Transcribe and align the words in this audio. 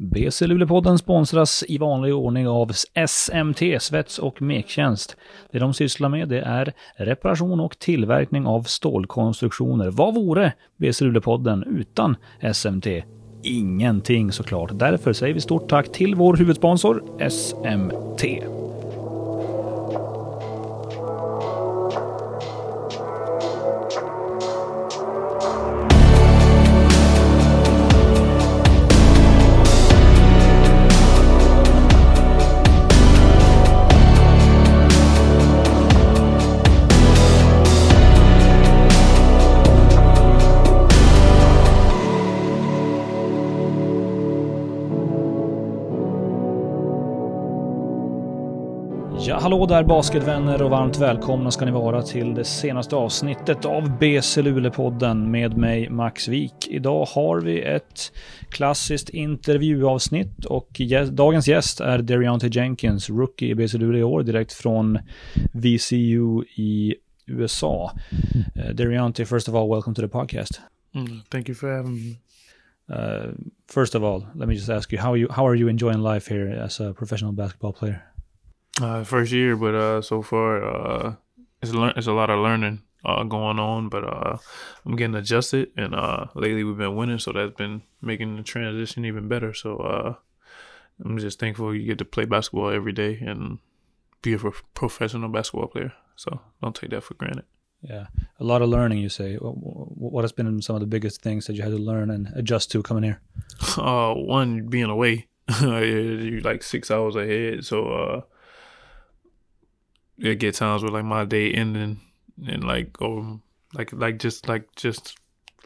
BC 0.00 0.46
Luleåpodden 0.46 0.98
sponsras 0.98 1.64
i 1.68 1.78
vanlig 1.78 2.14
ordning 2.14 2.48
av 2.48 2.72
SMT, 3.08 3.80
Svets 3.80 4.18
och 4.18 4.42
Mektjänst. 4.42 5.16
Det 5.52 5.58
de 5.58 5.74
sysslar 5.74 6.08
med 6.08 6.28
det 6.28 6.40
är 6.40 6.72
reparation 6.96 7.60
och 7.60 7.78
tillverkning 7.78 8.46
av 8.46 8.62
stålkonstruktioner. 8.62 9.90
Vad 9.90 10.14
vore 10.14 10.52
BC 10.76 11.04
Luleåpodden 11.04 11.62
utan 11.62 12.16
SMT? 12.52 12.86
Ingenting 13.42 14.32
såklart. 14.32 14.70
Därför 14.72 15.12
säger 15.12 15.34
vi 15.34 15.40
stort 15.40 15.68
tack 15.68 15.92
till 15.92 16.14
vår 16.14 16.36
huvudsponsor 16.36 17.02
SMT. 17.30 18.57
Hallå 49.48 49.66
där 49.66 49.84
basketvänner 49.84 50.62
och 50.62 50.70
varmt 50.70 50.98
välkomna 50.98 51.50
ska 51.50 51.64
ni 51.64 51.70
vara 51.70 52.02
till 52.02 52.34
det 52.34 52.44
senaste 52.44 52.96
avsnittet 52.96 53.64
av 53.64 53.98
BC 53.98 54.42
Luleå-podden 54.42 55.30
med 55.30 55.56
mig 55.56 55.90
Max 55.90 56.28
Wik. 56.28 56.68
Idag 56.68 57.04
har 57.04 57.40
vi 57.40 57.62
ett 57.62 58.12
klassiskt 58.48 59.08
intervjuavsnitt 59.08 60.44
och 60.44 60.80
dagens 61.10 61.48
gäst 61.48 61.80
är 61.80 61.98
Dariante 61.98 62.46
Jenkins, 62.46 63.10
rookie 63.10 63.48
i 63.48 63.54
BC 63.54 63.78
Luleå 63.78 64.00
i 64.00 64.02
år, 64.02 64.22
direkt 64.22 64.52
från 64.52 64.98
VCU 65.52 66.42
i 66.56 66.94
USA. 67.26 67.92
Uh, 68.56 68.74
Dariante, 68.74 69.26
first 69.26 69.48
of 69.48 69.54
all, 69.54 69.70
welcome 69.70 69.94
to 69.94 70.02
the 70.02 70.08
podcast. 70.08 70.60
Mm, 70.94 71.20
thank 71.30 71.48
you 71.48 71.54
for 71.54 71.76
having 71.76 71.94
me. 71.94 72.16
Uh, 72.90 73.32
first 73.74 73.94
of 73.94 74.02
all, 74.02 74.26
let 74.34 74.48
me 74.48 74.54
just 74.54 74.70
ask 74.70 74.92
you 74.92 75.02
how 75.02 75.16
you 75.16 75.32
how 75.32 75.48
are 75.48 75.56
you 75.56 75.70
enjoying 75.70 76.14
life 76.14 76.34
here 76.34 76.64
as 76.64 76.80
a 76.80 76.94
professional 76.94 77.32
basketball 77.32 77.72
player? 77.72 78.07
Uh, 78.80 79.02
first 79.04 79.32
year, 79.32 79.56
but 79.56 79.74
uh, 79.74 80.00
so 80.00 80.22
far 80.22 80.62
uh, 80.62 81.14
it's 81.62 81.72
lear- 81.74 81.92
it's 81.96 82.06
a 82.06 82.12
lot 82.12 82.30
of 82.30 82.38
learning 82.38 82.82
uh, 83.04 83.24
going 83.24 83.58
on, 83.58 83.88
but 83.88 84.04
uh, 84.04 84.36
I'm 84.86 84.94
getting 84.94 85.16
adjusted, 85.16 85.70
and 85.76 85.94
uh, 85.94 86.26
lately 86.34 86.62
we've 86.62 86.76
been 86.78 86.94
winning, 86.94 87.18
so 87.18 87.32
that's 87.32 87.54
been 87.56 87.82
making 88.00 88.36
the 88.36 88.42
transition 88.44 89.04
even 89.04 89.26
better. 89.26 89.52
So 89.52 89.78
uh, 89.78 90.14
I'm 91.04 91.18
just 91.18 91.40
thankful 91.40 91.74
you 91.74 91.86
get 91.86 91.98
to 91.98 92.04
play 92.04 92.24
basketball 92.24 92.70
every 92.70 92.92
day 92.92 93.18
and 93.20 93.58
be 94.22 94.34
a 94.34 94.38
professional 94.74 95.28
basketball 95.28 95.68
player. 95.68 95.92
So 96.14 96.40
don't 96.62 96.74
take 96.74 96.90
that 96.90 97.02
for 97.02 97.14
granted. 97.14 97.44
Yeah, 97.82 98.06
a 98.38 98.44
lot 98.44 98.62
of 98.62 98.68
learning. 98.68 98.98
You 98.98 99.08
say. 99.08 99.36
Wh- 99.36 99.54
wh- 99.58 99.98
What 100.12 100.22
has 100.22 100.32
been 100.32 100.60
some 100.62 100.76
of 100.76 100.80
the 100.80 100.86
biggest 100.86 101.22
things 101.22 101.46
that 101.46 101.54
you 101.54 101.62
had 101.62 101.70
to 101.72 101.78
learn 101.78 102.10
and 102.10 102.28
adjust 102.36 102.70
to 102.72 102.82
coming 102.82 103.02
here? 103.04 103.20
Uh, 103.76 104.14
one 104.14 104.66
being 104.68 104.90
away, 104.90 105.26
you 105.60 106.40
like 106.44 106.62
six 106.62 106.90
hours 106.90 107.14
ahead, 107.16 107.64
so 107.64 107.86
uh, 107.88 108.20
it 110.18 110.38
get 110.38 110.54
times 110.54 110.82
where 110.82 110.90
like 110.90 111.04
my 111.04 111.24
day 111.24 111.52
ending 111.52 112.00
and 112.46 112.64
like 112.64 112.90
um 113.00 113.42
like 113.74 113.92
like 113.92 114.18
just 114.18 114.48
like 114.48 114.74
just 114.76 115.16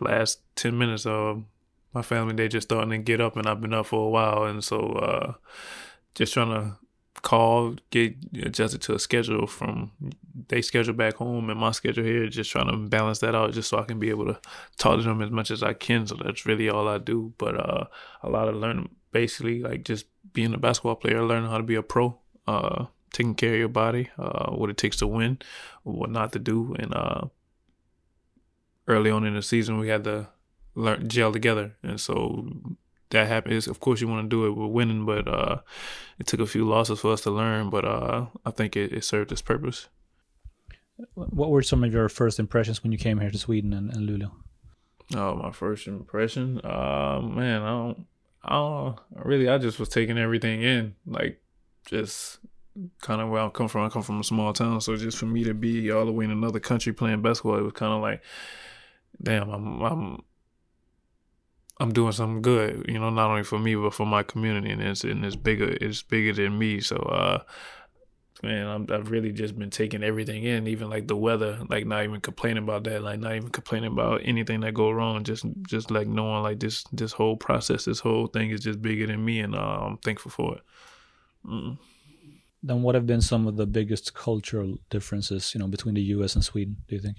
last 0.01 0.41
ten 0.57 0.77
minutes 0.77 1.07
of 1.07 1.45
my 1.95 2.03
family 2.03 2.35
they 2.35 2.49
just 2.49 2.69
starting 2.69 2.91
to 2.91 2.99
get 2.99 3.21
up 3.21 3.37
and 3.37 3.47
I've 3.47 3.61
been 3.61 3.75
up 3.75 3.87
for 3.87 4.07
a 4.07 4.11
while. 4.11 4.45
And 4.45 4.63
so 4.65 4.79
uh 4.79 5.33
just 6.15 6.35
trying 6.35 6.51
to 6.51 6.77
call 7.23 7.77
get 7.91 8.17
adjusted 8.43 8.83
to 8.83 8.95
a 8.95 8.99
schedule 8.99 9.47
from 9.47 9.93
they 10.49 10.61
schedule 10.61 10.95
back 10.95 11.15
home 11.15 11.51
and 11.51 11.61
my 11.61 11.71
schedule 11.71 12.05
here 12.05 12.27
just 12.27 12.51
trying 12.51 12.69
to 12.69 12.77
balance 12.89 13.21
that 13.21 13.35
out 13.35 13.53
just 13.53 13.69
so 13.69 13.79
I 13.79 13.85
can 13.85 14.01
be 14.01 14.11
able 14.11 14.27
to 14.27 14.41
talk 14.77 14.99
to 14.99 15.05
them 15.05 15.23
as 15.23 15.31
much 15.31 15.51
as 15.51 15.63
I 15.63 15.73
can. 15.73 16.07
So 16.07 16.17
that's 16.17 16.47
really 16.47 16.69
all 16.69 16.89
I 16.89 16.99
do. 16.99 17.33
But 17.39 17.55
uh 17.57 17.85
a 18.23 18.29
lot 18.29 18.49
of 18.49 18.57
learning 18.57 18.91
basically 19.13 19.61
like 19.61 19.85
just 19.85 20.07
being 20.33 20.55
a 20.55 20.59
basketball 20.59 20.97
player 20.97 21.23
learning 21.23 21.51
how 21.51 21.59
to 21.59 21.63
be 21.63 21.75
a 21.75 21.83
pro 21.83 22.19
uh 22.47 22.87
taking 23.13 23.35
care 23.35 23.53
of 23.55 23.59
your 23.59 23.69
body, 23.69 24.11
uh, 24.19 24.51
what 24.51 24.71
it 24.71 24.77
takes 24.77 24.97
to 24.99 25.07
win, 25.07 25.39
what 25.83 26.11
not 26.11 26.33
to 26.33 26.39
do, 26.39 26.75
and 26.79 26.95
uh, 26.95 27.23
early 28.89 29.11
on 29.11 29.25
in 29.25 29.35
the 29.35 29.43
season 29.43 29.79
we 29.79 29.89
had 29.89 30.05
to 30.05 30.29
learn 30.75 31.09
gel 31.09 31.33
together, 31.33 31.77
and 31.83 32.01
so 32.01 32.49
that 33.11 33.29
happens. 33.29 33.69
Of 33.69 33.81
course, 33.81 34.01
you 34.01 34.09
want 34.09 34.25
to 34.25 34.29
do 34.29 34.47
it 34.47 34.57
with 34.57 34.71
winning, 34.71 35.05
but 35.05 35.29
uh, 35.29 35.61
it 36.19 36.27
took 36.27 36.41
a 36.41 36.47
few 36.47 36.67
losses 36.67 37.01
for 37.01 37.13
us 37.13 37.21
to 37.23 37.31
learn. 37.31 37.71
But 37.71 37.85
uh, 37.85 38.27
I 38.45 38.51
think 38.51 38.75
it, 38.75 38.93
it 38.93 39.05
served 39.05 39.31
its 39.31 39.43
purpose. 39.43 39.89
What 41.15 41.51
were 41.51 41.63
some 41.63 41.85
of 41.85 41.93
your 41.93 42.09
first 42.09 42.39
impressions 42.39 42.83
when 42.83 42.93
you 42.93 42.99
came 42.99 43.21
here 43.21 43.31
to 43.31 43.39
Sweden 43.39 43.73
and, 43.73 43.95
and 43.95 44.09
Luleå? 44.09 44.31
Oh, 45.15 45.35
my 45.35 45.51
first 45.51 45.87
impression, 45.87 46.61
uh, 46.65 47.21
man, 47.23 47.63
I 47.63 47.69
don't, 47.69 48.07
I 48.45 48.55
don't 48.55 48.99
really. 49.27 49.49
I 49.49 49.59
just 49.59 49.79
was 49.79 49.89
taking 49.89 50.17
everything 50.17 50.63
in, 50.63 50.95
like 51.07 51.43
just 51.87 52.39
kind 53.01 53.21
of 53.21 53.29
where 53.29 53.43
I 53.43 53.49
come 53.51 53.69
from. 53.69 53.85
I 53.85 53.89
come 53.89 54.03
from 54.03 54.21
a 54.21 54.25
small 54.25 54.53
town, 54.53 54.81
so 54.81 54.97
just 54.97 55.19
for 55.19 55.27
me 55.27 55.45
to 55.45 55.55
be 55.55 55.91
all 55.91 56.07
the 56.07 56.13
way 56.13 56.25
in 56.25 56.31
another 56.31 56.61
country 56.61 56.93
playing 56.93 57.23
basketball, 57.23 57.59
it 57.59 57.63
was 57.63 57.73
kind 57.73 57.93
of 57.93 58.01
like, 58.01 58.23
damn, 59.23 59.51
I'm 59.51 59.83
I'm 59.83 60.23
I'm 61.81 61.93
doing 61.93 62.13
something 62.13 62.43
good, 62.43 62.87
you 62.89 62.99
know, 62.99 63.11
not 63.11 63.31
only 63.31 63.43
for 63.43 63.59
me 63.59 63.75
but 63.75 63.95
for 63.95 64.07
my 64.07 64.23
community, 64.23 64.71
and 64.71 64.83
it's 64.83 65.05
and 65.05 65.25
it's 65.25 65.37
bigger, 65.37 65.77
it's 65.81 66.03
bigger 66.03 66.33
than 66.33 66.59
me. 66.59 66.81
So, 66.81 66.97
uh, 66.97 67.43
man, 68.43 68.67
I'm, 68.67 68.87
I've 68.91 69.11
really 69.11 69.33
just 69.33 69.59
been 69.59 69.71
taking 69.71 70.03
everything 70.03 70.45
in, 70.45 70.67
even 70.67 70.91
like 70.91 71.09
the 71.09 71.17
weather, 71.17 71.59
like 71.69 71.87
not 71.87 72.05
even 72.05 72.21
complaining 72.21 72.63
about 72.63 72.85
that, 72.85 73.03
like 73.03 73.21
not 73.21 73.35
even 73.35 73.51
complaining 73.51 73.93
about 73.93 74.21
anything 74.25 74.61
that 74.61 74.75
go 74.75 74.91
wrong, 74.91 75.25
just 75.25 75.45
just 75.67 75.91
like 75.91 76.07
knowing 76.07 76.43
like 76.43 76.61
this 76.61 76.85
this 76.93 77.13
whole 77.13 77.37
process, 77.37 77.85
this 77.85 78.01
whole 78.01 78.27
thing 78.29 78.51
is 78.51 78.61
just 78.61 78.81
bigger 78.81 79.07
than 79.07 79.25
me, 79.25 79.41
and 79.41 79.55
uh, 79.55 79.59
I'm 79.59 79.99
thankful 79.99 80.31
for 80.31 80.57
it. 80.57 80.63
Mm. 81.47 81.79
Then 82.63 82.83
what 82.83 82.95
have 82.95 83.07
been 83.07 83.21
some 83.21 83.47
of 83.49 83.57
the 83.57 83.67
biggest 83.67 84.15
cultural 84.15 84.77
differences, 84.89 85.53
you 85.55 85.59
know, 85.61 85.67
between 85.67 85.95
the 85.95 86.03
U.S. 86.17 86.35
and 86.35 86.45
Sweden? 86.45 86.77
Do 86.89 86.95
you 86.95 87.03
think? 87.03 87.17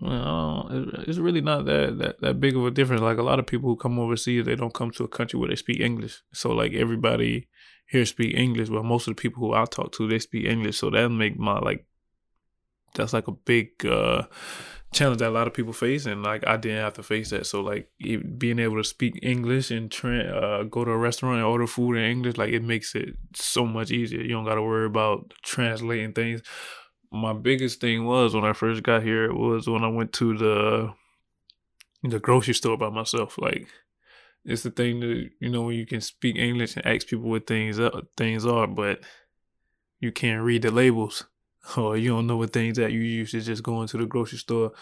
Well, 0.00 0.68
it's 1.08 1.18
really 1.18 1.40
not 1.40 1.64
that, 1.64 1.98
that 1.98 2.20
that 2.20 2.40
big 2.40 2.56
of 2.56 2.64
a 2.64 2.70
difference. 2.70 3.02
Like 3.02 3.18
a 3.18 3.22
lot 3.22 3.40
of 3.40 3.46
people 3.46 3.68
who 3.68 3.76
come 3.76 3.98
overseas, 3.98 4.44
they 4.44 4.54
don't 4.54 4.74
come 4.74 4.92
to 4.92 5.04
a 5.04 5.08
country 5.08 5.40
where 5.40 5.48
they 5.48 5.56
speak 5.56 5.80
English. 5.80 6.22
So 6.32 6.52
like 6.52 6.72
everybody 6.72 7.48
here 7.88 8.04
speak 8.04 8.36
English, 8.36 8.68
but 8.68 8.84
most 8.84 9.08
of 9.08 9.16
the 9.16 9.20
people 9.20 9.40
who 9.40 9.54
I 9.54 9.64
talk 9.64 9.92
to, 9.92 10.06
they 10.06 10.20
speak 10.20 10.46
English. 10.46 10.78
So 10.78 10.90
that 10.90 11.08
make 11.08 11.36
my 11.36 11.58
like 11.58 11.84
that's 12.94 13.12
like 13.12 13.26
a 13.26 13.32
big 13.32 13.84
uh 13.86 14.22
challenge 14.92 15.18
that 15.18 15.28
a 15.28 15.30
lot 15.30 15.46
of 15.46 15.54
people 15.54 15.72
face, 15.72 16.06
and 16.06 16.22
like 16.22 16.46
I 16.46 16.56
didn't 16.56 16.82
have 16.82 16.94
to 16.94 17.02
face 17.02 17.30
that. 17.30 17.46
So 17.46 17.60
like 17.60 17.90
e- 18.00 18.16
being 18.16 18.58
able 18.58 18.76
to 18.76 18.84
speak 18.84 19.18
English 19.22 19.70
and 19.70 19.90
tra- 19.90 20.20
uh, 20.20 20.62
go 20.64 20.84
to 20.84 20.90
a 20.90 20.96
restaurant 20.96 21.36
and 21.36 21.44
order 21.44 21.66
food 21.66 21.96
in 21.96 22.04
English, 22.04 22.36
like 22.36 22.50
it 22.50 22.62
makes 22.62 22.94
it 22.94 23.16
so 23.34 23.66
much 23.66 23.90
easier. 23.90 24.20
You 24.20 24.30
don't 24.30 24.44
got 24.44 24.56
to 24.56 24.62
worry 24.62 24.86
about 24.86 25.34
translating 25.42 26.12
things 26.12 26.42
my 27.10 27.32
biggest 27.32 27.80
thing 27.80 28.04
was 28.04 28.34
when 28.34 28.44
I 28.44 28.52
first 28.52 28.82
got 28.82 29.02
here 29.02 29.24
it 29.24 29.34
was 29.34 29.68
when 29.68 29.84
I 29.84 29.88
went 29.88 30.12
to 30.14 30.36
the 30.36 30.92
the 32.02 32.18
grocery 32.18 32.54
store 32.54 32.76
by 32.76 32.90
myself. 32.90 33.38
Like 33.38 33.68
it's 34.44 34.62
the 34.62 34.70
thing 34.70 35.00
that 35.00 35.30
you 35.40 35.48
know 35.48 35.62
when 35.62 35.76
you 35.76 35.86
can 35.86 36.00
speak 36.00 36.36
English 36.36 36.76
and 36.76 36.86
ask 36.86 37.06
people 37.06 37.28
what 37.28 37.46
things 37.46 37.80
are, 37.80 38.02
things 38.16 38.44
are, 38.46 38.66
but 38.66 39.00
you 40.00 40.12
can't 40.12 40.42
read 40.42 40.62
the 40.62 40.70
labels 40.70 41.24
or 41.76 41.96
you 41.96 42.10
don't 42.10 42.26
know 42.26 42.36
what 42.36 42.52
things 42.52 42.76
that 42.76 42.92
you 42.92 43.00
used 43.00 43.32
to 43.32 43.40
just 43.40 43.62
going 43.62 43.88
to 43.88 43.98
the 43.98 44.06
grocery 44.06 44.38
store 44.38 44.72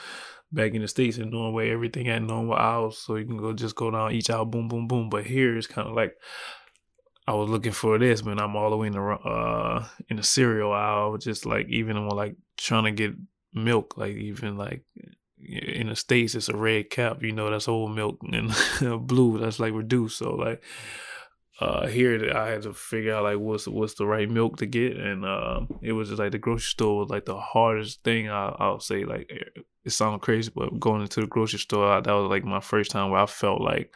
back 0.53 0.75
in 0.75 0.83
the 0.83 0.89
states 0.89 1.19
and 1.19 1.31
knowing 1.31 1.53
where 1.53 1.73
everything 1.73 2.07
had 2.07 2.23
normal 2.23 2.55
aisles, 2.55 2.99
so 2.99 3.17
you 3.17 3.27
can 3.27 3.37
go 3.37 3.53
just 3.53 3.75
go 3.75 3.91
down 3.91 4.13
each 4.13 4.31
aisle, 4.31 4.45
boom, 4.45 4.69
boom, 4.69 4.87
boom. 4.87 5.11
But 5.11 5.27
here 5.27 5.57
it's 5.57 5.67
kind 5.67 5.89
of 5.89 5.95
like 5.95 6.17
I 7.27 7.35
was 7.35 7.51
looking 7.51 7.73
for 7.73 7.99
this, 7.99 8.25
man. 8.25 8.39
I'm 8.39 8.55
all 8.55 8.71
the 8.71 8.77
way 8.77 8.87
in 8.87 8.93
the 8.93 9.01
uh 9.03 9.87
in 10.09 10.17
the 10.17 10.23
cereal 10.23 10.73
aisle, 10.73 11.19
just 11.19 11.45
like 11.45 11.69
even 11.69 12.07
when 12.07 12.17
like 12.17 12.37
trying 12.57 12.85
to 12.85 12.93
get 12.93 13.15
milk, 13.53 13.97
like 13.97 14.15
even 14.15 14.57
like 14.57 14.85
in 15.39 15.89
the 15.89 15.97
states, 15.97 16.35
it's 16.35 16.49
a 16.49 16.57
red 16.57 16.91
cap, 16.91 17.23
you 17.23 17.33
know, 17.33 17.51
that's 17.51 17.69
old 17.69 17.95
milk, 17.95 18.19
and 18.33 18.55
blue, 19.07 19.39
that's 19.39 19.59
like 19.59 19.75
reduced. 19.75 20.19
So 20.19 20.35
like 20.35 20.63
uh 21.61 21.87
here, 21.87 22.33
I 22.35 22.49
had 22.49 22.63
to 22.63 22.73
figure 22.73 23.15
out 23.15 23.25
like 23.25 23.39
what's 23.39 23.67
what's 23.67 23.95
the 23.95 24.07
right 24.07 24.29
milk 24.29 24.59
to 24.59 24.67
get, 24.67 24.97
and 24.97 25.25
uh, 25.25 25.61
it 25.83 25.93
was 25.93 26.09
just 26.09 26.19
like 26.19 26.33
the 26.33 26.39
grocery 26.39 26.63
store 26.63 26.99
was 26.99 27.11
like 27.11 27.25
the 27.25 27.39
hardest 27.39 28.03
thing. 28.03 28.29
I 28.29 28.55
I'll 28.59 28.81
say 28.81 29.05
like 29.05 29.31
it 29.87 29.93
sounds 29.93 30.21
crazy, 30.23 30.51
but 30.55 30.79
going 30.81 31.03
into 31.03 31.21
the 31.21 31.27
grocery 31.27 31.61
store, 31.61 32.01
that 32.01 32.13
was 32.13 32.29
like 32.29 32.45
my 32.45 32.61
first 32.61 32.91
time 32.91 33.11
where 33.11 33.21
I 33.21 33.27
felt 33.27 33.61
like 33.61 33.95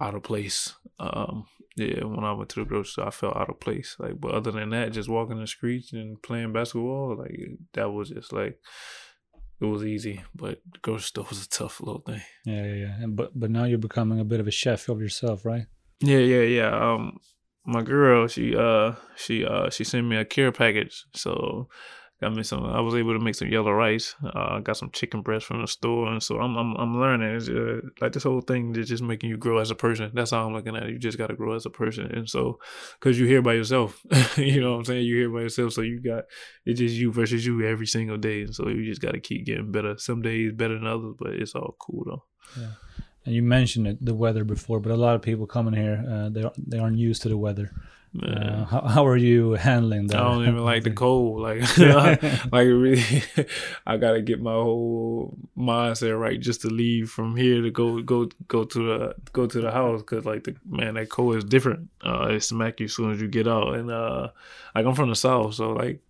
out 0.00 0.14
of 0.14 0.22
place. 0.22 0.74
Um, 1.00 1.46
yeah, 1.76 2.04
when 2.04 2.24
I 2.24 2.32
went 2.32 2.50
to 2.50 2.60
the 2.60 2.66
grocery 2.66 2.90
store, 2.90 3.06
I 3.06 3.10
felt 3.10 3.36
out 3.36 3.48
of 3.48 3.58
place. 3.58 3.96
Like, 3.98 4.20
but 4.20 4.32
other 4.32 4.50
than 4.50 4.70
that, 4.70 4.92
just 4.92 5.08
walking 5.08 5.40
the 5.40 5.46
streets 5.46 5.92
and 5.92 6.22
playing 6.22 6.52
basketball, 6.52 7.16
like 7.16 7.38
that 7.72 7.90
was 7.90 8.10
just 8.10 8.32
like 8.32 8.58
it 9.60 9.64
was 9.64 9.84
easy. 9.84 10.22
But 10.34 10.60
the 10.72 10.78
grocery 10.80 11.02
store 11.02 11.26
was 11.28 11.44
a 11.44 11.48
tough 11.48 11.80
little 11.80 12.02
thing. 12.02 12.22
Yeah, 12.44 12.64
yeah, 12.64 12.74
yeah. 12.74 13.02
And 13.02 13.16
but 13.16 13.30
but 13.34 13.50
now 13.50 13.64
you're 13.64 13.78
becoming 13.78 14.20
a 14.20 14.24
bit 14.24 14.40
of 14.40 14.46
a 14.46 14.52
chef 14.52 14.88
of 14.88 15.00
yourself, 15.00 15.44
right? 15.44 15.66
Yeah, 16.00 16.18
yeah, 16.18 16.42
yeah. 16.42 16.92
Um, 16.92 17.18
my 17.64 17.82
girl, 17.82 18.26
she 18.28 18.56
uh, 18.56 18.92
she 19.16 19.44
uh, 19.44 19.70
she 19.70 19.84
sent 19.84 20.06
me 20.06 20.16
a 20.16 20.24
care 20.24 20.52
package, 20.52 21.04
so 21.14 21.68
got 22.20 22.34
me 22.34 22.42
some. 22.42 22.64
I 22.64 22.80
was 22.80 22.94
able 22.94 23.12
to 23.12 23.22
make 23.22 23.34
some 23.34 23.48
yellow 23.48 23.72
rice. 23.72 24.14
Uh, 24.24 24.60
got 24.60 24.76
some 24.76 24.90
chicken 24.90 25.22
breast 25.22 25.46
from 25.46 25.60
the 25.60 25.66
store, 25.66 26.08
and 26.08 26.22
so 26.22 26.38
I'm 26.38 26.56
I'm, 26.56 26.74
I'm 26.76 27.00
learning. 27.00 27.36
It's 27.36 27.48
uh, 27.48 27.80
like 28.00 28.12
this 28.12 28.22
whole 28.22 28.40
thing 28.40 28.74
is 28.76 28.88
just 28.88 29.02
making 29.02 29.30
you 29.30 29.36
grow 29.36 29.58
as 29.58 29.70
a 29.70 29.74
person. 29.74 30.10
That's 30.14 30.30
how 30.30 30.46
I'm 30.46 30.54
looking 30.54 30.76
at 30.76 30.84
it. 30.84 30.90
You 30.90 30.98
just 30.98 31.18
got 31.18 31.28
to 31.28 31.36
grow 31.36 31.54
as 31.54 31.66
a 31.66 31.70
person, 31.70 32.06
and 32.06 32.28
so 32.28 32.58
because 32.98 33.18
you're 33.18 33.28
here 33.28 33.42
by 33.42 33.54
yourself, 33.54 34.00
you 34.36 34.60
know 34.60 34.72
what 34.72 34.78
I'm 34.78 34.84
saying. 34.84 35.06
You're 35.06 35.18
here 35.18 35.30
by 35.30 35.40
yourself, 35.40 35.72
so 35.72 35.82
you 35.82 36.00
got 36.00 36.24
it's 36.64 36.78
just 36.78 36.94
you 36.94 37.12
versus 37.12 37.44
you 37.44 37.66
every 37.66 37.86
single 37.86 38.16
day, 38.16 38.42
and 38.42 38.54
so 38.54 38.68
you 38.68 38.84
just 38.84 39.02
got 39.02 39.12
to 39.12 39.20
keep 39.20 39.46
getting 39.46 39.72
better. 39.72 39.98
Some 39.98 40.22
days 40.22 40.52
better 40.52 40.74
than 40.74 40.86
others, 40.86 41.14
but 41.18 41.34
it's 41.34 41.54
all 41.54 41.76
cool 41.78 42.04
though. 42.06 42.24
Yeah. 42.56 42.70
And 43.28 43.34
you 43.34 43.42
mentioned 43.42 43.86
it, 43.86 44.02
the 44.02 44.14
weather 44.14 44.42
before, 44.42 44.80
but 44.80 44.90
a 44.90 44.96
lot 44.96 45.14
of 45.14 45.20
people 45.20 45.46
coming 45.46 45.74
here, 45.74 46.02
uh, 46.08 46.30
they 46.30 46.50
they 46.56 46.78
aren't 46.78 46.96
used 46.96 47.20
to 47.22 47.28
the 47.28 47.36
weather. 47.36 47.74
Uh, 48.22 48.64
how, 48.64 48.80
how 48.80 49.06
are 49.06 49.18
you 49.18 49.52
handling 49.52 50.06
that? 50.06 50.16
I 50.16 50.24
don't 50.24 50.48
even 50.48 50.64
like 50.64 50.82
the 50.82 50.92
cold. 50.92 51.42
Like, 51.42 51.60
like 51.78 52.66
really, 52.66 53.22
I 53.86 53.98
gotta 53.98 54.22
get 54.22 54.40
my 54.40 54.54
whole 54.54 55.36
mindset 55.58 56.18
right 56.18 56.40
just 56.40 56.62
to 56.62 56.68
leave 56.68 57.10
from 57.10 57.36
here 57.36 57.60
to 57.60 57.70
go 57.70 58.00
go 58.00 58.30
go 58.48 58.64
to 58.64 58.78
the 58.78 59.14
go 59.34 59.46
to 59.46 59.60
the 59.60 59.70
house 59.70 60.00
because 60.00 60.24
like 60.24 60.44
the 60.44 60.56
man 60.66 60.94
that 60.94 61.10
cold 61.10 61.36
is 61.36 61.44
different. 61.44 61.90
Uh, 62.02 62.28
it 62.30 62.40
smack 62.40 62.80
you 62.80 62.86
as 62.86 62.94
soon 62.94 63.12
as 63.12 63.20
you 63.20 63.28
get 63.28 63.46
out, 63.46 63.74
and 63.74 63.90
uh, 63.90 64.28
like 64.74 64.86
I'm 64.86 64.94
from 64.94 65.10
the 65.10 65.16
south, 65.16 65.52
so 65.52 65.72
like 65.72 66.00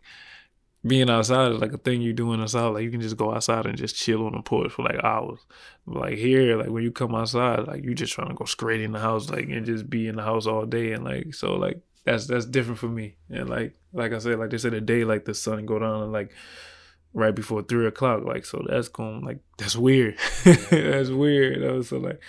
being 0.86 1.10
outside 1.10 1.52
is 1.52 1.60
like 1.60 1.72
a 1.72 1.78
thing 1.78 2.00
you 2.00 2.12
do 2.12 2.32
in 2.32 2.40
the 2.40 2.48
south. 2.48 2.75
Like 2.75 2.84
you 2.84 2.90
can 2.90 3.00
just 3.00 3.16
go 3.16 3.34
outside 3.34 3.66
and 3.66 3.76
just 3.76 3.96
chill 3.96 4.26
on 4.26 4.32
the 4.32 4.42
porch 4.42 4.72
for 4.72 4.82
like 4.82 5.02
hours. 5.02 5.40
Like 5.86 6.19
here, 6.19 6.56
like 6.56 6.69
when 6.69 6.84
you 6.84 6.92
come 6.92 7.14
outside, 7.14 7.66
like 7.66 7.84
you 7.84 7.94
just 7.94 8.12
trying 8.12 8.28
to 8.28 8.34
go 8.34 8.44
straight 8.44 8.80
in 8.80 8.92
the 8.92 9.00
house, 9.00 9.28
like 9.28 9.48
and 9.48 9.66
just 9.66 9.90
be 9.90 10.06
in 10.06 10.16
the 10.16 10.22
house 10.22 10.46
all 10.46 10.66
day, 10.66 10.92
and 10.92 11.04
like 11.04 11.34
so 11.34 11.54
like 11.54 11.80
that's 12.04 12.26
that's 12.26 12.46
different 12.46 12.78
for 12.78 12.88
me. 12.88 13.16
And 13.28 13.48
like 13.48 13.75
like 13.92 14.12
I 14.12 14.19
said, 14.19 14.38
like 14.38 14.50
they 14.50 14.58
said 14.58 14.75
a 14.75 14.80
day 14.80 15.04
like 15.04 15.25
the 15.25 15.34
sun 15.34 15.66
go 15.66 15.78
down 15.78 16.02
and 16.02 16.12
like 16.12 16.32
right 17.12 17.34
before 17.34 17.62
three 17.62 17.86
o'clock. 17.86 18.25
Like 18.25 18.44
so 18.44 18.64
that's 18.69 18.88
going 18.88 19.25
like 19.25 19.40
that's 19.58 19.76
weird. 19.76 20.16
that's 20.70 21.10
weird. 21.10 21.56
You 21.56 21.62
know? 21.62 21.82
So 21.82 21.98
like 21.98 22.20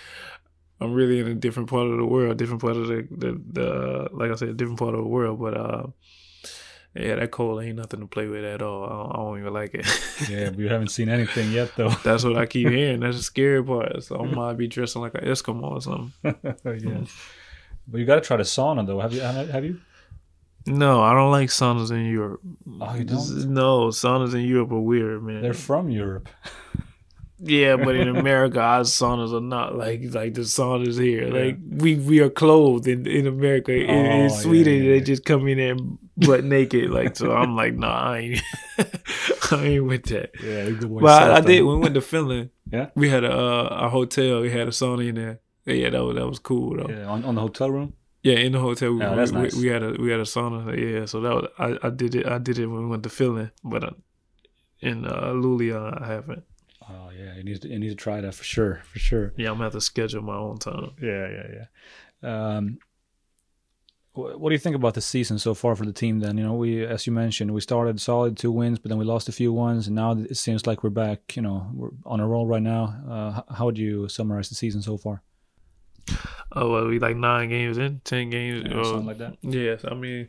I'm 0.80 0.92
really 0.92 1.20
in 1.20 1.28
a 1.28 1.34
different 1.34 1.68
part 1.68 1.86
of 1.86 1.98
the 1.98 2.04
world, 2.04 2.36
different 2.36 2.62
part 2.62 2.76
of 2.76 2.88
the 2.88 3.06
the, 3.10 3.40
the 3.52 4.08
like 4.12 4.30
I 4.30 4.34
said, 4.34 4.56
different 4.56 4.78
part 4.78 4.94
of 4.94 5.00
the 5.00 5.08
world. 5.08 5.40
But 5.40 5.56
uh 5.56 5.86
yeah, 6.94 7.14
that 7.14 7.30
cold 7.30 7.62
ain't 7.62 7.76
nothing 7.76 8.00
to 8.00 8.06
play 8.06 8.26
with 8.26 8.44
at 8.44 8.62
all. 8.62 8.84
I 8.84 8.88
don't, 8.88 9.12
I 9.12 9.16
don't 9.16 9.38
even 9.38 9.52
like 9.52 9.74
it. 9.74 9.86
yeah, 10.28 10.50
you 10.56 10.68
haven't 10.68 10.88
seen 10.88 11.08
anything 11.08 11.52
yet, 11.52 11.70
though. 11.76 11.90
That's 11.90 12.24
what 12.24 12.36
I 12.36 12.46
keep 12.46 12.68
hearing. 12.70 13.00
That's 13.00 13.16
the 13.16 13.22
scary 13.22 13.62
part. 13.62 14.02
So 14.02 14.20
I 14.20 14.24
might 14.34 14.54
be 14.54 14.66
dressing 14.66 15.00
like 15.00 15.14
an 15.14 15.24
Eskimo 15.24 15.70
or 15.70 15.80
something. 15.80 16.12
yeah. 16.24 17.04
But 17.86 17.98
you 17.98 18.06
got 18.06 18.16
to 18.16 18.20
try 18.20 18.36
the 18.36 18.42
sauna 18.42 18.86
though. 18.86 19.00
Have 19.00 19.12
you? 19.12 19.20
Have 19.20 19.64
you? 19.64 19.80
No, 20.66 21.02
I 21.02 21.14
don't 21.14 21.30
like 21.30 21.48
saunas 21.48 21.90
in 21.90 22.06
Europe. 22.06 22.40
Oh, 22.80 22.94
you 22.94 23.04
don't? 23.04 23.48
No, 23.48 23.88
saunas 23.88 24.34
in 24.34 24.42
Europe 24.42 24.72
are 24.72 24.80
weird, 24.80 25.22
man. 25.22 25.42
They're 25.42 25.54
from 25.54 25.88
Europe. 25.90 26.28
yeah, 27.38 27.76
but 27.76 27.96
in 27.96 28.08
America, 28.08 28.60
our 28.60 28.82
saunas 28.82 29.32
are 29.32 29.40
not 29.40 29.76
like 29.76 30.02
like 30.12 30.34
the 30.34 30.42
saunas 30.42 31.00
here. 31.00 31.26
Yeah. 31.28 31.44
Like 31.44 31.56
we 31.68 31.94
we 31.94 32.20
are 32.20 32.30
clothed 32.30 32.86
in 32.86 33.06
in 33.06 33.26
America. 33.26 33.72
In, 33.72 33.90
oh, 33.90 34.24
in 34.24 34.30
Sweden, 34.30 34.74
yeah, 34.74 34.82
yeah, 34.82 34.90
they 34.90 35.00
just 35.00 35.24
come 35.24 35.48
in 35.48 35.58
there 35.58 35.76
butt 36.26 36.44
naked. 36.44 36.90
Like 36.90 37.16
so, 37.16 37.32
I'm 37.32 37.56
like, 37.56 37.74
nah, 37.74 38.12
I 38.12 38.18
ain't, 38.18 38.42
I 39.52 39.64
ain't 39.64 39.84
with 39.84 40.04
that. 40.06 40.30
Yeah, 40.42 40.70
but 41.00 41.30
I, 41.30 41.36
I, 41.36 41.40
did 41.40 41.62
when 41.62 41.76
we 41.76 41.82
went 41.82 41.94
to 41.94 42.00
Finland. 42.00 42.50
yeah, 42.72 42.90
we 42.94 43.08
had 43.08 43.24
a 43.24 43.32
uh, 43.32 43.86
a 43.86 43.88
hotel. 43.88 44.40
We 44.40 44.50
had 44.50 44.68
a 44.68 44.70
sauna 44.70 45.08
in 45.08 45.14
there. 45.14 45.40
Yeah, 45.66 45.90
that 45.90 46.04
was 46.04 46.16
that 46.16 46.26
was 46.26 46.38
cool 46.38 46.76
though. 46.76 46.88
Yeah, 46.88 47.06
on, 47.06 47.24
on 47.24 47.34
the 47.34 47.40
hotel 47.40 47.70
room. 47.70 47.94
Yeah, 48.22 48.36
in 48.36 48.52
the 48.52 48.60
hotel. 48.60 48.92
We, 48.92 49.00
yeah, 49.00 49.14
that's 49.14 49.32
we, 49.32 49.42
nice. 49.42 49.54
we, 49.54 49.62
we, 49.62 49.68
had 49.68 49.82
a 49.82 49.92
we 49.92 50.10
had 50.10 50.20
a 50.20 50.24
sauna. 50.24 50.76
Yeah, 50.76 51.06
so 51.06 51.20
that 51.20 51.34
was, 51.34 51.48
I 51.58 51.86
I 51.86 51.90
did 51.90 52.14
it. 52.14 52.26
I 52.26 52.38
did 52.38 52.58
it 52.58 52.66
when 52.66 52.82
we 52.82 52.88
went 52.88 53.02
to 53.04 53.08
Finland, 53.10 53.52
but 53.64 53.84
uh, 53.84 53.90
in 54.80 55.06
uh, 55.06 55.32
Luleå 55.32 56.02
I 56.02 56.06
haven't. 56.06 56.44
Oh 56.88 57.10
yeah, 57.16 57.36
you 57.36 57.44
need 57.44 57.62
to 57.62 57.68
you 57.68 57.78
need 57.78 57.90
to 57.90 57.94
try 57.94 58.20
that 58.20 58.34
for 58.34 58.44
sure, 58.44 58.82
for 58.84 58.98
sure. 58.98 59.32
Yeah, 59.36 59.48
I'm 59.48 59.54
gonna 59.54 59.64
have 59.64 59.72
to 59.72 59.80
schedule 59.80 60.22
my 60.22 60.36
own 60.36 60.58
time. 60.58 60.92
Yeah, 61.00 61.28
yeah, 61.28 61.46
yeah. 61.54 62.56
Um, 62.56 62.78
what 64.12 64.48
do 64.48 64.52
you 64.52 64.58
think 64.58 64.76
about 64.76 64.94
the 64.94 65.00
season 65.00 65.38
so 65.38 65.54
far 65.54 65.76
for 65.76 65.84
the 65.84 65.92
team? 65.92 66.20
Then 66.20 66.36
you 66.36 66.44
know, 66.44 66.54
we 66.54 66.84
as 66.84 67.06
you 67.06 67.12
mentioned, 67.12 67.52
we 67.52 67.60
started 67.60 68.00
solid 68.00 68.36
two 68.36 68.50
wins, 68.50 68.78
but 68.78 68.88
then 68.88 68.98
we 68.98 69.04
lost 69.04 69.28
a 69.28 69.32
few 69.32 69.52
ones, 69.52 69.86
and 69.86 69.94
now 69.94 70.12
it 70.12 70.36
seems 70.36 70.66
like 70.66 70.82
we're 70.82 70.90
back. 70.90 71.36
You 71.36 71.42
know, 71.42 71.70
we're 71.72 71.90
on 72.04 72.20
a 72.20 72.26
roll 72.26 72.46
right 72.46 72.62
now. 72.62 72.96
Uh, 73.08 73.54
how 73.54 73.66
would 73.66 73.78
you 73.78 74.08
summarize 74.08 74.48
the 74.48 74.56
season 74.56 74.82
so 74.82 74.96
far? 74.96 75.22
Oh, 76.52 76.70
well, 76.70 76.86
we 76.88 76.98
like 76.98 77.16
nine 77.16 77.48
games 77.48 77.78
in, 77.78 78.00
ten 78.04 78.30
games, 78.30 78.64
yeah, 78.68 78.82
something 78.82 79.06
like 79.06 79.18
that. 79.18 79.36
Yes, 79.42 79.84
I 79.84 79.94
mean, 79.94 80.28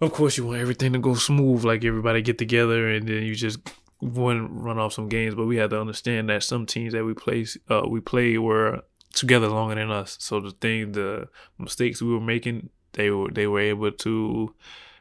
of 0.00 0.12
course, 0.12 0.38
you 0.38 0.46
want 0.46 0.60
everything 0.60 0.94
to 0.94 0.98
go 0.98 1.14
smooth, 1.14 1.64
like 1.64 1.84
everybody 1.84 2.22
get 2.22 2.38
together, 2.38 2.88
and 2.88 3.06
then 3.06 3.24
you 3.24 3.34
just 3.34 3.58
want 4.00 4.50
run 4.50 4.78
off 4.78 4.94
some 4.94 5.10
games. 5.10 5.34
But 5.34 5.44
we 5.44 5.56
have 5.56 5.70
to 5.70 5.80
understand 5.80 6.30
that 6.30 6.42
some 6.42 6.64
teams 6.64 6.94
that 6.94 7.04
we 7.04 7.12
play, 7.12 7.44
uh, 7.68 7.82
we 7.86 8.00
play 8.00 8.38
were 8.38 8.82
together 9.12 9.48
longer 9.48 9.74
than 9.74 9.90
us. 9.90 10.16
So 10.20 10.40
the 10.40 10.50
thing, 10.52 10.92
the 10.92 11.28
mistakes 11.58 12.02
we 12.02 12.12
were 12.12 12.20
making, 12.20 12.70
they 12.92 13.10
were 13.10 13.30
they 13.30 13.46
were 13.46 13.60
able 13.60 13.92
to 13.92 14.54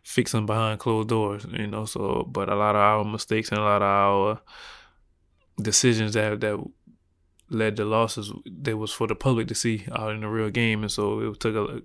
fix 0.04 0.32
them 0.32 0.46
behind 0.46 0.80
closed 0.80 1.10
doors. 1.10 1.46
You 1.52 1.68
know, 1.68 1.86
so 1.86 2.28
but 2.30 2.50
a 2.50 2.56
lot 2.56 2.76
of 2.76 2.82
our 2.82 3.04
mistakes 3.04 3.50
and 3.50 3.60
a 3.60 3.64
lot 3.64 3.82
of 3.82 3.88
our 3.88 4.42
decisions 5.62 6.14
that 6.14 6.40
that 6.42 6.60
led 7.50 7.76
to 7.78 7.86
losses 7.86 8.32
that 8.46 8.78
was 8.78 8.92
for 8.92 9.08
the 9.08 9.16
public 9.16 9.48
to 9.48 9.56
see 9.56 9.86
out 9.94 10.14
in 10.14 10.22
the 10.22 10.28
real 10.28 10.50
game, 10.50 10.82
and 10.82 10.92
so 10.92 11.20
it 11.20 11.40
took 11.40 11.56
a, 11.56 11.82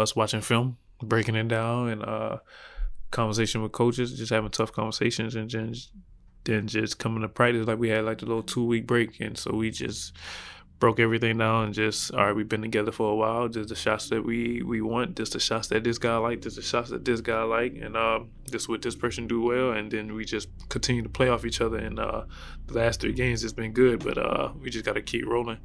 us 0.00 0.16
watching 0.16 0.40
film, 0.40 0.78
breaking 1.02 1.34
it 1.34 1.48
down, 1.48 1.88
and 1.88 2.02
uh, 2.02 2.38
conversation 3.10 3.62
with 3.62 3.72
coaches, 3.72 4.16
just 4.16 4.32
having 4.32 4.50
tough 4.50 4.72
conversations, 4.72 5.34
and 5.34 5.50
then 5.50 5.74
then 6.44 6.66
just 6.66 6.98
coming 6.98 7.22
to 7.22 7.28
practice 7.28 7.66
like 7.66 7.78
we 7.78 7.88
had 7.88 8.04
like 8.04 8.18
the 8.18 8.26
little 8.26 8.42
two 8.42 8.64
week 8.64 8.86
break, 8.86 9.20
and 9.20 9.38
so 9.38 9.52
we 9.52 9.70
just 9.70 10.12
broke 10.82 10.98
everything 10.98 11.38
down 11.38 11.66
and 11.66 11.74
just 11.74 12.10
all 12.12 12.26
right 12.26 12.34
we've 12.34 12.48
been 12.48 12.60
together 12.60 12.90
for 12.90 13.12
a 13.12 13.14
while. 13.14 13.46
Just 13.46 13.68
the 13.68 13.76
shots 13.76 14.08
that 14.08 14.24
we 14.24 14.62
we 14.62 14.80
want 14.80 15.14
just 15.16 15.32
the 15.32 15.38
shots 15.38 15.68
that 15.68 15.84
this 15.84 15.96
guy 15.96 16.16
like 16.16 16.40
just 16.42 16.56
the 16.56 16.62
shots 16.62 16.90
that 16.90 17.04
this 17.04 17.20
guy 17.20 17.44
like. 17.44 17.74
And 17.80 17.96
uh 17.96 18.18
just 18.50 18.68
what 18.68 18.82
this 18.82 18.96
person 18.96 19.28
do 19.28 19.40
well? 19.42 19.70
And 19.70 19.92
then 19.92 20.12
we 20.16 20.24
just 20.24 20.48
continue 20.70 21.02
to 21.04 21.08
play 21.08 21.28
off 21.28 21.44
each 21.44 21.60
other. 21.60 21.78
And 21.78 22.00
uh 22.00 22.22
the 22.66 22.74
last 22.74 23.00
three 23.00 23.12
games 23.12 23.42
has 23.42 23.52
been 23.52 23.72
good 23.72 24.02
but 24.02 24.18
uh 24.18 24.50
we 24.60 24.70
just 24.70 24.84
got 24.84 24.94
to 24.94 25.02
keep 25.02 25.24
rolling. 25.24 25.60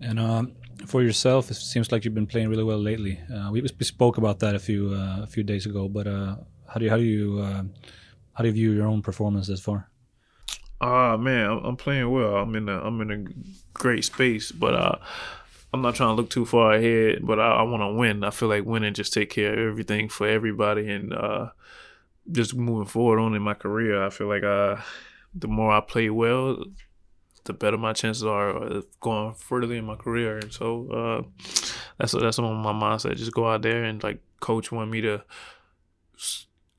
And 0.00 0.18
um 0.18 0.56
for 0.88 1.00
yourself 1.04 1.48
it 1.52 1.54
seems 1.54 1.92
like 1.92 2.04
you've 2.04 2.18
been 2.20 2.32
playing 2.34 2.48
really 2.48 2.64
well 2.64 2.82
lately. 2.90 3.20
Uh, 3.32 3.50
we, 3.52 3.60
we 3.60 3.84
spoke 3.84 4.18
about 4.18 4.40
that 4.40 4.56
a 4.56 4.58
few 4.58 4.92
uh, 4.92 5.22
a 5.22 5.28
few 5.28 5.44
days 5.44 5.64
ago 5.64 5.88
but 5.88 6.08
uh 6.08 6.34
how 6.66 6.78
do 6.80 6.84
you 6.86 6.90
how 6.90 6.96
do 6.96 7.04
you 7.04 7.38
uh, 7.38 7.62
how 8.34 8.42
do 8.42 8.48
you 8.48 8.56
view 8.60 8.72
your 8.72 8.88
own 8.88 9.00
performance 9.00 9.46
this 9.46 9.60
far 9.60 9.88
Ah 10.80 11.16
man, 11.16 11.60
I'm 11.64 11.76
playing 11.76 12.10
well. 12.10 12.36
I'm 12.36 12.54
in 12.54 12.68
a 12.68 12.80
I'm 12.80 13.00
in 13.00 13.10
a 13.10 13.24
great 13.74 14.04
space, 14.04 14.52
but 14.52 14.74
uh, 14.74 14.96
I'm 15.72 15.82
not 15.82 15.96
trying 15.96 16.10
to 16.10 16.14
look 16.14 16.30
too 16.30 16.46
far 16.46 16.72
ahead. 16.72 17.26
But 17.26 17.40
I, 17.40 17.50
I 17.56 17.62
want 17.62 17.82
to 17.82 17.92
win. 17.92 18.22
I 18.22 18.30
feel 18.30 18.48
like 18.48 18.64
winning 18.64 18.94
just 18.94 19.12
take 19.12 19.30
care 19.30 19.52
of 19.52 19.58
everything 19.72 20.08
for 20.08 20.28
everybody, 20.28 20.88
and 20.88 21.12
uh, 21.12 21.50
just 22.30 22.54
moving 22.54 22.86
forward 22.86 23.18
on 23.18 23.34
in 23.34 23.42
my 23.42 23.54
career. 23.54 24.04
I 24.04 24.10
feel 24.10 24.28
like 24.28 24.44
uh, 24.44 24.76
the 25.34 25.48
more 25.48 25.72
I 25.72 25.80
play 25.80 26.10
well, 26.10 26.64
the 27.44 27.52
better 27.52 27.78
my 27.78 27.92
chances 27.92 28.24
are 28.24 28.50
of 28.50 28.86
going 29.00 29.34
further 29.34 29.74
in 29.74 29.84
my 29.84 29.96
career. 29.96 30.38
And 30.38 30.52
so 30.52 30.90
uh, 30.90 31.44
that's 31.98 32.12
that's 32.12 32.38
on 32.38 32.56
my 32.56 32.72
mindset. 32.72 33.16
Just 33.16 33.32
go 33.32 33.50
out 33.50 33.62
there 33.62 33.82
and 33.84 34.02
like 34.02 34.20
coach 34.40 34.70
want 34.70 34.90
me 34.90 35.00
to 35.00 35.24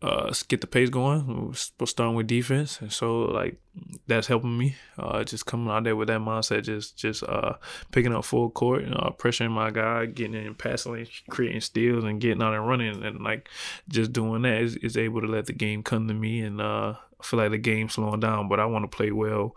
uh, 0.01 0.34
get 0.48 0.62
the 0.62 0.68
pace 0.68 0.89
going. 0.89 1.53
We're 1.79 1.86
starting 1.86 2.15
with 2.15 2.27
defense, 2.27 2.79
and 2.79 2.91
so 2.91 3.22
like 3.24 3.60
that's 4.08 4.27
helping 4.27 4.58
me. 4.58 4.75
Uh, 4.98 5.24
just 5.24 5.46
coming 5.46 5.70
out 5.70 5.84
there 5.84 5.96
with 5.96 6.08
that 6.08 6.22
mindset, 6.22 6.63
just 6.63 6.98
just 6.98 7.22
uh, 7.24 7.56
picking 7.91 8.13
up 8.13 8.24
full 8.24 8.50
court, 8.50 8.86
uh, 8.86 9.12
pressuring 9.12 9.51
my 9.51 9.72
guy, 9.72 10.06
getting 10.06 10.46
in 10.46 10.56
passing, 10.56 11.06
creating 11.29 11.60
steals, 11.60 12.06
and 12.06 12.22
getting 12.22 12.41
out 12.41 12.53
and 12.53 12.68
running, 12.68 13.03
and 13.03 13.22
like 13.22 13.50
just 13.89 14.13
doing 14.13 14.44
that 14.44 14.62
is, 14.62 14.77
is 14.77 14.96
able 14.96 15.20
to 15.20 15.27
let 15.27 15.48
the 15.48 15.53
game 15.53 15.84
come 15.84 16.08
to 16.08 16.13
me, 16.13 16.39
and 16.39 16.62
uh, 16.62 16.96
I 17.20 17.24
feel 17.24 17.39
like 17.39 17.51
the 17.51 17.58
game's 17.58 17.94
slowing 17.94 18.22
down, 18.22 18.48
but 18.48 18.62
I 18.62 18.65
want 18.65 18.89
to 18.89 18.96
play 18.96 19.12
well 19.12 19.56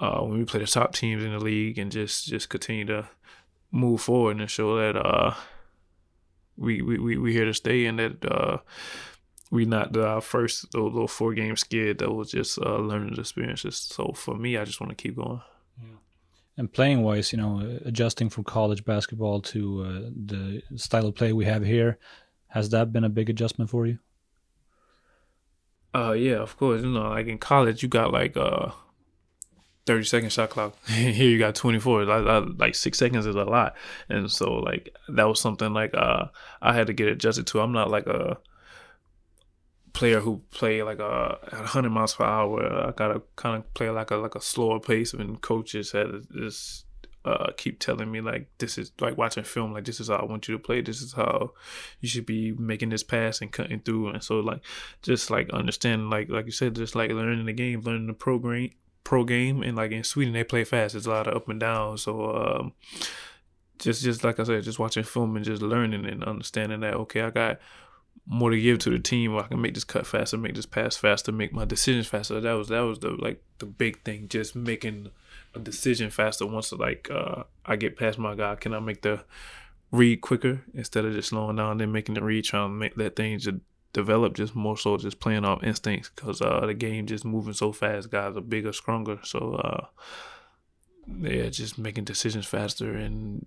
uh, 0.00 0.20
when 0.20 0.38
we 0.38 0.44
play 0.46 0.60
the 0.60 0.66
top 0.66 0.94
teams 0.94 1.22
in 1.22 1.32
the 1.32 1.38
league, 1.38 1.78
and 1.78 1.92
just 1.92 2.26
just 2.26 2.48
continue 2.48 2.86
to 2.86 3.06
move 3.70 4.00
forward 4.00 4.40
and 4.40 4.50
show 4.50 4.76
that 4.76 4.96
uh, 4.96 5.34
we 6.56 6.80
we 6.80 6.98
we 6.98 7.18
we 7.18 7.32
here 7.34 7.44
to 7.44 7.54
stay, 7.54 7.84
and 7.84 7.98
that 7.98 8.24
uh 8.24 8.58
we 9.52 9.66
not 9.66 9.94
our 9.94 10.22
first 10.22 10.74
little 10.74 11.06
four 11.06 11.34
game 11.34 11.56
skid 11.56 11.98
that 11.98 12.10
was 12.10 12.30
just 12.30 12.58
uh, 12.58 12.78
learning 12.78 13.18
experiences. 13.18 13.76
So 13.76 14.12
for 14.16 14.34
me, 14.34 14.56
I 14.56 14.64
just 14.64 14.80
want 14.80 14.96
to 14.96 15.00
keep 15.00 15.16
going. 15.16 15.42
Yeah. 15.78 15.96
And 16.56 16.72
playing 16.72 17.02
wise, 17.02 17.32
you 17.32 17.38
know, 17.38 17.78
adjusting 17.84 18.30
from 18.30 18.44
college 18.44 18.82
basketball 18.86 19.42
to 19.42 19.82
uh, 19.82 20.10
the 20.26 20.62
style 20.76 21.06
of 21.06 21.16
play 21.16 21.34
we 21.34 21.44
have 21.44 21.62
here, 21.62 21.98
has 22.48 22.70
that 22.70 22.94
been 22.94 23.04
a 23.04 23.10
big 23.10 23.28
adjustment 23.28 23.68
for 23.70 23.86
you? 23.86 23.98
Uh, 25.94 26.12
yeah, 26.12 26.36
of 26.36 26.56
course. 26.56 26.80
You 26.80 26.88
know, 26.88 27.10
like 27.10 27.26
in 27.26 27.36
college, 27.36 27.82
you 27.82 27.90
got 27.90 28.10
like 28.10 28.34
uh, 28.38 28.70
thirty 29.84 30.04
second 30.04 30.32
shot 30.32 30.48
clock. 30.48 30.82
Here 30.86 31.28
you 31.28 31.38
got 31.38 31.54
twenty 31.54 31.78
four. 31.78 32.06
Like, 32.06 32.46
like 32.56 32.74
six 32.74 32.96
seconds 32.98 33.26
is 33.26 33.36
a 33.36 33.44
lot, 33.44 33.76
and 34.08 34.30
so 34.30 34.54
like 34.54 34.96
that 35.08 35.24
was 35.24 35.40
something 35.40 35.74
like 35.74 35.92
uh 35.92 36.28
I 36.62 36.72
had 36.72 36.86
to 36.86 36.94
get 36.94 37.08
adjusted 37.08 37.46
to. 37.48 37.60
I'm 37.60 37.72
not 37.72 37.90
like 37.90 38.06
a 38.06 38.38
player 40.02 40.18
who 40.18 40.42
play 40.50 40.82
like 40.82 40.98
a 40.98 41.38
hundred 41.52 41.90
miles 41.90 42.16
per 42.16 42.24
hour. 42.24 42.88
I 42.88 42.90
gotta 42.90 43.22
kind 43.36 43.56
of 43.56 43.72
play 43.72 43.88
like 43.88 44.10
a 44.10 44.16
like 44.16 44.34
a 44.34 44.40
slower 44.40 44.80
pace, 44.80 45.14
and 45.14 45.40
coaches 45.40 45.92
had 45.92 46.08
this 46.28 46.84
uh, 47.24 47.52
keep 47.56 47.78
telling 47.78 48.10
me 48.10 48.20
like 48.20 48.50
this 48.58 48.78
is 48.78 48.90
like 49.00 49.16
watching 49.16 49.44
film 49.44 49.72
like 49.72 49.84
this 49.84 50.00
is 50.00 50.08
how 50.08 50.16
I 50.16 50.24
want 50.24 50.48
you 50.48 50.58
to 50.58 50.58
play. 50.58 50.80
This 50.80 51.02
is 51.02 51.12
how 51.12 51.52
you 52.00 52.08
should 52.08 52.26
be 52.26 52.50
making 52.50 52.88
this 52.88 53.04
pass 53.04 53.40
and 53.40 53.52
cutting 53.52 53.78
through. 53.78 54.08
And 54.08 54.24
so 54.24 54.40
like 54.40 54.62
just 55.02 55.30
like 55.30 55.48
understanding 55.50 56.10
like 56.10 56.28
like 56.28 56.46
you 56.46 56.50
said 56.50 56.74
just 56.74 56.96
like 56.96 57.12
learning 57.12 57.46
the 57.46 57.52
game 57.52 57.82
learning 57.82 58.08
the 58.08 58.12
program 58.12 58.70
pro 59.04 59.22
game. 59.22 59.62
And 59.62 59.76
like 59.76 59.92
in 59.92 60.02
Sweden 60.02 60.32
they 60.32 60.42
play 60.42 60.64
fast. 60.64 60.96
It's 60.96 61.06
a 61.06 61.10
lot 61.10 61.28
of 61.28 61.36
up 61.36 61.48
and 61.48 61.60
down 61.60 61.96
so 61.96 62.34
um 62.34 62.72
just 63.78 64.02
just 64.02 64.24
like 64.24 64.40
I 64.40 64.42
said 64.42 64.64
just 64.64 64.80
watching 64.80 65.04
film 65.04 65.36
and 65.36 65.44
just 65.44 65.62
learning 65.62 66.06
and 66.06 66.24
understanding 66.24 66.80
that 66.80 66.94
okay 66.94 67.20
I 67.20 67.30
got 67.30 67.60
more 68.26 68.50
to 68.50 68.60
give 68.60 68.78
to 68.78 68.90
the 68.90 68.98
team 68.98 69.34
where 69.34 69.44
I 69.44 69.48
can 69.48 69.60
make 69.60 69.74
this 69.74 69.84
cut 69.84 70.06
faster 70.06 70.38
make 70.38 70.54
this 70.54 70.66
pass 70.66 70.96
faster 70.96 71.32
make 71.32 71.52
my 71.52 71.64
decisions 71.64 72.06
faster 72.06 72.40
that 72.40 72.52
was 72.52 72.68
that 72.68 72.80
was 72.80 73.00
the 73.00 73.10
like 73.10 73.42
the 73.58 73.66
big 73.66 74.02
thing 74.04 74.28
just 74.28 74.54
making 74.54 75.10
a 75.54 75.58
decision 75.58 76.10
faster 76.10 76.46
once 76.46 76.72
like 76.72 77.10
uh, 77.10 77.44
I 77.64 77.76
get 77.76 77.96
past 77.96 78.18
my 78.18 78.34
guy. 78.34 78.54
Can 78.56 78.74
I 78.74 78.80
make 78.80 79.02
the 79.02 79.24
read 79.90 80.20
quicker 80.20 80.62
instead 80.74 81.04
of 81.04 81.12
just 81.12 81.30
slowing 81.30 81.56
down 81.56 81.80
and 81.80 81.92
making 81.92 82.14
the 82.14 82.22
read, 82.22 82.44
trying 82.44 82.68
to 82.68 82.74
make 82.74 82.94
that 82.96 83.16
thing 83.16 83.38
just 83.38 83.58
develop 83.92 84.34
just 84.34 84.54
more 84.54 84.76
so 84.76 84.96
just 84.96 85.20
playing 85.20 85.44
off 85.44 85.62
instincts 85.62 86.10
because 86.14 86.40
uh, 86.40 86.64
the 86.64 86.74
game 86.74 87.06
just 87.06 87.24
moving 87.24 87.52
so 87.52 87.72
fast. 87.72 88.10
Guys 88.10 88.36
are 88.36 88.40
bigger, 88.40 88.72
stronger. 88.72 89.18
So 89.22 89.54
uh, 89.54 89.86
yeah, 91.20 91.48
just 91.48 91.78
making 91.78 92.04
decisions 92.04 92.46
faster 92.46 92.94
and 92.94 93.46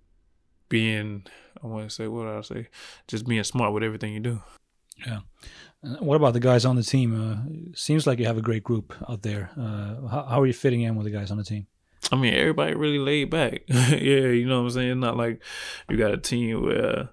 being 0.70 1.26
I 1.64 1.68
want 1.68 1.90
to 1.90 1.96
say 1.96 2.08
what 2.08 2.28
I 2.28 2.42
say, 2.42 2.68
just 3.08 3.26
being 3.26 3.44
smart 3.44 3.74
with 3.74 3.84
everything 3.84 4.14
you 4.14 4.20
do. 4.20 4.42
Yeah. 5.06 5.20
Uh, 5.84 5.98
what 6.00 6.16
about 6.16 6.34
the 6.34 6.40
guys 6.40 6.66
on 6.66 6.76
the 6.76 6.84
team? 6.84 7.14
Uh, 7.14 7.76
seems 7.76 8.08
like 8.08 8.20
you 8.20 8.26
have 8.26 8.38
a 8.38 8.42
great 8.42 8.64
group 8.64 8.94
out 9.10 9.22
there. 9.22 9.52
Uh, 9.58 10.08
how, 10.08 10.26
how, 10.30 10.42
are 10.42 10.48
you 10.48 10.54
fitting 10.54 10.82
in 10.82 10.96
with 10.96 11.06
the 11.06 11.12
guys 11.12 11.32
on 11.32 11.38
the 11.38 11.44
team? 11.44 11.68
I 12.12 12.16
mean, 12.16 12.34
everybody 12.34 12.76
really 12.76 13.00
laid 13.00 13.30
back. 13.30 13.64
yeah, 13.68 14.28
you 14.28 14.46
know 14.46 14.62
what 14.62 14.68
I'm 14.68 14.72
saying? 14.72 15.00
Not 15.00 15.18
like 15.18 15.42
you 15.90 15.98
got 15.98 16.14
a 16.14 16.18
team 16.18 16.64
where 16.64 17.10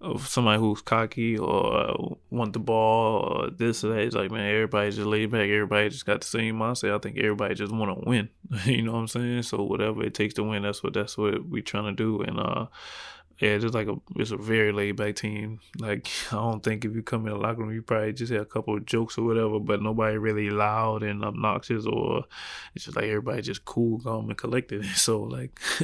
of 0.00 0.28
somebody 0.28 0.60
who's 0.60 0.82
cocky 0.82 1.38
or 1.38 1.74
uh, 1.74 1.94
want 2.30 2.52
the 2.52 2.58
ball 2.58 3.20
or 3.20 3.50
this 3.50 3.82
or 3.82 3.88
that. 3.88 4.00
It's 4.00 4.14
like, 4.14 4.30
man, 4.30 4.52
everybody 4.52 4.90
just 4.90 5.06
laid 5.06 5.30
back. 5.30 5.48
Everybody 5.48 5.88
just 5.88 6.04
got 6.04 6.20
the 6.20 6.26
same 6.26 6.56
mindset. 6.56 6.94
I 6.94 6.98
think 6.98 7.16
everybody 7.18 7.54
just 7.54 7.72
want 7.72 7.98
to 7.98 8.08
win. 8.08 8.28
you 8.64 8.82
know 8.82 8.92
what 8.92 8.98
I'm 8.98 9.08
saying? 9.08 9.42
So 9.42 9.62
whatever 9.62 10.02
it 10.02 10.14
takes 10.14 10.34
to 10.34 10.44
win, 10.44 10.62
that's 10.62 10.82
what 10.82 10.92
that's 10.92 11.16
what 11.16 11.48
we 11.48 11.62
trying 11.62 11.84
to 11.84 11.92
do. 11.92 12.20
And 12.22 12.38
uh, 12.38 12.66
yeah, 13.38 13.58
just 13.58 13.74
like 13.74 13.88
a 13.88 13.96
it's 14.16 14.30
a 14.30 14.36
very 14.36 14.72
laid 14.72 14.96
back 14.96 15.16
team. 15.16 15.60
Like 15.78 16.08
I 16.30 16.36
don't 16.36 16.62
think 16.62 16.84
if 16.84 16.94
you 16.94 17.02
come 17.02 17.26
in 17.26 17.32
the 17.32 17.38
locker 17.38 17.60
room, 17.60 17.72
you 17.72 17.82
probably 17.82 18.12
just 18.12 18.32
had 18.32 18.42
a 18.42 18.46
couple 18.46 18.76
of 18.76 18.86
jokes 18.86 19.18
or 19.18 19.24
whatever, 19.24 19.60
but 19.60 19.82
nobody 19.82 20.16
really 20.16 20.50
loud 20.50 21.02
and 21.02 21.24
obnoxious 21.24 21.86
or 21.86 22.24
it's 22.74 22.86
just 22.86 22.96
like 22.96 23.06
everybody 23.06 23.42
just 23.42 23.64
cool, 23.64 24.00
calm, 24.00 24.28
and 24.28 24.38
collected. 24.38 24.84
So 24.96 25.22
like, 25.22 25.60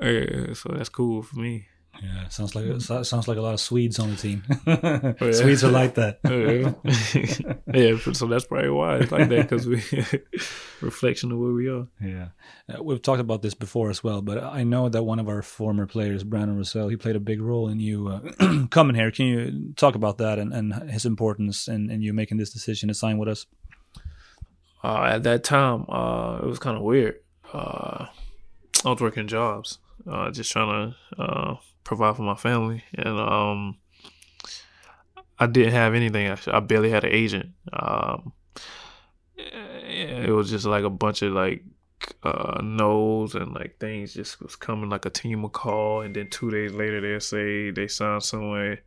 yeah, 0.00 0.54
so 0.54 0.70
that's 0.72 0.88
cool 0.88 1.22
for 1.22 1.38
me. 1.38 1.68
Yeah, 2.02 2.28
sounds 2.28 2.54
like 2.54 2.80
sounds 2.80 3.28
like 3.28 3.38
a 3.38 3.40
lot 3.40 3.54
of 3.54 3.60
Swedes 3.60 3.98
on 3.98 4.10
the 4.10 4.16
team. 4.16 4.42
oh, 4.66 5.14
yeah. 5.20 5.32
Swedes 5.32 5.64
are 5.64 5.70
like 5.70 5.94
that. 5.94 6.20
oh, 6.24 6.38
yeah. 6.38 7.92
yeah, 7.94 8.12
so 8.12 8.26
that's 8.26 8.46
probably 8.46 8.70
why 8.70 8.96
it's 8.98 9.12
like 9.12 9.28
that 9.28 9.48
because 9.48 9.66
we 9.66 9.82
reflection 10.80 11.32
of 11.32 11.38
where 11.38 11.52
we 11.52 11.68
are. 11.68 11.86
Yeah, 12.00 12.28
uh, 12.68 12.82
we've 12.82 13.00
talked 13.00 13.20
about 13.20 13.42
this 13.42 13.54
before 13.54 13.90
as 13.90 14.02
well, 14.02 14.22
but 14.22 14.42
I 14.42 14.64
know 14.64 14.88
that 14.88 15.02
one 15.02 15.18
of 15.18 15.28
our 15.28 15.42
former 15.42 15.86
players, 15.86 16.24
Brandon 16.24 16.58
Russell, 16.58 16.88
he 16.88 16.96
played 16.96 17.16
a 17.16 17.20
big 17.20 17.40
role 17.40 17.68
in 17.68 17.80
you 17.80 18.08
uh, 18.08 18.66
coming 18.70 18.96
here. 18.96 19.10
Can 19.10 19.26
you 19.26 19.72
talk 19.76 19.94
about 19.94 20.18
that 20.18 20.38
and, 20.38 20.52
and 20.52 20.90
his 20.90 21.06
importance 21.06 21.68
in, 21.68 21.90
in 21.90 22.02
you 22.02 22.12
making 22.12 22.38
this 22.38 22.52
decision 22.52 22.88
to 22.88 22.94
sign 22.94 23.18
with 23.18 23.28
us? 23.28 23.46
Uh, 24.82 25.04
at 25.04 25.22
that 25.22 25.44
time, 25.44 25.86
uh, 25.88 26.38
it 26.42 26.46
was 26.46 26.58
kind 26.58 26.76
of 26.76 26.82
weird. 26.82 27.20
Uh, 27.52 28.06
I 28.84 28.90
was 28.90 29.00
working 29.00 29.26
jobs, 29.26 29.78
uh, 30.06 30.30
just 30.30 30.52
trying 30.52 30.94
to 31.16 31.58
provide 31.84 32.16
for 32.16 32.22
my 32.22 32.34
family, 32.34 32.82
and 32.94 33.18
um, 33.18 33.76
I 35.38 35.46
didn't 35.46 35.72
have 35.72 35.94
anything. 35.94 36.26
Actually, 36.26 36.54
I 36.54 36.60
barely 36.60 36.90
had 36.90 37.04
an 37.04 37.12
agent. 37.12 37.50
Um, 37.72 38.32
it 39.36 40.30
was 40.30 40.50
just 40.50 40.64
like 40.64 40.84
a 40.84 40.90
bunch 40.90 41.22
of 41.22 41.32
like 41.32 41.62
uh 42.22 42.60
no's 42.62 43.34
and 43.34 43.54
like 43.54 43.78
things 43.78 44.14
just 44.14 44.40
was 44.42 44.56
coming 44.56 44.90
like 44.90 45.06
a 45.06 45.10
team 45.10 45.42
will 45.42 45.48
call 45.48 46.02
and 46.02 46.14
then 46.14 46.28
two 46.28 46.50
days 46.50 46.72
later 46.72 47.00
they'll 47.00 47.20
say 47.20 47.70
they 47.70 47.88
signed 47.88 48.22
somewhere 48.22 48.80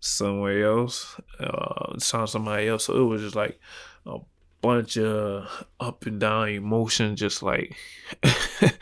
somewhere 0.00 0.64
else 0.64 1.20
uh 1.40 1.98
signed 1.98 2.28
somebody 2.28 2.68
else 2.68 2.84
so 2.84 2.96
it 2.96 3.04
was 3.04 3.20
just 3.20 3.36
like 3.36 3.58
a 4.06 4.16
bunch 4.62 4.96
of 4.96 5.66
up 5.80 6.06
and 6.06 6.20
down 6.20 6.48
emotion 6.48 7.16
just 7.16 7.42
like 7.42 7.76
like 8.62 8.72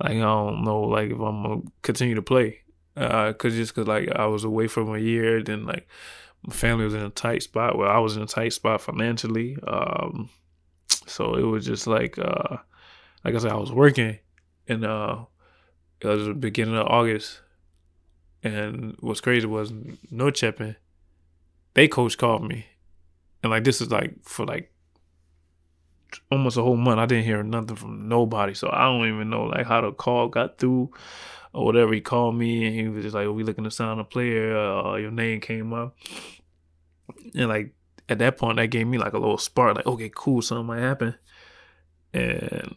i 0.00 0.14
don't 0.14 0.64
know 0.64 0.80
like 0.80 1.10
if 1.10 1.20
i'm 1.20 1.42
gonna 1.42 1.60
continue 1.82 2.14
to 2.14 2.22
play 2.22 2.61
uh, 2.96 3.32
cause 3.32 3.54
just 3.54 3.74
cause 3.74 3.86
like 3.86 4.10
I 4.10 4.26
was 4.26 4.44
away 4.44 4.66
from 4.68 4.94
a 4.94 4.98
year, 4.98 5.42
then 5.42 5.64
like 5.64 5.88
my 6.42 6.54
family 6.54 6.84
was 6.84 6.94
in 6.94 7.02
a 7.02 7.10
tight 7.10 7.42
spot. 7.42 7.78
Well, 7.78 7.90
I 7.90 7.98
was 7.98 8.16
in 8.16 8.22
a 8.22 8.26
tight 8.26 8.52
spot 8.52 8.80
financially. 8.80 9.56
Um, 9.66 10.28
so 11.06 11.34
it 11.34 11.42
was 11.42 11.64
just 11.66 11.86
like, 11.86 12.18
uh, 12.18 12.58
like 13.24 13.34
I 13.34 13.38
said, 13.38 13.52
I 13.52 13.56
was 13.56 13.72
working, 13.72 14.18
and 14.68 14.84
uh, 14.84 15.24
it 16.00 16.06
was 16.06 16.26
the 16.26 16.34
beginning 16.34 16.76
of 16.76 16.86
August, 16.86 17.40
and 18.42 18.96
what's 19.00 19.20
crazy 19.20 19.46
was 19.46 19.70
no 19.70 20.26
Norrköping, 20.26 20.76
they 21.74 21.88
coach 21.88 22.18
called 22.18 22.46
me, 22.46 22.66
and 23.42 23.50
like 23.50 23.64
this 23.64 23.80
is 23.80 23.90
like 23.90 24.14
for 24.22 24.44
like 24.44 24.72
almost 26.30 26.56
a 26.56 26.62
whole 26.62 26.76
month. 26.76 26.98
I 26.98 27.06
didn't 27.06 27.24
hear 27.24 27.42
nothing 27.42 27.76
from 27.76 28.08
nobody, 28.08 28.54
so 28.54 28.68
I 28.70 28.84
don't 28.84 29.06
even 29.06 29.30
know 29.30 29.44
like 29.44 29.66
how 29.66 29.80
the 29.80 29.92
call 29.92 30.28
got 30.28 30.58
through 30.58 30.92
or 31.52 31.64
whatever. 31.64 31.92
He 31.92 32.00
called 32.00 32.34
me 32.34 32.66
and 32.66 32.74
he 32.74 32.88
was 32.88 33.04
just 33.04 33.14
like, 33.14 33.28
"We 33.28 33.44
looking 33.44 33.64
to 33.64 33.70
sign 33.70 33.98
a 33.98 34.04
player. 34.04 34.56
Uh, 34.56 34.96
your 34.96 35.10
name 35.10 35.40
came 35.40 35.72
up." 35.72 35.96
And 37.34 37.48
like 37.48 37.74
at 38.08 38.18
that 38.18 38.36
point, 38.36 38.56
that 38.56 38.68
gave 38.68 38.86
me 38.86 38.98
like 38.98 39.12
a 39.12 39.18
little 39.18 39.38
spark. 39.38 39.76
Like, 39.76 39.86
okay, 39.86 40.10
cool, 40.14 40.42
something 40.42 40.66
might 40.66 40.80
happen. 40.80 41.14
And 42.12 42.76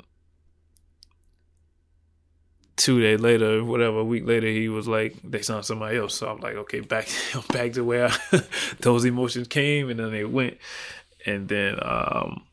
two 2.75 3.01
days 3.01 3.19
later, 3.19 3.63
whatever, 3.63 3.99
a 3.99 4.03
week 4.03 4.25
later, 4.25 4.47
he 4.47 4.69
was 4.69 4.87
like, 4.87 5.15
they 5.23 5.41
signed 5.41 5.65
somebody 5.65 5.97
else. 5.97 6.15
So 6.15 6.27
I'm 6.27 6.39
like, 6.39 6.55
okay, 6.55 6.81
back 6.81 7.07
back 7.49 7.73
to 7.73 7.83
where 7.83 8.09
I, 8.09 8.41
those 8.79 9.05
emotions 9.05 9.47
came, 9.47 9.89
and 9.89 9.99
then 9.99 10.11
they 10.11 10.25
went. 10.25 10.57
And 11.25 11.47
then 11.47 11.79
um, 11.81 12.43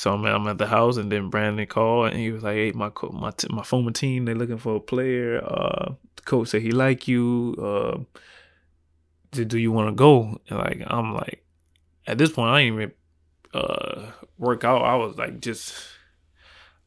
so 0.00 0.14
I'm, 0.14 0.24
I'm 0.24 0.48
at 0.48 0.56
the 0.56 0.66
house, 0.66 0.96
and 0.96 1.12
then 1.12 1.28
Brandon 1.28 1.66
called, 1.66 2.12
and 2.12 2.18
he 2.18 2.32
was 2.32 2.42
like, 2.42 2.54
"Hey, 2.54 2.72
my 2.72 2.88
co- 2.88 3.10
my 3.12 3.32
t- 3.32 3.48
my 3.50 3.62
former 3.62 3.90
team, 3.90 4.24
they're 4.24 4.34
looking 4.34 4.56
for 4.56 4.76
a 4.76 4.80
player. 4.80 5.44
Uh, 5.44 5.92
the 6.16 6.22
coach 6.22 6.48
said 6.48 6.62
he 6.62 6.70
like 6.70 7.06
you. 7.06 7.54
Uh, 7.58 7.98
do, 9.32 9.44
do 9.44 9.58
you 9.58 9.70
want 9.70 9.88
to 9.88 9.94
go?" 9.94 10.40
And 10.48 10.58
like 10.58 10.82
I'm 10.86 11.12
like, 11.12 11.44
at 12.06 12.16
this 12.16 12.32
point, 12.32 12.48
I 12.48 12.62
didn't 12.62 12.74
even 12.80 12.92
uh 13.52 14.10
work 14.38 14.64
out. 14.64 14.82
I 14.82 14.96
was 14.96 15.18
like 15.18 15.38
just. 15.40 15.74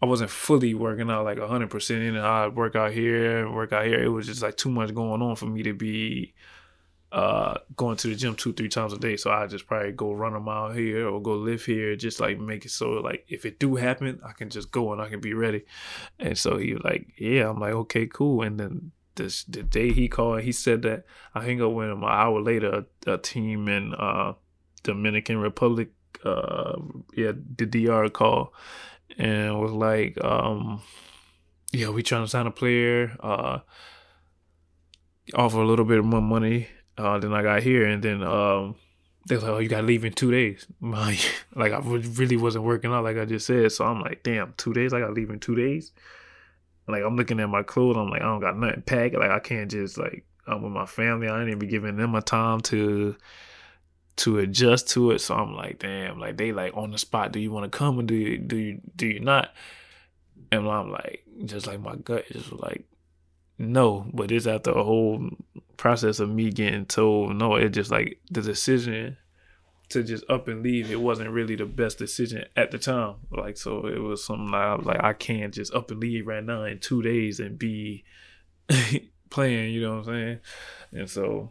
I 0.02 0.06
wasn't 0.08 0.32
fully 0.32 0.74
working 0.74 1.12
out 1.12 1.24
like 1.24 1.38
hundred 1.38 1.70
percent 1.70 2.02
in 2.02 2.16
it. 2.16 2.22
I'd 2.22 2.56
work 2.56 2.76
out 2.76 2.94
here, 2.94 3.48
work 3.50 3.74
out 3.74 3.86
here. 3.86 4.04
It 4.04 4.10
was 4.10 4.26
just 4.26 4.42
like 4.42 4.58
too 4.58 4.72
much 4.72 4.94
going 4.94 5.22
on 5.22 5.36
for 5.36 5.46
me 5.46 5.62
to 5.64 5.74
be 5.74 6.34
uh, 7.14 7.60
going 7.76 7.96
to 7.96 8.08
the 8.08 8.16
gym 8.16 8.36
two, 8.36 8.54
three 8.54 8.68
times 8.68 8.92
a 8.92 8.98
day. 8.98 9.16
So 9.16 9.32
I 9.32 9.46
just 9.46 9.68
probably 9.68 9.92
go 9.92 10.14
run 10.14 10.36
a 10.36 10.40
mile 10.40 10.72
here 10.72 11.08
or 11.08 11.22
go 11.22 11.36
live 11.36 11.64
here, 11.64 11.96
just 11.96 12.20
like 12.20 12.40
make 12.40 12.66
it 12.66 12.72
so 12.72 12.94
like 12.94 13.24
if 13.30 13.46
it 13.46 13.60
do 13.60 13.76
happen, 13.76 14.20
I 14.26 14.32
can 14.32 14.50
just 14.50 14.72
go 14.72 14.92
and 14.92 15.02
I 15.02 15.10
can 15.10 15.20
be 15.20 15.36
ready. 15.36 15.64
And 16.20 16.36
so 16.36 16.58
he 16.58 16.74
was 16.74 16.84
like, 16.84 17.08
yeah, 17.18 17.50
I'm 17.50 17.60
like, 17.60 17.74
okay, 17.74 18.08
cool. 18.08 18.42
And 18.42 18.60
then 18.60 18.92
this 19.14 19.44
the 19.44 19.62
day 19.62 19.94
he 19.94 20.08
called, 20.08 20.42
he 20.42 20.52
said 20.52 20.82
that 20.82 21.06
I 21.36 21.44
hang 21.44 21.62
up 21.62 21.72
with 21.72 21.92
him 21.92 22.04
an 22.04 22.10
hour 22.10 22.42
later. 22.42 22.84
A, 23.06 23.12
a 23.12 23.18
team 23.20 23.68
in 23.68 23.94
uh, 23.94 24.34
Dominican 24.82 25.38
Republic, 25.38 25.90
uh, 26.26 26.80
yeah, 27.14 27.34
the 27.58 27.68
DR 27.68 28.10
call 28.10 28.56
and 29.20 29.60
was 29.60 29.72
like, 29.72 30.18
um, 30.24 30.82
yeah, 31.72 31.90
we 31.90 32.02
trying 32.02 32.24
to 32.24 32.28
sign 32.28 32.48
a 32.48 32.52
player. 32.52 33.16
Uh, 33.20 33.60
offer 35.36 35.62
a 35.62 35.66
little 35.66 35.86
bit 35.86 36.04
more 36.04 36.20
money 36.20 36.68
uh, 36.98 37.20
then 37.20 37.34
I 37.34 37.42
got 37.42 37.64
here, 37.64 37.88
and 37.88 38.04
then 38.04 38.24
um, 38.24 38.76
they 39.28 39.36
was 39.36 39.44
like, 39.44 39.54
"Oh, 39.54 39.60
you 39.60 39.70
got 39.70 39.82
to 39.82 39.88
leave 39.88 40.06
in 40.06 40.14
two 40.14 40.32
days." 40.32 40.66
My, 40.80 41.18
like 41.56 41.72
I 41.72 41.80
really 41.80 42.38
wasn't 42.38 42.66
working 42.66 42.92
out, 42.92 43.04
like 43.04 43.18
I 43.18 43.26
just 43.26 43.46
said. 43.46 43.72
So 43.72 43.86
I'm 43.86 44.02
like, 44.02 44.24
"Damn, 44.24 44.54
two 44.58 44.74
days? 44.74 44.94
I 44.94 45.00
got 45.00 45.08
to 45.08 45.14
leave 45.14 45.30
in 45.30 45.40
two 45.40 45.56
days." 45.56 45.92
Like 46.88 47.04
I'm 47.04 47.16
looking 47.16 47.40
at 47.40 47.50
my 47.50 47.64
clothes, 47.64 47.96
I'm 47.96 48.10
like, 48.10 48.22
I 48.22 48.26
don't 48.26 48.42
got 48.42 48.58
nothing 48.58 48.82
packed. 48.82 49.16
Like 49.16 49.32
I 49.32 49.40
can't 49.40 49.72
just 49.72 49.98
like 49.98 50.26
I'm 50.48 50.62
with 50.62 50.72
my 50.72 50.86
family. 50.86 51.28
I 51.28 51.42
ain't 51.42 51.50
even 51.50 51.70
giving 51.70 51.96
them 51.96 52.16
a 52.16 52.22
time 52.22 52.60
to 52.62 53.16
to 54.18 54.40
adjust 54.40 54.90
to 54.90 55.12
it. 55.12 55.20
So 55.20 55.36
I'm 55.36 55.56
like, 55.56 55.80
damn, 55.80 56.20
like 56.20 56.38
they 56.38 56.52
like 56.52 56.76
on 56.76 56.92
the 56.92 56.98
spot. 56.98 57.32
Do 57.32 57.40
you 57.40 57.52
want 57.52 57.72
to 57.72 57.78
come 57.78 58.00
or 58.00 58.04
do 58.04 58.16
you 58.16 58.38
do 58.38 58.58
you 58.58 58.82
do 58.96 59.08
you 59.08 59.20
not? 59.20 59.54
And 60.52 60.68
I'm 60.68 60.92
like, 60.92 61.24
just 61.46 61.68
like 61.68 61.80
my 61.80 61.96
gut 61.96 62.26
was 62.34 62.52
like, 62.52 62.86
no. 63.58 64.08
But 64.14 64.32
it's 64.32 64.48
after 64.48 64.72
a 64.72 64.84
whole 64.84 65.30
process 65.78 66.20
of 66.20 66.30
me 66.30 66.52
getting 66.52 66.86
told 66.86 67.36
no. 67.36 67.56
It 67.56 67.70
just 67.70 67.92
like 67.92 68.20
the 68.32 68.42
decision 68.42 69.18
to 69.90 70.04
just 70.04 70.24
up 70.30 70.48
and 70.48 70.64
leave. 70.64 70.92
It 70.92 71.00
wasn't 71.02 71.30
really 71.30 71.56
the 71.56 71.66
best 71.66 71.98
decision 71.98 72.46
at 72.56 72.72
the 72.72 72.78
time. 72.78 73.16
Like 73.32 73.58
so, 73.58 73.88
it 73.88 74.00
was 74.00 74.24
something 74.26 74.52
like 74.52 74.62
I 74.62 74.76
was 74.76 74.86
like, 74.86 75.04
I 75.04 75.14
can't 75.14 75.54
just 75.54 75.74
up 75.74 75.92
and 75.92 76.00
leave 76.00 76.28
right 76.28 76.44
now 76.44 76.64
in 76.64 76.80
two 76.80 77.02
days 77.02 77.40
and 77.40 77.58
be 77.58 78.04
playing. 79.30 79.74
You 79.74 79.82
know 79.82 79.98
what 79.98 80.08
I'm 80.08 80.14
saying? 80.14 80.40
And 80.92 81.10
so 81.10 81.50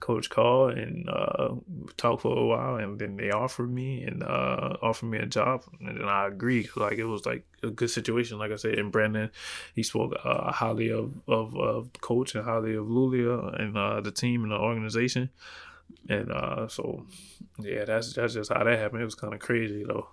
coach 0.00 0.30
called 0.30 0.78
and 0.78 1.08
uh, 1.08 1.54
talked 1.96 2.22
for 2.22 2.36
a 2.36 2.46
while, 2.46 2.76
and 2.76 2.98
then 2.98 3.16
they 3.16 3.30
offered 3.30 3.70
me 3.70 4.02
and 4.02 4.22
uh, 4.22 4.76
offered 4.82 5.06
me 5.06 5.18
a 5.18 5.26
job, 5.26 5.64
and 5.80 6.04
I 6.04 6.28
agreed. 6.28 6.68
Like 6.76 6.98
it 6.98 7.04
was 7.04 7.26
like 7.26 7.46
a 7.62 7.70
good 7.70 7.90
situation. 7.90 8.38
Like 8.38 8.52
I 8.52 8.56
said, 8.56 8.78
and 8.78 8.92
Brandon, 8.92 9.30
he 9.74 9.82
spoke 9.82 10.14
uh, 10.24 10.52
highly 10.52 10.90
of 10.90 11.14
of, 11.28 11.56
of 11.56 11.90
coach 12.00 12.34
and 12.34 12.44
highly 12.44 12.74
of 12.74 12.86
Luleå 12.86 13.60
and 13.60 13.76
uh, 13.76 14.00
the 14.00 14.12
team 14.12 14.42
and 14.42 14.52
the 14.52 14.56
organization, 14.58 15.30
and 16.08 16.30
uh, 16.30 16.68
so 16.68 17.06
yeah, 17.58 17.84
that's 17.84 18.12
that's 18.14 18.34
just 18.34 18.52
how 18.52 18.64
that 18.64 18.78
happened. 18.78 19.02
It 19.02 19.06
was 19.06 19.14
kind 19.14 19.34
of 19.34 19.40
crazy 19.40 19.84
though. 19.86 20.08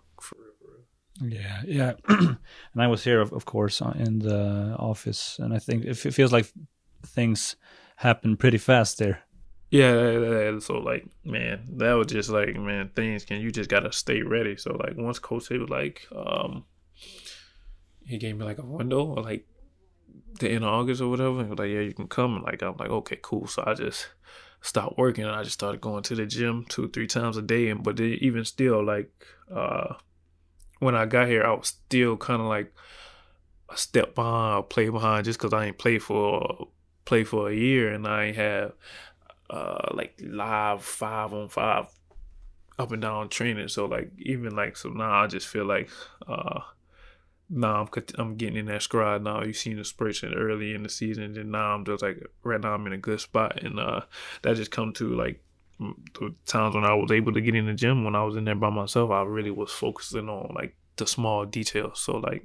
Yeah, 1.22 1.62
yeah, 1.68 1.94
and 2.10 2.38
I 2.76 2.88
was 2.88 3.04
here, 3.04 3.22
of, 3.22 3.32
of 3.34 3.46
course, 3.46 3.82
uh, 3.82 3.94
in 3.96 4.20
the 4.20 4.76
office, 4.80 5.38
and 5.40 5.54
I 5.54 5.60
think 5.60 5.86
it 5.86 5.96
feels 5.96 6.34
like 6.34 6.52
things 7.06 7.56
happen 7.98 8.36
pretty 8.36 8.58
fast 8.58 8.98
there. 8.98 9.24
Yeah, 9.74 10.60
so 10.60 10.78
like, 10.78 11.08
man, 11.26 11.66
that 11.78 11.94
was 11.94 12.06
just 12.06 12.30
like, 12.30 12.56
man, 12.56 12.92
things 12.96 13.26
can 13.26 13.42
you 13.42 13.52
just 13.52 13.72
gotta 13.72 13.92
stay 13.92 14.22
ready. 14.22 14.56
So 14.56 14.74
like, 14.74 14.96
once 14.96 15.18
coach 15.18 15.48
he 15.48 15.58
was 15.58 15.72
like, 15.72 16.06
um, 16.16 16.66
he 18.06 18.20
gave 18.20 18.38
me 18.38 18.46
like 18.46 18.60
a 18.60 18.66
window, 18.66 19.04
or 19.04 19.24
like 19.24 19.48
the 20.40 20.52
end 20.52 20.64
of 20.64 20.70
August 20.70 21.02
or 21.02 21.10
whatever. 21.10 21.42
He 21.42 21.50
was 21.50 21.58
like, 21.58 21.72
yeah, 21.72 21.80
you 21.80 21.92
can 21.92 22.08
come. 22.08 22.36
And 22.36 22.44
like, 22.44 22.62
I'm 22.62 22.78
like, 22.78 22.92
okay, 22.92 23.18
cool. 23.20 23.48
So 23.48 23.64
I 23.66 23.74
just 23.74 24.10
stopped 24.62 25.00
working 25.00 25.24
and 25.24 25.34
I 25.34 25.42
just 25.42 25.56
started 25.56 25.82
going 25.82 26.04
to 26.04 26.14
the 26.14 26.28
gym 26.28 26.68
two, 26.70 26.90
three 26.90 27.08
times 27.08 27.38
a 27.38 27.42
day. 27.42 27.70
And 27.70 27.82
but 27.82 27.98
then 27.98 28.20
even 28.22 28.46
still, 28.46 28.86
like, 28.86 29.12
uh, 29.52 29.96
when 30.78 30.94
I 30.94 31.08
got 31.08 31.30
here, 31.30 31.44
I 31.44 31.52
was 31.52 31.70
still 31.70 32.16
kind 32.16 32.42
of 32.42 32.48
like 32.48 32.72
a 33.70 33.78
step 33.78 34.14
behind, 34.14 34.56
or 34.56 34.64
play 34.64 34.90
behind, 34.90 35.26
just 35.26 35.40
because 35.40 35.52
I 35.52 35.66
ain't 35.66 35.80
play 35.80 35.98
for 35.98 36.68
play 37.06 37.24
for 37.24 37.50
a 37.50 37.56
year 37.56 37.92
and 37.92 38.08
I 38.08 38.26
ain't 38.26 38.38
have 38.38 38.74
uh 39.50 39.90
like 39.94 40.20
live 40.24 40.84
five 40.84 41.34
on 41.34 41.50
five 41.50 41.88
up 42.80 42.92
and 42.92 43.02
down 43.02 43.30
training. 43.30 43.68
So 43.68 43.86
like 43.86 44.12
even 44.18 44.56
like 44.56 44.78
so 44.78 44.90
now 44.90 45.24
I 45.24 45.28
just 45.28 45.48
feel 45.48 45.66
like 45.66 45.90
uh 46.28 46.62
now 47.50 47.82
I'm 47.82 48.04
I'm 48.18 48.36
getting 48.36 48.58
in 48.58 48.66
that 48.68 48.82
stride 48.82 49.24
now. 49.24 49.44
You've 49.44 49.58
seen 49.58 49.78
the 49.78 49.86
spurts 49.86 50.24
early 50.24 50.74
in 50.74 50.84
the 50.84 50.90
season, 50.90 51.38
and 51.38 51.52
now 51.52 51.74
I'm 51.74 51.86
just 51.86 52.02
like 52.02 52.26
right 52.44 52.60
now 52.60 52.74
I'm 52.74 52.88
in 52.88 52.94
a 52.94 52.98
good 52.98 53.20
spot, 53.20 53.62
and 53.62 53.80
uh 53.80 54.02
that 54.42 54.56
just 54.56 54.72
come 54.72 54.94
to 54.94 55.16
like 55.16 55.44
the 55.80 56.34
times 56.46 56.76
when 56.76 56.86
I 56.86 56.94
was 56.94 57.12
able 57.12 57.34
to 57.34 57.42
get 57.42 57.56
in 57.56 57.66
the 57.66 57.74
gym 57.74 58.04
when 58.04 58.16
I 58.16 58.24
was 58.24 58.36
in 58.36 58.46
there 58.46 58.56
by 58.56 58.70
myself. 58.70 59.12
I 59.12 59.24
really 59.24 59.52
was 59.52 59.72
focusing 59.72 60.30
on 60.30 60.54
like 60.56 60.76
the 60.96 61.06
small 61.06 61.46
details. 61.46 62.00
So 62.00 62.18
like 62.18 62.44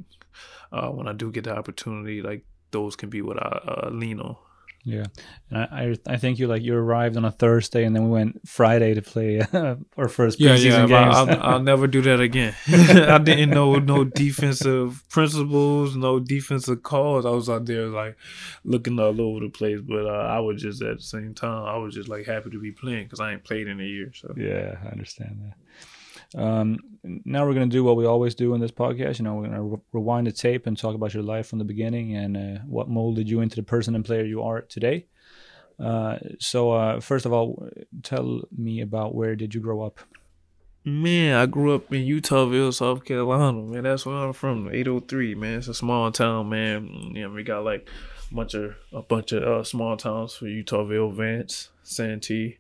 uh 0.73 0.89
when 0.89 1.09
I 1.09 1.13
do 1.13 1.31
get 1.31 1.45
the 1.45 1.57
opportunity, 1.57 2.21
like 2.21 2.45
those 2.71 2.97
can 2.97 3.09
be 3.09 3.23
what 3.23 3.43
I 3.43 3.49
uh, 3.49 3.91
lean 3.91 4.21
on. 4.21 4.37
Yeah, 4.85 5.05
and 5.51 5.59
I, 5.59 5.97
I 6.07 6.17
think 6.17 6.39
you 6.39 6.47
like 6.47 6.63
you 6.63 6.75
arrived 6.75 7.17
on 7.17 7.25
a 7.25 7.31
Thursday 7.31 7.85
and 7.85 7.95
then 7.95 8.05
we 8.05 8.11
went 8.11 8.49
Friday 8.49 8.95
to 8.95 9.03
play 9.03 9.41
uh, 9.41 9.77
our 9.99 10.09
first 10.09 10.39
preseason 10.39 10.65
yeah, 10.65 10.87
yeah, 10.87 10.87
games. 10.87 11.17
I'll, 11.17 11.43
I'll, 11.55 11.63
never 11.63 11.87
do 11.87 12.01
that 12.03 12.21
again. 12.21 12.55
I 12.69 13.19
didn't 13.19 13.51
know 13.51 13.75
no 13.77 14.05
defensive 14.05 15.05
principles, 15.11 15.97
no 15.97 16.21
defensive 16.21 16.83
calls. 16.83 17.27
I 17.27 17.31
was 17.31 17.51
out 17.51 17.67
there 17.67 17.87
like 17.87 18.17
looking 18.65 18.99
all 18.99 19.21
over 19.21 19.41
the 19.41 19.51
place, 19.51 19.81
but 19.81 20.07
uh, 20.07 20.27
I 20.31 20.39
was 20.39 20.63
just 20.63 20.81
at 20.81 20.99
the 20.99 21.03
same 21.03 21.35
time 21.35 21.65
I 21.65 21.77
was 21.77 21.95
just 21.95 22.09
like 22.09 22.25
happy 22.27 22.51
to 22.51 22.61
be 22.61 22.73
playing 22.73 23.05
because 23.05 23.21
I 23.21 23.33
ain't 23.33 23.45
played 23.45 23.69
in 23.69 23.81
a 23.81 23.85
year. 23.85 24.13
So 24.15 24.33
yeah, 24.37 24.77
I 24.85 24.89
understand 24.89 25.41
that. 25.43 25.68
Um, 26.37 26.79
now 27.03 27.47
we're 27.47 27.55
going 27.55 27.69
to 27.69 27.75
do 27.75 27.85
what 27.85 27.97
we 27.97 28.07
always 28.07 28.35
do 28.35 28.55
in 28.55 28.61
this 28.61 28.71
podcast. 28.71 29.19
You 29.19 29.25
know, 29.25 29.35
we're 29.35 29.49
going 29.49 29.55
to 29.55 29.63
re- 29.63 29.83
rewind 29.93 30.27
the 30.27 30.33
tape 30.33 30.67
and 30.67 30.77
talk 30.77 30.95
about 30.95 31.15
your 31.15 31.23
life 31.23 31.47
from 31.47 31.59
the 31.59 31.65
beginning 31.65 32.17
and 32.17 32.37
uh, 32.37 32.61
what 32.67 32.89
molded 32.89 33.29
you 33.29 33.41
into 33.41 33.57
the 33.57 33.63
person 33.63 33.95
and 33.95 34.05
player 34.05 34.25
you 34.25 34.43
are 34.43 34.63
today. 34.63 35.07
Uh, 35.83 36.19
so, 36.39 36.73
uh, 36.73 37.01
first 37.01 37.25
of 37.25 37.33
all, 37.33 37.69
tell 38.03 38.43
me 38.57 38.81
about 38.81 39.15
where 39.15 39.37
did 39.37 39.55
you 39.55 39.61
grow 39.61 39.83
up? 39.83 40.01
Man, 40.85 41.35
I 41.35 41.47
grew 41.47 41.75
up 41.75 41.93
in 41.93 42.07
Eutawville, 42.07 42.75
South 42.75 43.05
Carolina. 43.05 43.61
Man, 43.63 43.85
that's 43.85 44.07
where 44.07 44.17
I'm 44.17 44.33
from. 44.33 44.69
803, 44.69 45.35
man. 45.35 45.59
It's 45.59 45.69
a 45.69 45.75
small 45.75 46.11
town, 46.11 46.49
man. 46.49 47.13
Yeah, 47.15 47.29
we 47.29 47.43
got 47.43 47.65
like 47.65 47.89
a 48.31 48.35
bunch 48.35 48.55
of 48.55 48.75
a 48.93 49.03
bunch 49.03 49.33
of 49.33 49.43
uh, 49.43 49.65
small 49.65 49.97
towns 49.97 50.35
for 50.35 50.47
Eutawville, 50.47 51.15
Vance, 51.15 51.69
Santee, 51.83 52.59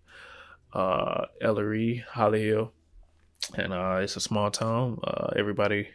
uh, 0.73 1.27
Elloree, 1.43 2.05
Holly 2.05 2.45
Hill 2.45 2.73
and 3.57 3.73
uh, 3.73 4.01
it's 4.03 4.17
a 4.17 4.21
small 4.21 4.51
town. 4.51 5.01
Uh, 5.05 5.31
everybody 5.37 5.89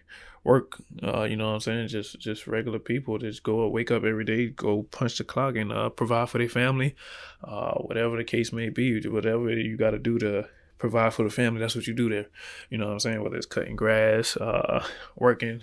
work. 0.44 0.82
Uh, 1.02 1.24
you 1.24 1.36
know 1.36 1.48
what 1.48 1.54
I'm 1.54 1.60
saying? 1.62 1.88
Just 1.88 2.20
just 2.20 2.48
regular 2.48 2.80
people. 2.80 3.18
Just 3.18 3.44
go 3.44 3.68
wake 3.68 3.92
up 3.92 4.04
every 4.04 4.26
day, 4.26 4.48
go 4.48 4.84
punch 4.84 5.18
the 5.18 5.24
clock, 5.24 5.56
and 5.56 5.72
uh, 5.72 5.90
provide 5.90 6.30
for 6.30 6.38
their 6.38 6.50
family. 6.50 6.96
Uh, 7.44 7.74
whatever 7.76 8.18
the 8.18 8.24
case 8.24 8.52
may 8.52 8.70
be, 8.70 9.08
whatever 9.08 9.50
you 9.52 9.78
got 9.78 9.92
to 9.92 10.00
do 10.00 10.18
to 10.20 10.48
provide 10.78 11.14
for 11.14 11.24
the 11.24 11.30
family. 11.30 11.60
That's 11.60 11.76
what 11.76 11.88
you 11.88 11.94
do 11.94 12.10
there. 12.10 12.28
You 12.70 12.78
know 12.78 12.88
what 12.88 12.94
I'm 12.94 13.00
saying? 13.00 13.24
Whether 13.24 13.38
it's 13.38 13.46
cutting 13.46 13.76
grass, 13.76 14.38
uh, 14.38 14.86
working. 15.16 15.62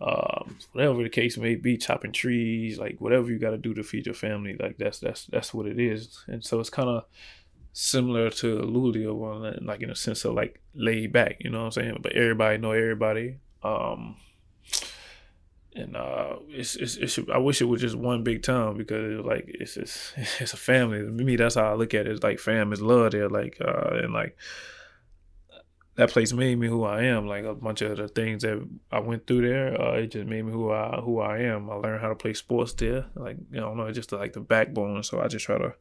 Um, 0.00 0.58
whatever 0.72 1.00
the 1.04 1.08
case 1.08 1.38
may 1.38 1.54
be, 1.54 1.76
chopping 1.76 2.10
trees, 2.10 2.76
like 2.76 3.00
whatever 3.00 3.30
you 3.30 3.38
got 3.38 3.50
to 3.50 3.56
do 3.56 3.72
to 3.74 3.84
feed 3.84 4.06
your 4.06 4.16
family, 4.16 4.56
like 4.58 4.76
that's 4.76 4.98
that's 4.98 5.26
that's 5.26 5.54
what 5.54 5.66
it 5.66 5.78
is. 5.78 6.24
And 6.26 6.44
so 6.44 6.58
it's 6.58 6.70
kind 6.70 6.88
of 6.88 7.04
similar 7.72 8.30
to 8.30 8.58
Luleå, 8.58 9.14
well, 9.14 9.54
like 9.62 9.80
in 9.80 9.90
a 9.90 9.96
sense 9.96 10.24
of 10.24 10.34
like 10.34 10.60
laid 10.74 11.12
back, 11.12 11.36
you 11.40 11.50
know 11.50 11.60
what 11.60 11.64
I'm 11.76 11.82
saying? 11.82 11.98
But 12.02 12.12
everybody 12.12 12.58
know 12.58 12.72
everybody. 12.72 13.38
Um, 13.62 14.16
and 15.74 15.96
uh, 15.96 16.36
it's, 16.48 16.76
it's, 16.76 16.96
it's 16.96 17.18
I 17.32 17.38
wish 17.38 17.62
it 17.62 17.66
was 17.66 17.80
just 17.80 17.96
one 17.96 18.22
big 18.22 18.42
town 18.42 18.76
because 18.76 19.18
it 19.18 19.24
like 19.24 19.44
it's 19.48 19.74
just 19.74 20.14
it's 20.40 20.52
a 20.52 20.58
family. 20.58 20.98
To 20.98 21.10
me, 21.10 21.36
that's 21.36 21.54
how 21.54 21.72
I 21.72 21.74
look 21.74 21.94
at 21.94 22.06
it. 22.06 22.12
It's 22.12 22.22
like 22.22 22.38
fam 22.38 22.72
is 22.72 22.82
love 22.82 23.12
there, 23.12 23.28
like 23.28 23.58
uh, 23.60 24.00
and 24.02 24.12
like 24.12 24.36
that 25.96 26.10
place 26.10 26.32
made 26.32 26.58
me 26.58 26.68
who 26.68 26.84
I 26.84 27.04
am. 27.04 27.26
Like 27.26 27.44
a 27.44 27.54
bunch 27.54 27.80
of 27.80 27.96
the 27.96 28.08
things 28.08 28.42
that 28.42 28.66
I 28.90 29.00
went 29.00 29.26
through 29.26 29.48
there, 29.48 29.80
uh, 29.80 29.94
it 29.94 30.08
just 30.08 30.26
made 30.26 30.44
me 30.44 30.52
who 30.52 30.70
I 30.70 31.00
who 31.02 31.20
I 31.20 31.38
am. 31.38 31.70
I 31.70 31.74
learned 31.74 32.02
how 32.02 32.08
to 32.08 32.14
play 32.14 32.34
sports 32.34 32.74
there. 32.74 33.06
Like 33.14 33.38
you 33.50 33.60
know, 33.60 33.72
know 33.74 33.90
just 33.92 34.12
like 34.12 34.34
the 34.34 34.40
backbone. 34.40 35.02
So 35.02 35.20
I 35.20 35.28
just 35.28 35.46
try 35.46 35.56
to 35.56 35.74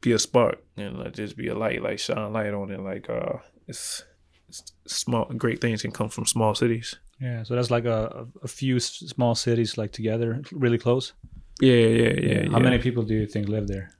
be 0.00 0.12
a 0.12 0.18
spark 0.18 0.62
and 0.76 0.98
like, 0.98 1.14
just 1.14 1.36
be 1.36 1.48
a 1.48 1.54
light, 1.54 1.82
like 1.82 1.98
shine 1.98 2.32
light 2.32 2.54
on 2.54 2.70
it. 2.70 2.80
Like 2.80 3.08
uh, 3.08 3.38
it's, 3.66 4.04
it's 4.48 4.72
small, 4.86 5.26
great 5.26 5.60
things 5.60 5.82
can 5.82 5.92
come 5.92 6.08
from 6.08 6.26
small 6.26 6.54
cities. 6.54 6.96
Yeah, 7.20 7.42
so 7.42 7.56
that's 7.56 7.70
like 7.70 7.84
a, 7.84 8.26
a 8.42 8.48
few 8.48 8.78
small 8.78 9.34
cities 9.34 9.76
like 9.76 9.92
together, 9.92 10.42
really 10.52 10.78
close. 10.78 11.12
Yeah, 11.60 11.72
yeah, 11.72 11.86
yeah. 11.86 12.20
yeah. 12.20 12.50
How 12.50 12.58
yeah. 12.58 12.62
many 12.62 12.78
people 12.78 13.02
do 13.02 13.14
you 13.14 13.26
think 13.26 13.48
live 13.48 13.66
there? 13.66 13.90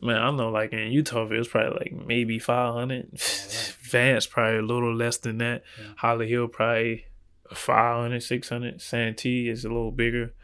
Man, 0.00 0.20
I 0.20 0.30
know 0.30 0.50
like 0.50 0.72
in 0.72 0.92
Eutaw, 0.92 1.30
it 1.30 1.38
was 1.38 1.48
probably 1.48 1.78
like 1.78 2.06
maybe 2.06 2.38
500. 2.38 3.18
Vance, 3.82 4.26
probably 4.26 4.58
a 4.58 4.62
little 4.62 4.94
less 4.94 5.18
than 5.18 5.38
that. 5.38 5.62
Yeah. 5.78 5.86
Holly 5.96 6.28
Hill, 6.28 6.48
probably 6.48 7.06
500, 7.52 8.22
600. 8.22 8.82
Santee 8.82 9.48
is 9.48 9.64
a 9.64 9.68
little 9.68 9.92
bigger. 9.92 10.34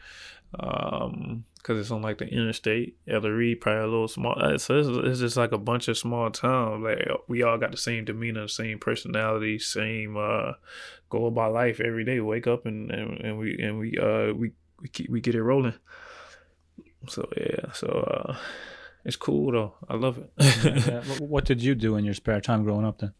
Um, 0.59 1.45
because 1.61 1.79
it's 1.79 1.91
on 1.91 2.01
like 2.01 2.17
the 2.17 2.27
interstate. 2.27 2.97
Elloree 3.07 3.59
probably 3.59 3.81
a 3.81 3.85
little 3.85 4.07
small. 4.07 4.35
Uh, 4.37 4.57
so 4.57 5.01
it's, 5.05 5.19
just 5.19 5.37
like 5.37 5.51
a 5.51 5.57
bunch 5.57 5.87
of 5.87 5.97
small 5.97 6.29
towns. 6.31 6.83
Like 6.83 7.07
we 7.27 7.43
all 7.43 7.57
got 7.57 7.71
the 7.71 7.77
same 7.77 8.05
demeanor, 8.05 8.47
same 8.47 8.79
personality, 8.79 9.59
same 9.59 10.17
uh, 10.17 10.53
go 11.09 11.25
about 11.25 11.53
life 11.53 11.79
every 11.79 12.03
day. 12.03 12.19
Wake 12.19 12.47
up 12.47 12.65
and, 12.65 12.91
and, 12.91 13.21
and 13.21 13.37
we 13.37 13.57
and 13.57 13.79
we 13.79 13.97
uh 13.97 14.33
we 14.33 14.51
we 14.81 14.89
keep, 14.89 15.09
we 15.09 15.21
get 15.21 15.35
it 15.35 15.43
rolling. 15.43 15.75
So 17.07 17.27
yeah, 17.37 17.71
so 17.73 17.87
uh, 17.87 18.37
it's 19.05 19.15
cool 19.15 19.51
though. 19.51 19.73
I 19.87 19.95
love 19.95 20.17
it. 20.17 20.31
yeah, 20.87 21.03
what 21.19 21.45
did 21.45 21.61
you 21.61 21.75
do 21.75 21.95
in 21.95 22.05
your 22.05 22.13
spare 22.13 22.41
time 22.41 22.63
growing 22.63 22.85
up 22.85 22.99
then? 22.99 23.13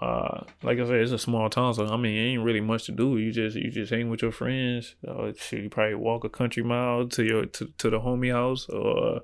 Uh, 0.00 0.44
like 0.62 0.78
I 0.78 0.86
said, 0.86 1.00
it's 1.00 1.10
a 1.10 1.18
small 1.18 1.50
town, 1.50 1.74
so 1.74 1.86
I 1.86 1.96
mean, 1.96 2.16
it 2.16 2.30
ain't 2.30 2.44
really 2.44 2.60
much 2.60 2.84
to 2.86 2.92
do. 2.92 3.18
You 3.18 3.32
just 3.32 3.56
you 3.56 3.70
just 3.70 3.92
hang 3.92 4.08
with 4.08 4.22
your 4.22 4.30
friends. 4.30 4.94
Uh, 5.06 5.32
you 5.50 5.68
probably 5.68 5.96
walk 5.96 6.22
a 6.22 6.28
country 6.28 6.62
mile 6.62 7.08
to 7.08 7.24
your 7.24 7.46
to, 7.46 7.66
to 7.78 7.90
the 7.90 7.98
homie 7.98 8.32
house, 8.32 8.68
or 8.68 9.22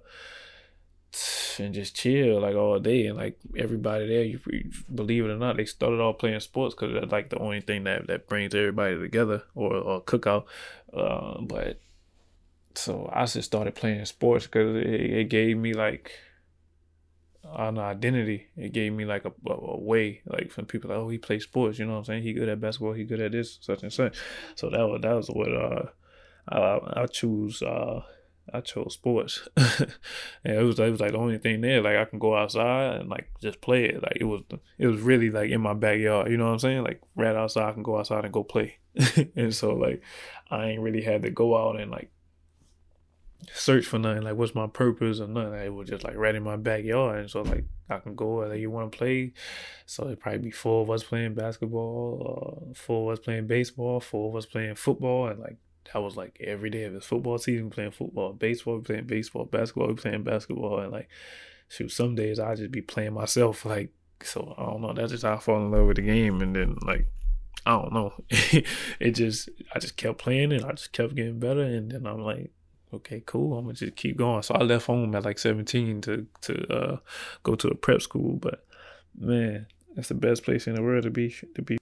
and 1.60 1.74
just 1.74 1.94
chill 1.94 2.40
like 2.40 2.56
all 2.56 2.80
day. 2.80 3.06
And 3.06 3.16
like 3.16 3.38
everybody 3.56 4.08
there, 4.08 4.24
you, 4.24 4.40
you 4.50 4.70
believe 4.92 5.24
it 5.24 5.30
or 5.30 5.36
not, 5.36 5.56
they 5.56 5.64
started 5.64 6.00
all 6.00 6.14
playing 6.14 6.40
sports 6.40 6.74
because 6.74 6.92
that's 6.92 7.12
like 7.12 7.30
the 7.30 7.38
only 7.38 7.60
thing 7.60 7.84
that 7.84 8.08
that 8.08 8.26
brings 8.26 8.52
everybody 8.52 8.98
together, 8.98 9.44
or 9.54 9.76
or 9.76 10.02
cookout. 10.02 10.46
Uh, 10.92 11.40
but 11.40 11.80
so 12.74 13.08
I 13.12 13.26
just 13.26 13.44
started 13.44 13.76
playing 13.76 14.04
sports 14.06 14.46
because 14.46 14.74
it, 14.76 14.88
it 14.88 15.28
gave 15.28 15.56
me 15.56 15.72
like 15.72 16.10
an 17.52 17.78
identity. 17.78 18.46
It 18.56 18.72
gave 18.72 18.92
me 18.92 19.04
like 19.04 19.24
a, 19.24 19.32
a, 19.46 19.52
a 19.52 19.78
way, 19.78 20.22
like 20.26 20.50
from 20.50 20.66
people 20.66 20.90
like, 20.90 20.98
oh, 20.98 21.08
he 21.08 21.18
plays 21.18 21.44
sports. 21.44 21.78
You 21.78 21.86
know 21.86 21.92
what 21.92 21.98
I'm 21.98 22.04
saying? 22.04 22.22
He 22.22 22.32
good 22.32 22.48
at 22.48 22.60
basketball. 22.60 22.92
He 22.92 23.04
good 23.04 23.20
at 23.20 23.32
this, 23.32 23.58
such 23.60 23.82
and 23.82 23.92
such. 23.92 24.16
So 24.54 24.70
that 24.70 24.86
was 24.86 25.00
that 25.02 25.14
was 25.14 25.28
what 25.28 25.54
uh 25.54 25.86
I 26.48 27.02
I 27.02 27.06
choose 27.06 27.62
uh 27.62 28.02
I 28.52 28.60
chose 28.60 28.94
sports. 28.94 29.48
and 29.56 29.88
it 30.44 30.62
was 30.62 30.78
it 30.78 30.90
was 30.90 31.00
like 31.00 31.12
the 31.12 31.18
only 31.18 31.38
thing 31.38 31.60
there. 31.60 31.80
Like 31.80 31.96
I 31.96 32.04
can 32.04 32.18
go 32.18 32.36
outside 32.36 33.00
and 33.00 33.08
like 33.08 33.28
just 33.40 33.60
play 33.60 33.84
it. 33.86 34.02
Like 34.02 34.18
it 34.20 34.24
was 34.24 34.42
it 34.78 34.86
was 34.86 35.00
really 35.00 35.30
like 35.30 35.50
in 35.50 35.60
my 35.60 35.74
backyard. 35.74 36.30
You 36.30 36.36
know 36.36 36.46
what 36.46 36.52
I'm 36.52 36.58
saying? 36.58 36.84
Like 36.84 37.00
right 37.14 37.36
outside, 37.36 37.68
I 37.68 37.72
can 37.72 37.82
go 37.82 37.98
outside 37.98 38.24
and 38.24 38.32
go 38.32 38.44
play. 38.44 38.78
and 39.36 39.54
so 39.54 39.74
like 39.74 40.02
I 40.50 40.66
ain't 40.66 40.82
really 40.82 41.02
had 41.02 41.22
to 41.22 41.30
go 41.30 41.56
out 41.56 41.80
and 41.80 41.90
like 41.90 42.10
search 43.52 43.86
for 43.86 43.98
nothing. 43.98 44.22
Like 44.22 44.36
what's 44.36 44.54
my 44.54 44.66
purpose 44.66 45.20
or 45.20 45.26
nothing. 45.26 45.54
It 45.54 45.74
was 45.74 45.88
just 45.88 46.04
like 46.04 46.16
right 46.16 46.34
in 46.34 46.42
my 46.42 46.56
backyard. 46.56 47.20
And 47.20 47.30
so 47.30 47.42
like 47.42 47.64
I 47.90 47.98
can 47.98 48.14
go 48.14 48.36
like 48.36 48.60
you 48.60 48.70
want 48.70 48.92
to 48.92 48.98
play. 48.98 49.32
So 49.86 50.08
it 50.08 50.20
probably 50.20 50.38
be 50.38 50.50
four 50.50 50.82
of 50.82 50.90
us 50.90 51.02
playing 51.02 51.34
basketball, 51.34 52.68
uh, 52.70 52.74
four 52.74 53.12
of 53.12 53.18
us 53.18 53.24
playing 53.24 53.46
baseball, 53.46 54.00
four 54.00 54.30
of 54.30 54.36
us 54.36 54.46
playing 54.46 54.76
football, 54.76 55.28
and 55.28 55.40
like 55.40 55.56
that 55.92 56.02
was 56.02 56.16
like 56.16 56.38
every 56.40 56.70
day 56.70 56.84
of 56.84 56.94
his 56.94 57.04
football 57.04 57.38
season, 57.38 57.70
playing 57.70 57.90
football, 57.90 58.32
baseball, 58.32 58.80
playing 58.80 59.06
baseball, 59.06 59.44
basketball, 59.44 59.94
playing 59.94 60.22
basketball, 60.22 60.80
and 60.80 60.92
like 60.92 61.08
shoot, 61.68 61.90
some 61.90 62.14
days 62.14 62.38
I 62.38 62.54
just 62.54 62.70
be 62.70 62.82
playing 62.82 63.14
myself. 63.14 63.64
Like 63.74 63.92
so, 64.22 64.54
I 64.56 64.62
don't 64.62 64.80
know. 64.80 64.94
That's 64.94 65.12
just 65.12 65.24
how 65.24 65.34
I 65.34 65.38
fall 65.38 65.58
in 65.58 65.70
love 65.70 65.86
with 65.86 65.96
the 65.96 66.02
game, 66.02 66.40
and 66.40 66.56
then 66.56 66.76
like 66.86 67.06
I 67.66 67.72
don't 67.72 67.92
know, 67.92 68.14
it 68.30 69.12
just 69.12 69.50
I 69.74 69.78
just 69.78 69.96
kept 69.96 70.18
playing 70.18 70.52
it. 70.52 70.64
I 70.64 70.72
just 70.72 70.92
kept 70.92 71.14
getting 71.14 71.38
better, 71.38 71.62
and 71.62 71.90
then 71.90 72.06
I'm 72.06 72.22
like, 72.22 72.50
okay, 72.94 73.22
cool. 73.26 73.58
I'm 73.58 73.64
gonna 73.64 73.74
just 73.74 73.96
keep 73.96 74.16
going. 74.16 74.42
So 74.42 74.54
I 74.54 74.62
left 74.62 74.86
home 74.86 75.14
at 75.14 75.24
like 75.24 75.38
17 75.38 76.00
to 76.02 76.26
to 76.42 76.72
uh, 76.72 76.96
go 77.42 77.54
to 77.54 77.68
a 77.68 77.74
prep 77.74 78.02
school, 78.02 78.36
but 78.36 78.66
man, 79.18 79.66
that's 79.94 80.08
the 80.08 80.14
best 80.14 80.44
place 80.44 80.66
in 80.66 80.74
the 80.74 80.82
world 80.82 81.04
to 81.04 81.10
be 81.10 81.34
to 81.54 81.62
be. 81.62 81.78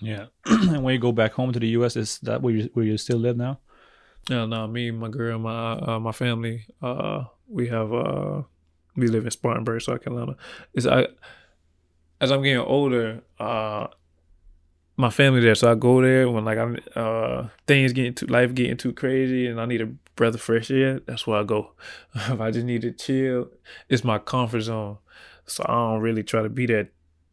Yeah. 0.00 0.26
and 0.46 0.82
when 0.82 0.94
you 0.94 1.00
go 1.00 1.12
back 1.12 1.32
home 1.32 1.52
to 1.52 1.60
the 1.60 1.68
U.S., 1.68 1.96
is 1.96 2.18
that 2.20 2.42
where 2.42 2.54
you 2.54 2.70
where 2.74 2.84
you 2.84 2.98
still 2.98 3.18
live 3.18 3.36
now? 3.36 3.60
No, 4.30 4.46
no. 4.46 4.66
Me, 4.66 4.90
my 4.90 5.08
girl, 5.08 5.38
my 5.38 5.72
uh, 5.72 6.00
my 6.00 6.12
family. 6.12 6.66
Uh, 6.80 7.24
we 7.48 7.68
have 7.68 7.92
uh, 7.92 8.42
we 8.96 9.08
live 9.08 9.24
in 9.24 9.30
Spartanburg, 9.30 9.82
South 9.82 10.02
Carolina. 10.02 10.36
Is 10.74 10.86
I 10.86 11.08
as 12.20 12.30
I'm 12.30 12.42
getting 12.42 12.58
older, 12.58 13.22
uh, 13.40 13.88
my 14.96 15.10
family 15.10 15.40
there, 15.40 15.54
so 15.54 15.70
I 15.70 15.74
go 15.74 16.00
there 16.00 16.30
when 16.30 16.44
like 16.44 16.58
I'm 16.58 16.78
uh 16.94 17.48
things 17.66 17.92
getting 17.92 18.14
too 18.14 18.26
life 18.26 18.54
getting 18.54 18.76
too 18.76 18.92
crazy, 18.92 19.46
and 19.46 19.60
I 19.60 19.66
need 19.66 19.80
a 19.80 19.88
breath 20.16 20.34
of 20.34 20.40
fresh 20.40 20.70
air. 20.70 21.00
That's 21.00 21.26
where 21.26 21.40
I 21.40 21.44
go. 21.44 21.72
if 22.14 22.40
I 22.40 22.50
just 22.50 22.66
need 22.66 22.82
to 22.82 22.92
chill, 22.92 23.50
it's 23.88 24.04
my 24.04 24.18
comfort 24.18 24.62
zone. 24.62 24.98
So 25.46 25.64
I 25.68 25.72
don't 25.72 26.00
really 26.00 26.22
try 26.22 26.42
to 26.42 26.48
be 26.48 26.66
there 26.66 26.90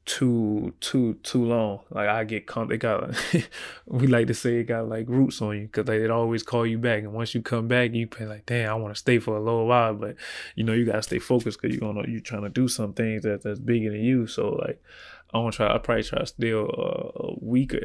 too 0.09 0.73
too 0.79 1.13
too 1.21 1.45
long. 1.45 1.81
Like 1.91 2.09
I 2.09 2.23
get 2.23 2.49
they 2.67 2.77
got 2.77 3.15
we 3.85 4.07
like 4.07 4.25
to 4.27 4.33
say 4.33 4.55
it 4.55 4.63
got 4.63 4.89
like 4.89 5.07
roots 5.07 5.39
on 5.39 5.55
you 5.55 5.61
because 5.67 5.85
they 5.85 5.99
would 5.99 6.09
always 6.09 6.41
call 6.41 6.65
you 6.65 6.79
back, 6.79 7.03
and 7.03 7.13
once 7.13 7.35
you 7.35 7.43
come 7.43 7.67
back, 7.67 7.93
you 7.93 8.07
pay 8.07 8.25
like, 8.25 8.47
damn, 8.47 8.71
I 8.71 8.73
want 8.73 8.95
to 8.95 8.99
stay 8.99 9.19
for 9.19 9.37
a 9.37 9.39
little 9.39 9.67
while, 9.67 9.93
but 9.93 10.15
you 10.55 10.63
know 10.63 10.73
you 10.73 10.85
gotta 10.85 11.03
stay 11.03 11.19
focused 11.19 11.61
because 11.61 11.77
you're 11.77 11.93
gonna 11.93 12.07
you're 12.09 12.21
trying 12.21 12.41
to 12.41 12.49
do 12.49 12.67
some 12.67 12.93
things 12.93 13.21
that 13.21 13.43
that's 13.43 13.59
bigger 13.59 13.91
than 13.91 14.01
you. 14.01 14.25
So 14.25 14.49
like 14.49 14.81
I 15.31 15.37
want 15.37 15.53
to 15.53 15.57
try. 15.57 15.75
I 15.75 15.77
probably 15.77 16.03
try 16.03 16.19
to 16.19 16.25
stay 16.25 16.49
a, 16.49 16.59
a 16.59 17.35
week 17.39 17.75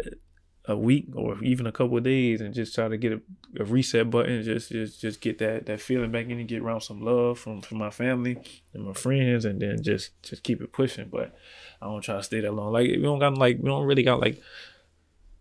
a 0.66 0.76
week 0.76 1.08
or 1.14 1.42
even 1.44 1.66
a 1.66 1.72
couple 1.72 1.98
of 1.98 2.04
days 2.04 2.40
and 2.40 2.54
just 2.54 2.74
try 2.74 2.88
to 2.88 2.96
get 2.96 3.12
a, 3.12 3.20
a, 3.60 3.64
reset 3.64 4.08
button 4.08 4.42
just 4.42 4.70
just 4.70 4.98
just 4.98 5.20
get 5.20 5.38
that 5.38 5.66
that 5.66 5.78
feeling 5.78 6.10
back 6.10 6.24
in 6.26 6.38
and 6.38 6.48
get 6.48 6.62
around 6.62 6.80
some 6.80 7.02
love 7.02 7.38
from 7.38 7.60
from 7.60 7.76
my 7.76 7.90
family 7.90 8.38
and 8.72 8.84
my 8.84 8.94
friends 8.94 9.44
and 9.44 9.60
then 9.60 9.82
just 9.82 10.10
just 10.22 10.42
keep 10.42 10.62
it 10.62 10.72
pushing. 10.72 11.08
But 11.10 11.34
I 11.82 11.86
don't 11.86 12.00
try 12.00 12.16
to 12.16 12.22
stay 12.22 12.40
that 12.40 12.52
long. 12.52 12.72
Like 12.72 12.88
we 12.88 13.02
don't 13.02 13.18
got 13.18 13.36
like 13.36 13.58
we 13.58 13.68
don't 13.68 13.84
really 13.84 14.02
got 14.02 14.20
like 14.20 14.40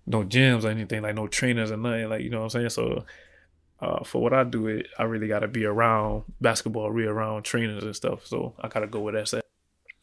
no 0.06 0.24
gyms 0.24 0.66
or 0.66 0.70
anything 0.70 1.02
like 1.02 1.16
no 1.16 1.28
trainers 1.28 1.72
or 1.72 1.78
nothing 1.78 2.10
like 2.10 2.22
you 2.22 2.30
know 2.30 2.40
what 2.40 2.56
I'm 2.56 2.68
saying? 2.68 2.70
So 2.70 3.06
uh, 3.80 4.04
for 4.04 4.22
what 4.22 4.34
I 4.34 4.44
do 4.44 4.68
it 4.68 4.88
I 5.00 5.04
really 5.04 5.28
got 5.28 5.40
to 5.40 5.48
be 5.48 5.64
around 5.64 6.24
basketball 6.42 6.94
be 6.94 7.06
around 7.06 7.44
trainers 7.44 7.84
and 7.84 7.96
stuff. 7.96 8.26
So 8.26 8.56
I 8.60 8.68
gotta 8.68 8.88
go 8.88 9.00
with 9.00 9.16
that 9.16 9.30
set. 9.30 9.46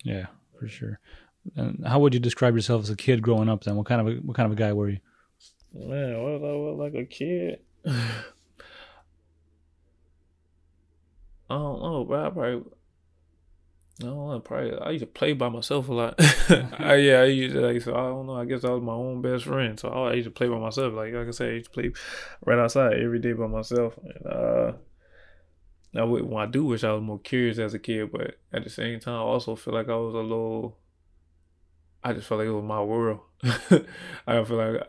Yeah 0.02 0.26
for 0.58 0.66
sure. 0.66 0.98
And 1.56 1.86
how 1.86 1.98
would 1.98 2.14
you 2.14 2.20
describe 2.20 2.54
yourself 2.54 2.84
as 2.84 2.90
a 2.90 2.96
kid 2.96 3.20
growing 3.20 3.50
up 3.50 3.64
then? 3.64 3.76
What 3.76 3.86
kind 3.86 4.00
of 4.00 4.06
a, 4.06 4.16
what 4.20 4.36
kind 4.36 4.46
of 4.46 4.52
a 4.52 4.60
guy 4.60 4.72
were 4.72 4.88
you 4.88 4.98
Man, 5.72 6.22
what 6.22 6.48
I 6.48 6.52
look 6.52 6.78
like 6.78 6.94
a 6.94 7.04
kid? 7.04 7.60
I 7.86 7.94
don't 11.48 11.82
know, 11.82 12.04
bro. 12.04 12.26
I 12.26 12.30
probably, 12.30 12.72
I 14.00 14.04
don't 14.04 14.28
know, 14.28 14.40
probably, 14.40 14.78
I 14.78 14.90
used 14.90 15.02
to 15.02 15.06
play 15.06 15.32
by 15.32 15.48
myself 15.48 15.88
a 15.88 15.92
lot. 15.92 16.14
I, 16.78 16.96
yeah, 16.96 17.20
I 17.20 17.24
used 17.26 17.54
to, 17.54 17.60
like, 17.60 17.82
so 17.82 17.94
I 17.94 18.02
don't 18.02 18.26
know, 18.26 18.36
I 18.36 18.44
guess 18.44 18.64
I 18.64 18.70
was 18.70 18.82
my 18.82 18.92
own 18.92 19.22
best 19.22 19.44
friend. 19.44 19.78
So 19.78 19.88
I 19.88 20.14
used 20.14 20.26
to 20.26 20.30
play 20.30 20.48
by 20.48 20.58
myself. 20.58 20.94
Like, 20.94 21.12
like 21.12 21.28
I 21.28 21.30
said, 21.30 21.50
I 21.50 21.52
used 21.54 21.66
to 21.66 21.70
play 21.72 21.92
right 22.44 22.58
outside 22.58 22.94
every 22.94 23.18
day 23.20 23.32
by 23.32 23.46
myself. 23.46 23.98
And, 24.02 24.26
uh, 24.26 24.72
I 25.94 26.04
would, 26.04 26.24
when 26.24 26.42
I 26.42 26.46
do 26.46 26.64
wish 26.64 26.84
I 26.84 26.92
was 26.92 27.02
more 27.02 27.18
curious 27.18 27.58
as 27.58 27.74
a 27.74 27.78
kid, 27.78 28.12
but 28.12 28.38
at 28.52 28.64
the 28.64 28.70
same 28.70 29.00
time, 29.00 29.14
I 29.14 29.18
also 29.18 29.56
feel 29.56 29.74
like 29.74 29.88
I 29.88 29.96
was 29.96 30.14
a 30.14 30.18
little, 30.18 30.78
I 32.02 32.12
just 32.12 32.26
felt 32.26 32.38
like 32.38 32.48
it 32.48 32.52
was 32.52 32.64
my 32.64 32.82
world. 32.82 33.20
I 34.26 34.44
feel 34.44 34.56
like 34.56 34.82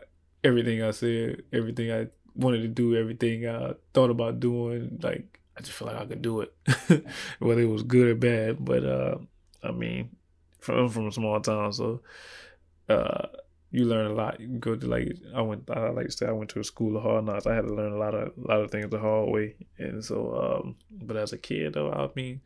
everything 0.44 0.82
I 0.82 0.90
said, 0.90 1.42
everything 1.52 1.92
I 1.92 2.08
wanted 2.34 2.62
to 2.62 2.68
do, 2.68 2.96
everything 2.96 3.48
I 3.48 3.74
thought 3.94 4.10
about 4.10 4.40
doing, 4.40 4.98
like 5.02 5.40
I 5.56 5.60
just 5.60 5.72
feel 5.72 5.88
like 5.88 5.98
I 5.98 6.06
could 6.06 6.22
do 6.22 6.40
it, 6.40 6.54
whether 7.38 7.60
it 7.60 7.66
was 7.68 7.82
good 7.82 8.08
or 8.08 8.14
bad. 8.14 8.64
But 8.64 8.84
uh, 8.84 9.18
I 9.62 9.70
mean, 9.72 10.10
from 10.60 10.88
from 10.88 11.08
a 11.08 11.12
small 11.12 11.40
town, 11.40 11.72
so 11.72 12.00
uh, 12.88 13.26
you 13.70 13.84
learn 13.84 14.06
a 14.10 14.14
lot. 14.14 14.40
You 14.40 14.48
go 14.48 14.76
to 14.76 14.86
like 14.86 15.16
I 15.34 15.42
went, 15.42 15.68
I 15.70 15.90
like 15.90 16.06
to 16.06 16.12
say 16.12 16.26
I 16.26 16.32
went 16.32 16.50
to 16.50 16.60
a 16.60 16.64
school 16.64 16.96
of 16.96 17.02
hard 17.02 17.24
knocks. 17.24 17.46
I 17.46 17.54
had 17.54 17.66
to 17.66 17.74
learn 17.74 17.92
a 17.92 17.98
lot 17.98 18.14
of 18.14 18.32
a 18.36 18.48
lot 18.48 18.60
of 18.60 18.70
things 18.70 18.90
the 18.90 18.98
hard 18.98 19.28
way, 19.28 19.56
and 19.78 20.04
so. 20.04 20.62
Um, 20.64 20.76
but 20.90 21.16
as 21.16 21.32
a 21.32 21.38
kid, 21.38 21.74
though, 21.74 21.92
I 21.92 22.08
mean. 22.14 22.40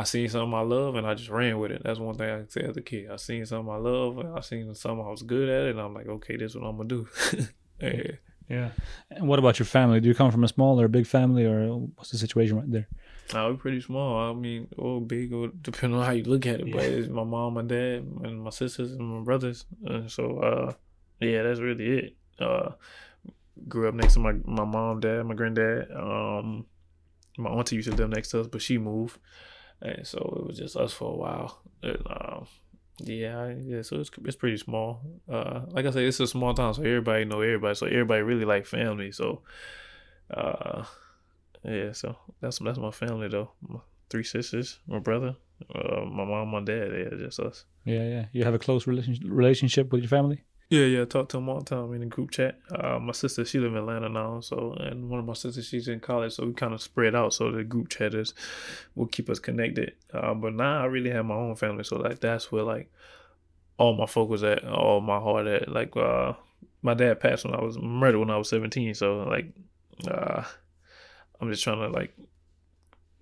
I 0.00 0.04
seen 0.04 0.28
something 0.28 0.54
I 0.54 0.60
love 0.60 0.94
and 0.94 1.06
I 1.06 1.14
just 1.14 1.28
ran 1.28 1.58
with 1.58 1.72
it. 1.72 1.82
That's 1.84 1.98
one 1.98 2.14
thing 2.16 2.30
I 2.30 2.38
can 2.38 2.50
say 2.50 2.60
as 2.60 2.76
a 2.76 2.80
kid. 2.80 3.10
I 3.10 3.16
seen 3.16 3.44
something 3.44 3.72
I 3.72 3.78
love 3.78 4.18
and 4.18 4.38
I 4.38 4.40
seen 4.40 4.72
something 4.74 5.04
I 5.04 5.10
was 5.10 5.22
good 5.22 5.48
at 5.48 5.70
and 5.70 5.80
I'm 5.80 5.92
like, 5.92 6.06
okay, 6.06 6.36
this 6.36 6.52
is 6.52 6.56
what 6.56 6.68
I'm 6.68 6.76
gonna 6.76 6.88
do. 6.88 7.08
yeah. 7.80 8.12
Yeah. 8.48 8.70
And 9.10 9.28
what 9.28 9.38
about 9.38 9.58
your 9.58 9.66
family? 9.66 10.00
Do 10.00 10.08
you 10.08 10.14
come 10.14 10.30
from 10.30 10.44
a 10.44 10.48
small 10.48 10.80
or 10.80 10.84
a 10.84 10.88
big 10.88 11.06
family 11.06 11.44
or 11.44 11.66
what's 11.96 12.10
the 12.10 12.18
situation 12.18 12.56
right 12.56 12.70
there? 12.70 12.88
Uh, 13.34 13.48
we're 13.50 13.56
pretty 13.56 13.80
small. 13.80 14.30
I 14.30 14.32
mean, 14.32 14.68
or 14.78 15.02
big, 15.02 15.34
or 15.34 15.48
depending 15.60 15.98
on 15.98 16.06
how 16.06 16.12
you 16.12 16.22
look 16.22 16.46
at 16.46 16.60
it. 16.60 16.68
Yeah. 16.68 16.74
But 16.74 16.84
it's 16.84 17.08
my 17.08 17.24
mom, 17.24 17.54
my 17.54 17.62
dad, 17.62 18.06
and 18.22 18.40
my 18.40 18.50
sisters 18.50 18.92
and 18.92 19.06
my 19.06 19.22
brothers. 19.22 19.66
And 19.84 20.10
so, 20.10 20.38
uh, 20.38 20.72
yeah, 21.20 21.42
that's 21.42 21.60
really 21.60 21.98
it. 21.98 22.16
Uh, 22.38 22.70
grew 23.66 23.88
up 23.88 23.94
next 23.94 24.14
to 24.14 24.20
my 24.20 24.32
my 24.44 24.64
mom, 24.64 25.00
dad, 25.00 25.24
my 25.24 25.34
granddad. 25.34 25.90
Um, 25.90 26.64
my 27.36 27.50
auntie 27.50 27.76
used 27.76 27.90
to 27.90 27.96
live 27.96 28.08
next 28.08 28.30
to 28.30 28.40
us, 28.40 28.46
but 28.46 28.62
she 28.62 28.78
moved 28.78 29.18
and 29.80 30.06
so 30.06 30.18
it 30.40 30.46
was 30.46 30.58
just 30.58 30.76
us 30.76 30.92
for 30.92 31.12
a 31.12 31.16
while. 31.16 31.62
Um, 31.82 32.46
yeah, 33.00 33.54
yeah. 33.64 33.82
So 33.82 34.00
it's 34.00 34.10
it's 34.24 34.36
pretty 34.36 34.56
small. 34.56 35.00
Uh, 35.30 35.62
like 35.68 35.86
I 35.86 35.90
said, 35.90 36.02
it's 36.02 36.20
a 36.20 36.26
small 36.26 36.54
town, 36.54 36.74
so 36.74 36.82
everybody 36.82 37.24
know 37.24 37.40
everybody. 37.40 37.74
So 37.74 37.86
everybody 37.86 38.22
really 38.22 38.44
like 38.44 38.66
family. 38.66 39.12
So, 39.12 39.42
uh, 40.32 40.84
yeah. 41.64 41.92
So 41.92 42.16
that's 42.40 42.58
that's 42.58 42.78
my 42.78 42.90
family 42.90 43.28
though. 43.28 43.52
My 43.60 43.80
three 44.10 44.24
sisters, 44.24 44.80
my 44.86 44.98
brother, 44.98 45.36
uh, 45.74 46.04
my 46.04 46.24
mom, 46.24 46.48
my 46.48 46.62
dad. 46.62 46.90
Yeah, 46.92 47.16
just 47.18 47.40
us. 47.40 47.64
Yeah, 47.84 48.04
yeah. 48.04 48.26
You 48.32 48.44
have 48.44 48.54
a 48.54 48.58
close 48.58 48.86
relationship 48.86 49.92
with 49.92 50.02
your 50.02 50.10
family. 50.10 50.44
Yeah, 50.70 50.84
yeah, 50.84 51.06
talk 51.06 51.30
to 51.30 51.38
him 51.38 51.48
all 51.48 51.60
the 51.60 51.64
time 51.64 51.94
in 51.94 52.00
the 52.00 52.06
group 52.06 52.30
chat. 52.30 52.58
Uh, 52.70 52.98
my 52.98 53.12
sister, 53.12 53.42
she 53.46 53.58
live 53.58 53.72
in 53.72 53.78
Atlanta 53.78 54.10
now, 54.10 54.40
so 54.40 54.74
and 54.78 55.08
one 55.08 55.18
of 55.18 55.24
my 55.24 55.32
sisters, 55.32 55.66
she's 55.66 55.88
in 55.88 55.98
college, 55.98 56.34
so 56.34 56.44
we 56.44 56.52
kind 56.52 56.74
of 56.74 56.82
spread 56.82 57.14
out. 57.14 57.32
So 57.32 57.50
the 57.50 57.64
group 57.64 57.88
chat 57.88 58.12
is 58.12 58.34
will 58.94 59.06
keep 59.06 59.30
us 59.30 59.38
connected. 59.38 59.94
Uh, 60.12 60.34
but 60.34 60.52
now 60.52 60.82
I 60.82 60.84
really 60.84 61.08
have 61.08 61.24
my 61.24 61.36
own 61.36 61.54
family, 61.56 61.84
so 61.84 61.96
like 61.96 62.20
that's 62.20 62.52
where 62.52 62.64
like 62.64 62.92
all 63.78 63.96
my 63.96 64.04
focus 64.04 64.42
at, 64.42 64.62
all 64.64 65.00
my 65.00 65.18
heart 65.18 65.46
at. 65.46 65.70
Like 65.70 65.96
uh, 65.96 66.34
my 66.82 66.92
dad 66.92 67.20
passed 67.20 67.46
when 67.46 67.54
I 67.54 67.62
was 67.62 67.78
murdered 67.78 68.18
when 68.18 68.30
I 68.30 68.36
was 68.36 68.50
seventeen, 68.50 68.92
so 68.92 69.20
like 69.22 69.46
uh, 70.06 70.44
I'm 71.40 71.50
just 71.50 71.64
trying 71.64 71.80
to 71.80 71.88
like 71.88 72.14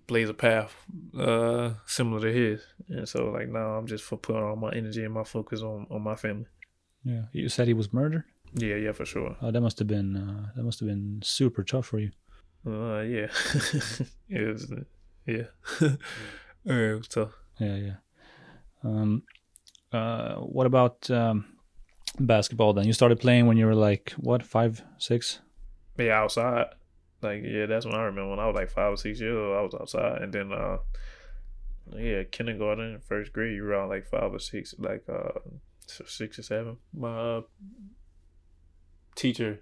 blaze 0.05 0.29
a 0.29 0.33
path 0.33 0.73
uh 1.19 1.71
similar 1.85 2.21
to 2.21 2.33
his, 2.33 2.61
and 2.89 3.07
so 3.07 3.29
like 3.29 3.47
now 3.47 3.75
I'm 3.77 3.87
just 3.87 4.03
for 4.03 4.17
putting 4.17 4.43
all 4.43 4.57
my 4.57 4.71
energy 4.71 5.05
and 5.05 5.13
my 5.13 5.23
focus 5.23 5.61
on 5.61 5.87
on 5.89 6.01
my 6.01 6.15
family. 6.17 6.47
Yeah, 7.07 7.21
you 7.31 7.47
said 7.47 7.67
he 7.67 7.73
was 7.73 7.93
murdered. 7.93 8.25
Yeah, 8.53 8.75
yeah, 8.75 8.91
for 8.91 9.05
sure. 9.05 9.37
Oh, 9.41 9.51
that 9.51 9.61
must 9.61 9.79
have 9.79 9.87
been 9.87 10.17
uh, 10.17 10.51
that 10.55 10.63
must 10.63 10.79
have 10.81 10.89
been 10.89 11.21
super 11.23 11.63
tough 11.63 11.85
for 11.85 11.99
you. 11.99 12.11
Uh, 12.65 12.99
yeah, 12.99 13.27
it 14.29 14.47
was. 14.47 14.71
Yeah, 15.27 15.47
it 16.65 16.97
was 16.97 17.07
tough. 17.09 17.33
Yeah, 17.59 17.75
yeah. 17.75 17.95
Um, 18.81 19.23
uh, 19.91 20.35
what 20.35 20.65
about 20.65 21.09
um, 21.11 21.45
basketball? 22.17 22.71
Then 22.71 22.85
you 22.85 22.93
started 22.93 23.19
playing 23.19 23.45
when 23.45 23.57
you 23.57 23.65
were 23.65 23.75
like 23.75 24.13
what, 24.17 24.41
five, 24.41 24.81
six? 24.99 25.41
Yeah, 25.97 26.21
outside. 26.21 26.67
Like 27.21 27.41
yeah, 27.43 27.65
that's 27.65 27.85
when 27.85 27.95
I 27.95 28.03
remember 28.03 28.29
when 28.29 28.39
I 28.39 28.47
was 28.47 28.55
like 28.55 28.69
five 28.69 28.93
or 28.93 28.97
six 28.97 29.19
years 29.19 29.35
old. 29.35 29.57
I 29.57 29.61
was 29.61 29.73
outside, 29.73 30.21
and 30.21 30.31
then 30.31 30.53
uh, 30.53 30.77
yeah, 31.93 32.23
kindergarten, 32.23 33.01
first 33.05 33.33
grade, 33.33 33.55
you 33.55 33.63
were 33.63 33.69
around 33.69 33.89
like 33.89 34.05
five 34.05 34.33
or 34.33 34.39
six, 34.39 34.75
like 34.77 35.03
uh, 35.09 35.39
six 35.87 36.39
or 36.39 36.43
seven. 36.43 36.77
My 36.93 37.17
uh, 37.17 37.41
teacher, 39.15 39.61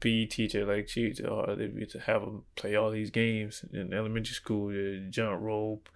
PE 0.00 0.26
teacher, 0.26 0.64
like 0.64 0.88
she, 0.88 1.14
uh, 1.24 1.54
they 1.54 1.66
used 1.66 1.92
to 1.92 2.00
have 2.00 2.22
them 2.22 2.44
play 2.54 2.74
all 2.74 2.90
these 2.90 3.10
games 3.10 3.64
in 3.72 3.92
elementary 3.92 4.34
school, 4.34 4.70
uh, 4.70 5.10
jump 5.10 5.40
rope, 5.40 5.88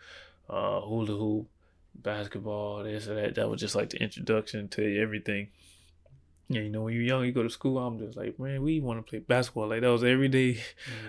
uh, 0.48 0.80
hula 0.80 1.16
hoop, 1.16 1.48
basketball, 1.94 2.84
this 2.84 3.08
or 3.08 3.14
that. 3.14 3.34
That 3.34 3.48
was 3.48 3.60
just 3.60 3.74
like 3.74 3.90
the 3.90 4.02
introduction 4.02 4.68
to 4.68 5.00
everything. 5.00 5.48
Yeah, 6.48 6.62
you 6.62 6.70
know, 6.70 6.82
when 6.82 6.94
you're 6.94 7.04
young, 7.04 7.24
you 7.24 7.30
go 7.30 7.44
to 7.44 7.50
school. 7.50 7.78
I'm 7.78 8.00
just 8.00 8.16
like, 8.16 8.36
man, 8.40 8.60
we 8.62 8.80
want 8.80 8.98
to 8.98 9.08
play 9.08 9.20
basketball. 9.20 9.68
Like 9.68 9.82
that 9.82 9.88
was 9.88 10.02
every 10.02 10.26
day. 10.28 10.58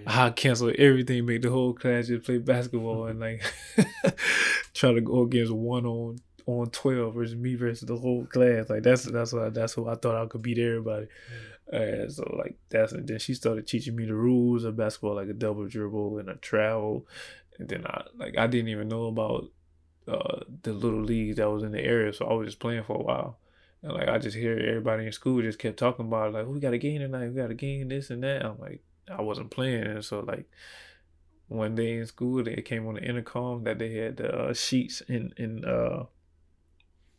Yeah. 0.04 0.26
I 0.26 0.30
cancel 0.30 0.72
everything, 0.78 1.26
make 1.26 1.42
the 1.42 1.50
whole 1.50 1.74
class 1.74 2.08
just 2.08 2.26
play 2.26 2.38
basketball, 2.38 3.08
and 3.08 3.20
like 3.20 3.42
try 4.76 4.94
to 4.94 5.02
go 5.02 5.24
against 5.24 5.52
one 5.52 5.88
on 5.88 6.20
on 6.46 6.70
twelve 6.70 7.16
versus 7.16 7.36
me 7.36 7.56
versus 7.56 7.88
the 7.88 7.98
whole 7.98 8.26
class. 8.26 8.70
Like 8.70 8.84
that's 8.84 9.04
that's 9.04 9.34
what 9.34 9.54
that's 9.54 9.78
what 9.78 9.92
I 9.92 9.96
thought 9.96 10.22
I 10.22 10.26
could 10.28 10.42
beat 10.42 10.60
everybody. 10.60 11.08
Yeah. 11.72 12.08
so 12.10 12.24
like 12.38 12.58
that's 12.70 12.94
and 12.94 13.08
then 13.08 13.20
she 13.20 13.34
started 13.34 13.68
teaching 13.68 13.96
me 13.96 14.06
the 14.06 14.16
rules 14.16 14.64
of 14.64 14.78
basketball, 14.78 15.16
like 15.16 15.30
a 15.30 15.34
double 15.34 15.68
dribble 15.68 16.18
and 16.20 16.30
a 16.30 16.36
travel, 16.36 17.08
and 17.60 17.70
then 17.70 17.86
I 17.86 18.04
like 18.16 18.38
I 18.38 18.48
didn't 18.48 18.70
even 18.70 18.88
know 18.88 19.06
about 19.06 19.50
uh, 20.08 20.42
the 20.64 20.74
little 20.74 21.02
leagues 21.02 21.38
that 21.38 21.50
was 21.50 21.64
in 21.64 21.72
the 21.72 21.82
area, 21.82 22.14
so 22.14 22.26
I 22.26 22.34
was 22.34 22.48
just 22.48 22.60
playing 22.60 22.84
for 22.84 22.98
a 22.98 23.04
while. 23.04 23.38
And 23.84 23.94
like 23.94 24.10
I 24.10 24.18
just 24.18 24.38
hear 24.38 24.58
everybody 24.58 25.06
in 25.06 25.12
school 25.12 25.42
just 25.42 25.60
kept 25.60 25.78
talking 25.78 26.06
about 26.06 26.30
it, 26.30 26.34
like 26.34 26.46
oh, 26.46 26.52
we 26.52 26.60
got 26.60 26.74
a 26.74 26.78
game 26.78 27.00
tonight, 27.00 27.30
we 27.30 27.36
got 27.36 27.52
a 27.52 27.56
game 27.56 27.90
this 27.90 28.10
and 28.10 28.24
that. 28.24 28.46
I'm 28.46 28.60
like 28.60 28.82
I 29.10 29.22
wasn't 29.22 29.52
playing, 29.52 29.86
and 29.88 30.06
so 30.06 30.20
like 30.22 30.50
one 31.48 31.76
day 31.76 31.98
in 31.98 32.06
school 32.06 32.44
they 32.44 32.56
came 32.62 32.88
on 32.88 32.96
the 32.96 33.04
intercom 33.04 33.64
that 33.66 33.78
they 33.78 33.94
had 33.94 34.18
the 34.18 34.34
uh, 34.34 34.54
sheets 34.54 35.02
in 35.10 35.34
in 35.36 35.66
uh 35.66 36.06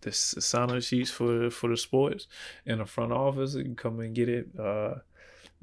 the 0.02 0.12
sign 0.12 0.70
up 0.70 0.82
sheets 0.82 1.10
for 1.10 1.50
for 1.50 1.70
the 1.70 1.76
sports 1.76 2.28
in 2.66 2.78
the 2.78 2.86
front 2.86 3.12
office. 3.12 3.54
You 3.54 3.64
can 3.64 3.76
come 3.76 4.00
and 4.00 4.14
get 4.14 4.28
it. 4.28 4.48
Uh, 4.58 4.94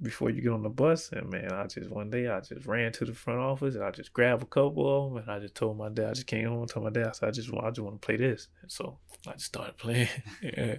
before 0.02 0.30
you 0.30 0.42
get 0.42 0.52
on 0.52 0.64
the 0.64 0.70
bus. 0.70 1.12
And 1.12 1.30
man, 1.30 1.52
I 1.52 1.68
just 1.68 1.90
one 1.90 2.10
day 2.10 2.28
I 2.28 2.40
just 2.40 2.66
ran 2.66 2.92
to 2.94 3.06
the 3.06 3.14
front 3.14 3.40
office 3.40 3.76
and 3.76 3.84
I 3.84 3.92
just 3.92 4.14
grabbed 4.14 4.44
a 4.44 4.46
couple 4.46 4.88
of 4.88 5.14
them 5.14 5.22
and 5.22 5.32
I 5.32 5.40
just 5.40 5.56
told 5.56 5.78
my 5.78 5.90
dad. 5.90 6.12
I 6.12 6.14
just 6.14 6.28
came 6.28 6.48
home 6.48 6.62
and 6.62 6.70
told 6.70 6.86
my 6.86 6.92
dad. 6.92 7.08
I 7.08 7.12
said, 7.12 7.30
I 7.30 7.32
just 7.32 7.52
want 7.52 7.66
I 7.66 7.70
just 7.72 7.82
want 7.82 8.02
to 8.02 8.06
play 8.06 8.18
this. 8.18 8.48
And 8.62 8.72
so 8.72 9.00
I 9.28 9.34
just 9.34 9.46
started 9.46 9.78
playing. 9.78 10.10
yeah. 10.42 10.76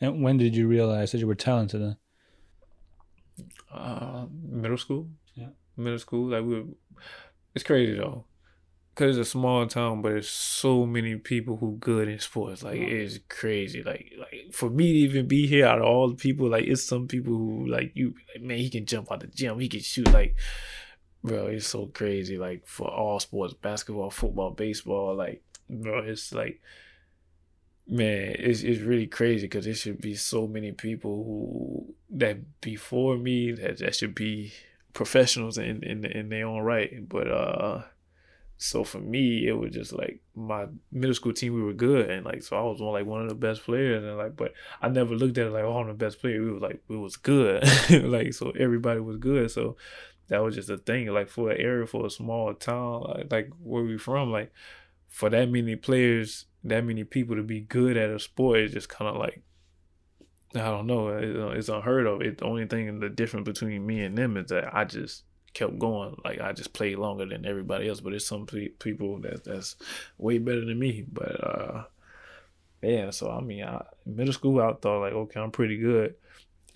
And 0.00 0.22
when 0.22 0.36
did 0.36 0.54
you 0.54 0.66
realize 0.68 1.12
that 1.12 1.18
you 1.18 1.26
were 1.26 1.34
talented? 1.34 1.96
Uh, 3.72 4.26
middle 4.42 4.78
school. 4.78 5.08
Yeah. 5.34 5.48
Middle 5.76 5.98
school. 5.98 6.28
Like 6.28 6.44
we, 6.44 6.60
were, 6.60 6.66
it's 7.54 7.64
crazy 7.64 7.94
though 7.94 8.24
because 8.96 9.18
it's 9.18 9.28
a 9.28 9.30
small 9.30 9.66
town, 9.66 10.00
but 10.00 10.12
there's 10.12 10.28
so 10.28 10.86
many 10.86 11.16
people 11.16 11.58
who 11.58 11.76
good 11.78 12.08
in 12.08 12.18
sports. 12.18 12.62
Like 12.62 12.80
it's 12.80 13.18
crazy. 13.28 13.82
Like 13.82 14.10
like 14.18 14.54
for 14.54 14.70
me 14.70 14.90
to 14.90 14.98
even 15.00 15.28
be 15.28 15.46
here 15.46 15.66
out 15.66 15.80
of 15.80 15.84
all 15.84 16.08
the 16.08 16.14
people, 16.14 16.48
like 16.48 16.64
it's 16.64 16.82
some 16.82 17.06
people 17.06 17.34
who 17.36 17.66
like 17.66 17.92
you 17.94 18.14
like, 18.34 18.42
man, 18.42 18.56
he 18.56 18.70
can 18.70 18.86
jump 18.86 19.12
out 19.12 19.20
the 19.20 19.26
gym, 19.26 19.58
he 19.58 19.68
can 19.68 19.80
shoot 19.80 20.10
like 20.14 20.34
bro, 21.22 21.48
it's 21.48 21.66
so 21.66 21.86
crazy. 21.88 22.38
Like 22.38 22.66
for 22.66 22.88
all 22.88 23.20
sports, 23.20 23.52
basketball, 23.52 24.10
football, 24.10 24.52
baseball, 24.52 25.14
like 25.14 25.42
bro, 25.68 25.98
it's 25.98 26.32
like 26.32 26.62
man, 27.86 28.34
it's 28.38 28.62
it's 28.62 28.80
really 28.80 29.06
crazy 29.06 29.46
because 29.46 29.66
there 29.66 29.74
should 29.74 30.00
be 30.00 30.14
so 30.14 30.46
many 30.46 30.72
people 30.72 31.22
who 31.22 31.94
that 32.16 32.62
before 32.62 33.18
me 33.18 33.52
that 33.52 33.76
that 33.80 33.94
should 33.94 34.14
be 34.14 34.54
professionals 34.94 35.58
in 35.58 35.82
in 35.82 36.06
in 36.06 36.30
their 36.30 36.46
own 36.46 36.62
right, 36.62 37.06
but 37.06 37.30
uh 37.30 37.82
so 38.58 38.84
for 38.84 38.98
me, 38.98 39.46
it 39.46 39.52
was 39.52 39.74
just 39.74 39.92
like 39.92 40.20
my 40.34 40.66
middle 40.90 41.14
school 41.14 41.32
team, 41.34 41.54
we 41.54 41.62
were 41.62 41.74
good, 41.74 42.10
and 42.10 42.24
like 42.24 42.42
so 42.42 42.56
I 42.56 42.62
was 42.62 42.80
one 42.80 42.92
like 42.92 43.06
one 43.06 43.22
of 43.22 43.28
the 43.28 43.34
best 43.34 43.62
players, 43.64 44.02
and 44.02 44.16
like 44.16 44.36
but 44.36 44.52
I 44.80 44.88
never 44.88 45.14
looked 45.14 45.36
at 45.36 45.46
it 45.46 45.50
like 45.50 45.64
oh 45.64 45.78
I'm 45.78 45.88
the 45.88 45.94
best 45.94 46.20
player. 46.20 46.42
We 46.42 46.52
was 46.52 46.62
like 46.62 46.82
we 46.88 46.96
was 46.96 47.16
good, 47.16 47.62
like 47.90 48.32
so 48.32 48.52
everybody 48.58 49.00
was 49.00 49.18
good. 49.18 49.50
So 49.50 49.76
that 50.28 50.42
was 50.42 50.54
just 50.54 50.70
a 50.70 50.78
thing. 50.78 51.08
Like 51.08 51.28
for 51.28 51.50
an 51.50 51.60
area 51.60 51.86
for 51.86 52.06
a 52.06 52.10
small 52.10 52.54
town, 52.54 53.02
like, 53.02 53.32
like 53.32 53.50
where 53.62 53.84
we 53.84 53.98
from, 53.98 54.32
like 54.32 54.52
for 55.06 55.28
that 55.28 55.50
many 55.50 55.76
players, 55.76 56.46
that 56.64 56.84
many 56.84 57.04
people 57.04 57.36
to 57.36 57.42
be 57.42 57.60
good 57.60 57.98
at 57.98 58.10
a 58.10 58.18
sport, 58.18 58.60
it's 58.60 58.74
just 58.74 58.88
kind 58.88 59.08
of 59.10 59.16
like 59.16 59.42
I 60.54 60.70
don't 60.70 60.86
know, 60.86 61.08
it's 61.08 61.68
uh, 61.68 61.76
unheard 61.76 62.06
of. 62.06 62.22
It 62.22 62.38
the 62.38 62.46
only 62.46 62.64
thing 62.66 63.00
the 63.00 63.10
difference 63.10 63.44
between 63.44 63.86
me 63.86 64.02
and 64.02 64.16
them 64.16 64.38
is 64.38 64.48
that 64.48 64.74
I 64.74 64.84
just 64.84 65.24
kept 65.56 65.78
going. 65.78 66.14
Like 66.22 66.40
I 66.40 66.52
just 66.52 66.74
played 66.74 66.98
longer 66.98 67.24
than 67.24 67.46
everybody 67.46 67.88
else, 67.88 68.00
but 68.00 68.10
there's 68.10 68.26
some 68.26 68.46
people 68.46 69.18
that 69.20 69.44
that's 69.44 69.76
way 70.18 70.36
better 70.38 70.64
than 70.64 70.78
me. 70.78 71.04
But 71.10 71.42
uh, 71.42 71.84
yeah, 72.82 73.10
so 73.10 73.30
I 73.30 73.40
mean, 73.40 73.64
I, 73.64 73.82
middle 74.04 74.34
school, 74.34 74.60
I 74.60 74.74
thought 74.74 75.00
like, 75.00 75.14
okay, 75.14 75.40
I'm 75.40 75.50
pretty 75.50 75.78
good, 75.78 76.14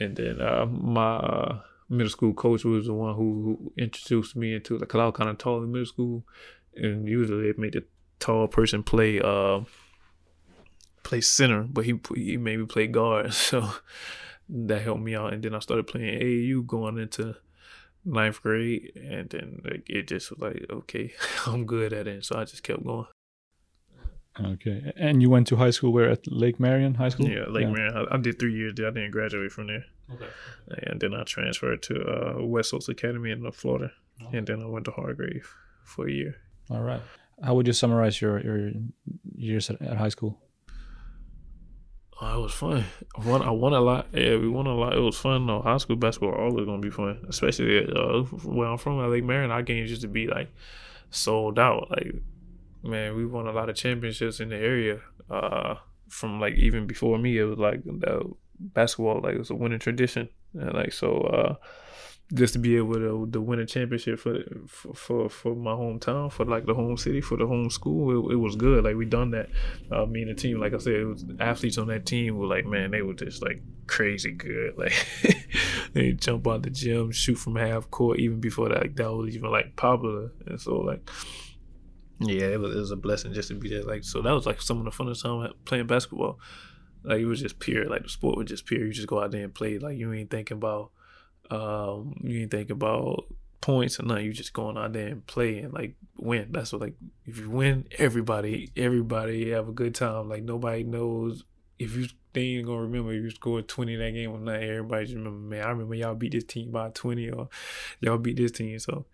and 0.00 0.16
then 0.16 0.40
uh, 0.40 0.64
my 0.66 1.16
uh, 1.16 1.60
middle 1.90 2.10
school 2.10 2.32
coach 2.32 2.64
was 2.64 2.86
the 2.86 2.94
one 2.94 3.14
who, 3.14 3.42
who 3.42 3.72
introduced 3.76 4.34
me 4.34 4.54
into 4.54 4.78
like, 4.78 4.88
cause 4.88 5.00
I 5.00 5.04
was 5.04 5.14
kind 5.14 5.28
of 5.28 5.36
tall 5.36 5.62
in 5.62 5.70
middle 5.70 5.86
school, 5.86 6.24
and 6.74 7.06
usually 7.06 7.48
it 7.48 7.58
made 7.58 7.74
the 7.74 7.84
tall 8.18 8.48
person 8.48 8.82
play 8.82 9.20
uh 9.20 9.60
play 11.02 11.20
center, 11.20 11.64
but 11.64 11.84
he 11.84 12.00
he 12.14 12.38
made 12.38 12.58
me 12.58 12.64
play 12.64 12.86
guard, 12.86 13.34
so 13.48 13.74
that 14.48 14.80
helped 14.80 15.02
me 15.02 15.14
out. 15.14 15.34
And 15.34 15.42
then 15.42 15.54
I 15.54 15.58
started 15.58 15.86
playing 15.86 16.18
AAU 16.18 16.66
going 16.66 16.96
into 16.96 17.36
ninth 18.04 18.42
grade, 18.42 18.92
and 18.96 19.28
then 19.30 19.60
like, 19.64 19.88
it 19.88 20.08
just 20.08 20.30
was 20.30 20.40
like, 20.40 20.66
okay, 20.70 21.12
I'm 21.46 21.66
good 21.66 21.92
at 21.92 22.06
it. 22.06 22.24
So 22.24 22.38
I 22.38 22.44
just 22.44 22.62
kept 22.62 22.84
going. 22.84 23.06
Okay, 24.38 24.92
and 24.96 25.20
you 25.20 25.28
went 25.28 25.48
to 25.48 25.56
high 25.56 25.70
school 25.70 25.92
where 25.92 26.08
at 26.08 26.30
Lake 26.30 26.60
Marion 26.60 26.94
High 26.94 27.10
School? 27.10 27.28
Yeah, 27.28 27.44
Lake 27.48 27.64
yeah. 27.64 27.72
Marion. 27.72 27.96
I, 27.96 28.14
I, 28.14 28.16
did 28.18 28.38
three 28.38 28.54
years 28.54 28.74
there. 28.76 28.86
I 28.86 28.90
didn't 28.90 29.10
graduate 29.10 29.52
from 29.52 29.66
there. 29.66 29.84
Okay. 30.12 30.28
And 30.84 31.00
then 31.00 31.14
I 31.14 31.24
transferred 31.24 31.82
to 31.84 32.02
uh, 32.02 32.44
West 32.44 32.72
Academy 32.88 33.32
in 33.32 33.50
Florida, 33.52 33.92
okay. 34.22 34.38
and 34.38 34.46
then 34.46 34.62
I 34.62 34.66
went 34.66 34.84
to 34.86 34.92
Hargrave 34.92 35.52
for 35.84 36.08
a 36.08 36.12
year. 36.12 36.36
All 36.70 36.80
right. 36.80 37.02
How 37.42 37.54
would 37.54 37.66
you 37.66 37.72
summarize 37.72 38.20
your 38.20 38.40
your 38.40 38.70
years 39.34 39.68
at, 39.70 39.82
at 39.82 39.96
high 39.96 40.08
school? 40.08 40.38
Oh, 42.22 42.38
it 42.38 42.42
was 42.42 42.52
fun. 42.52 42.84
I 43.16 43.26
won, 43.26 43.42
I 43.42 43.50
won 43.50 43.72
a 43.72 43.80
lot. 43.80 44.08
Yeah, 44.12 44.36
we 44.36 44.48
won 44.48 44.66
a 44.66 44.74
lot. 44.74 44.94
It 44.94 45.00
was 45.00 45.16
fun 45.16 45.46
though. 45.46 45.62
High 45.62 45.78
school 45.78 45.96
basketball 45.96 46.34
always 46.34 46.66
gonna 46.66 46.82
be 46.82 46.90
fun, 46.90 47.24
especially 47.28 47.86
uh, 47.86 48.22
where 48.44 48.68
I'm 48.68 48.76
from, 48.76 48.98
Lake 49.10 49.24
Marion. 49.24 49.50
Our 49.50 49.62
games 49.62 49.88
used 49.88 50.02
to 50.02 50.08
be 50.08 50.26
like 50.26 50.52
sold 51.10 51.58
out. 51.58 51.90
Like, 51.90 52.14
man, 52.82 53.16
we 53.16 53.24
won 53.24 53.46
a 53.46 53.52
lot 53.52 53.70
of 53.70 53.76
championships 53.76 54.40
in 54.40 54.50
the 54.50 54.56
area. 54.56 55.00
Uh, 55.30 55.76
from 56.08 56.40
like 56.40 56.54
even 56.54 56.86
before 56.86 57.18
me, 57.18 57.38
it 57.38 57.44
was 57.44 57.58
like 57.58 57.82
the 57.84 58.30
basketball 58.58 59.20
like 59.22 59.36
it 59.36 59.38
was 59.38 59.50
a 59.50 59.54
winning 59.54 59.78
tradition. 59.78 60.28
And 60.52 60.74
like 60.74 60.92
so, 60.92 61.20
uh, 61.22 61.54
just 62.32 62.52
to 62.52 62.58
be 62.58 62.76
able 62.76 62.94
to, 62.94 63.28
to 63.32 63.40
win 63.40 63.58
a 63.58 63.66
championship 63.66 64.18
for, 64.18 64.38
for, 64.68 65.28
for 65.28 65.54
my 65.56 65.72
hometown, 65.72 66.30
for 66.30 66.44
like 66.44 66.64
the 66.64 66.74
home 66.74 66.96
city, 66.96 67.20
for 67.20 67.36
the 67.36 67.46
home 67.46 67.70
school, 67.70 68.30
it, 68.30 68.34
it 68.34 68.36
was 68.36 68.54
good. 68.54 68.84
Like 68.84 68.96
we 68.96 69.04
done 69.04 69.32
that. 69.32 69.48
Uh, 69.90 70.06
me 70.06 70.22
and 70.22 70.30
the 70.30 70.34
team, 70.34 70.60
like 70.60 70.72
I 70.72 70.78
said, 70.78 70.94
it 70.94 71.04
was 71.04 71.24
athletes 71.40 71.78
on 71.78 71.88
that 71.88 72.06
team 72.06 72.36
were 72.36 72.46
like, 72.46 72.66
man, 72.66 72.92
they 72.92 73.02
were 73.02 73.14
just 73.14 73.42
like 73.42 73.62
crazy 73.86 74.32
good. 74.32 74.74
Like 74.80 74.94
they 75.92 76.12
jump 76.12 76.46
out 76.46 76.62
the 76.62 76.70
gym, 76.70 77.10
shoot 77.10 77.34
from 77.34 77.56
half 77.56 77.90
court, 77.90 78.20
even 78.20 78.40
before 78.40 78.68
that, 78.68 78.80
like, 78.80 78.96
that 78.96 79.12
was 79.12 79.34
even 79.34 79.50
like 79.50 79.74
popular. 79.74 80.30
And 80.46 80.60
so 80.60 80.78
like, 80.78 81.10
yeah, 82.20 82.46
it 82.46 82.60
was, 82.60 82.74
it 82.74 82.78
was 82.78 82.90
a 82.92 82.96
blessing 82.96 83.32
just 83.32 83.48
to 83.48 83.54
be 83.54 83.68
there. 83.68 83.82
Like 83.82 84.04
so, 84.04 84.22
that 84.22 84.30
was 84.30 84.46
like 84.46 84.62
some 84.62 84.78
of 84.78 84.84
the 84.84 84.90
funnest 84.90 85.22
time 85.22 85.52
playing 85.64 85.88
basketball. 85.88 86.38
Like 87.02 87.20
it 87.20 87.26
was 87.26 87.40
just 87.40 87.58
pure. 87.58 87.88
Like 87.88 88.04
the 88.04 88.08
sport 88.08 88.38
was 88.38 88.48
just 88.48 88.66
pure. 88.66 88.84
You 88.84 88.92
just 88.92 89.08
go 89.08 89.20
out 89.20 89.32
there 89.32 89.44
and 89.44 89.54
play. 89.54 89.78
Like 89.78 89.98
you 89.98 90.12
ain't 90.12 90.30
thinking 90.30 90.58
about 90.58 90.92
um, 91.50 92.14
you 92.22 92.42
ain't 92.42 92.50
think 92.50 92.70
about 92.70 93.26
points 93.60 94.00
or 94.00 94.04
nothing. 94.04 94.26
You 94.26 94.32
just 94.32 94.52
going 94.52 94.76
out 94.76 94.92
there 94.92 95.08
and 95.08 95.26
play 95.26 95.58
and 95.58 95.72
like 95.72 95.94
win. 96.16 96.48
That's 96.50 96.72
what 96.72 96.82
like 96.82 96.94
if 97.26 97.38
you 97.38 97.50
win, 97.50 97.86
everybody 97.98 98.70
everybody 98.76 99.50
have 99.50 99.68
a 99.68 99.72
good 99.72 99.94
time. 99.94 100.28
Like 100.28 100.42
nobody 100.42 100.84
knows 100.84 101.44
if 101.78 101.96
you 101.96 102.06
they 102.32 102.42
ain't 102.42 102.66
gonna 102.66 102.82
remember 102.82 103.12
if 103.12 103.22
you 103.22 103.30
scored 103.30 103.68
twenty 103.68 103.94
in 103.94 104.00
that 104.00 104.12
game 104.12 104.30
or 104.30 104.38
not. 104.38 104.62
Everybody 104.62 105.06
just 105.06 105.16
remember, 105.16 105.38
man. 105.38 105.64
I 105.64 105.70
remember 105.70 105.94
y'all 105.94 106.14
beat 106.14 106.32
this 106.32 106.44
team 106.44 106.70
by 106.70 106.90
twenty 106.90 107.30
or 107.30 107.48
y'all 108.00 108.18
beat 108.18 108.36
this 108.36 108.52
team. 108.52 108.78
So 108.78 109.06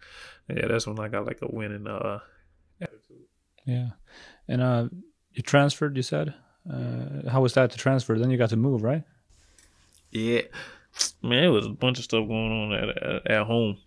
yeah, 0.49 0.67
that's 0.69 0.87
when 0.87 1.01
I 1.01 1.09
got 1.09 1.27
like 1.27 1.39
a 1.43 1.49
winning 1.49 1.87
uh 1.87 2.21
attitude. 2.81 3.25
Yeah, 3.65 3.91
and 4.47 4.63
uh, 4.63 4.89
you 5.33 5.43
transferred. 5.43 5.97
You 5.97 6.03
said, 6.03 6.35
uh, 6.71 7.29
how 7.29 7.41
was 7.41 7.55
that 7.55 7.73
to 7.73 7.79
transfer? 7.79 8.17
Then 8.17 8.31
you 8.31 8.37
got 8.37 8.51
to 8.51 8.57
move, 8.57 8.83
right? 8.83 9.03
Yeah 10.13 10.43
man, 11.23 11.45
it 11.45 11.49
was 11.49 11.67
a 11.67 11.71
bunch 11.71 11.99
of 11.99 12.05
stuff 12.05 12.27
going 12.27 12.53
on 12.53 12.73
at 12.73 13.03
at, 13.03 13.31
at 13.31 13.47
home, 13.47 13.79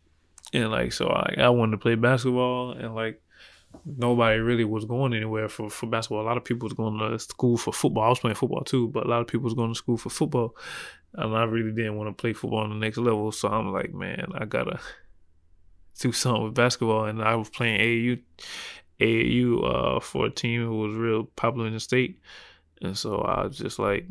and 0.53 0.71
like 0.71 0.93
so 0.93 1.07
I 1.07 1.35
I 1.37 1.49
wanted 1.49 1.71
to 1.71 1.77
play 1.77 1.95
basketball, 1.95 2.71
and 2.71 2.95
like 2.95 3.21
nobody 3.85 4.39
really 4.39 4.65
was 4.65 4.85
going 4.85 5.13
anywhere 5.13 5.49
for 5.49 5.69
for 5.69 5.87
basketball. 5.87 6.21
A 6.21 6.27
lot 6.27 6.37
of 6.37 6.43
people 6.43 6.65
was 6.65 6.73
going 6.73 6.97
to 6.99 7.19
school 7.19 7.57
for 7.57 7.73
football. 7.73 8.03
I 8.03 8.09
was 8.09 8.19
playing 8.19 8.35
football 8.35 8.63
too, 8.63 8.87
but 8.89 9.05
a 9.05 9.09
lot 9.09 9.21
of 9.21 9.27
people 9.27 9.45
was 9.45 9.53
going 9.53 9.71
to 9.71 9.77
school 9.77 9.97
for 9.97 10.09
football, 10.09 10.55
and 11.13 11.35
I 11.35 11.43
really 11.43 11.71
didn't 11.71 11.97
want 11.97 12.15
to 12.15 12.21
play 12.21 12.33
football 12.33 12.59
on 12.59 12.69
the 12.69 12.75
next 12.75 12.97
level. 12.97 13.31
So 13.31 13.47
I'm 13.47 13.71
like, 13.71 13.93
man, 13.93 14.27
I 14.35 14.45
gotta 14.45 14.79
do 15.99 16.11
something 16.11 16.45
with 16.45 16.53
basketball, 16.55 17.05
and 17.05 17.21
I 17.21 17.35
was 17.35 17.49
playing 17.49 17.79
AAU 17.79 18.21
AAU 18.99 19.97
uh, 19.97 19.99
for 19.99 20.25
a 20.25 20.31
team 20.31 20.65
who 20.65 20.77
was 20.79 20.95
real 20.95 21.23
popular 21.23 21.67
in 21.67 21.73
the 21.73 21.79
state, 21.79 22.19
and 22.81 22.97
so 22.97 23.19
I 23.19 23.45
was 23.45 23.57
just 23.57 23.79
like, 23.79 24.07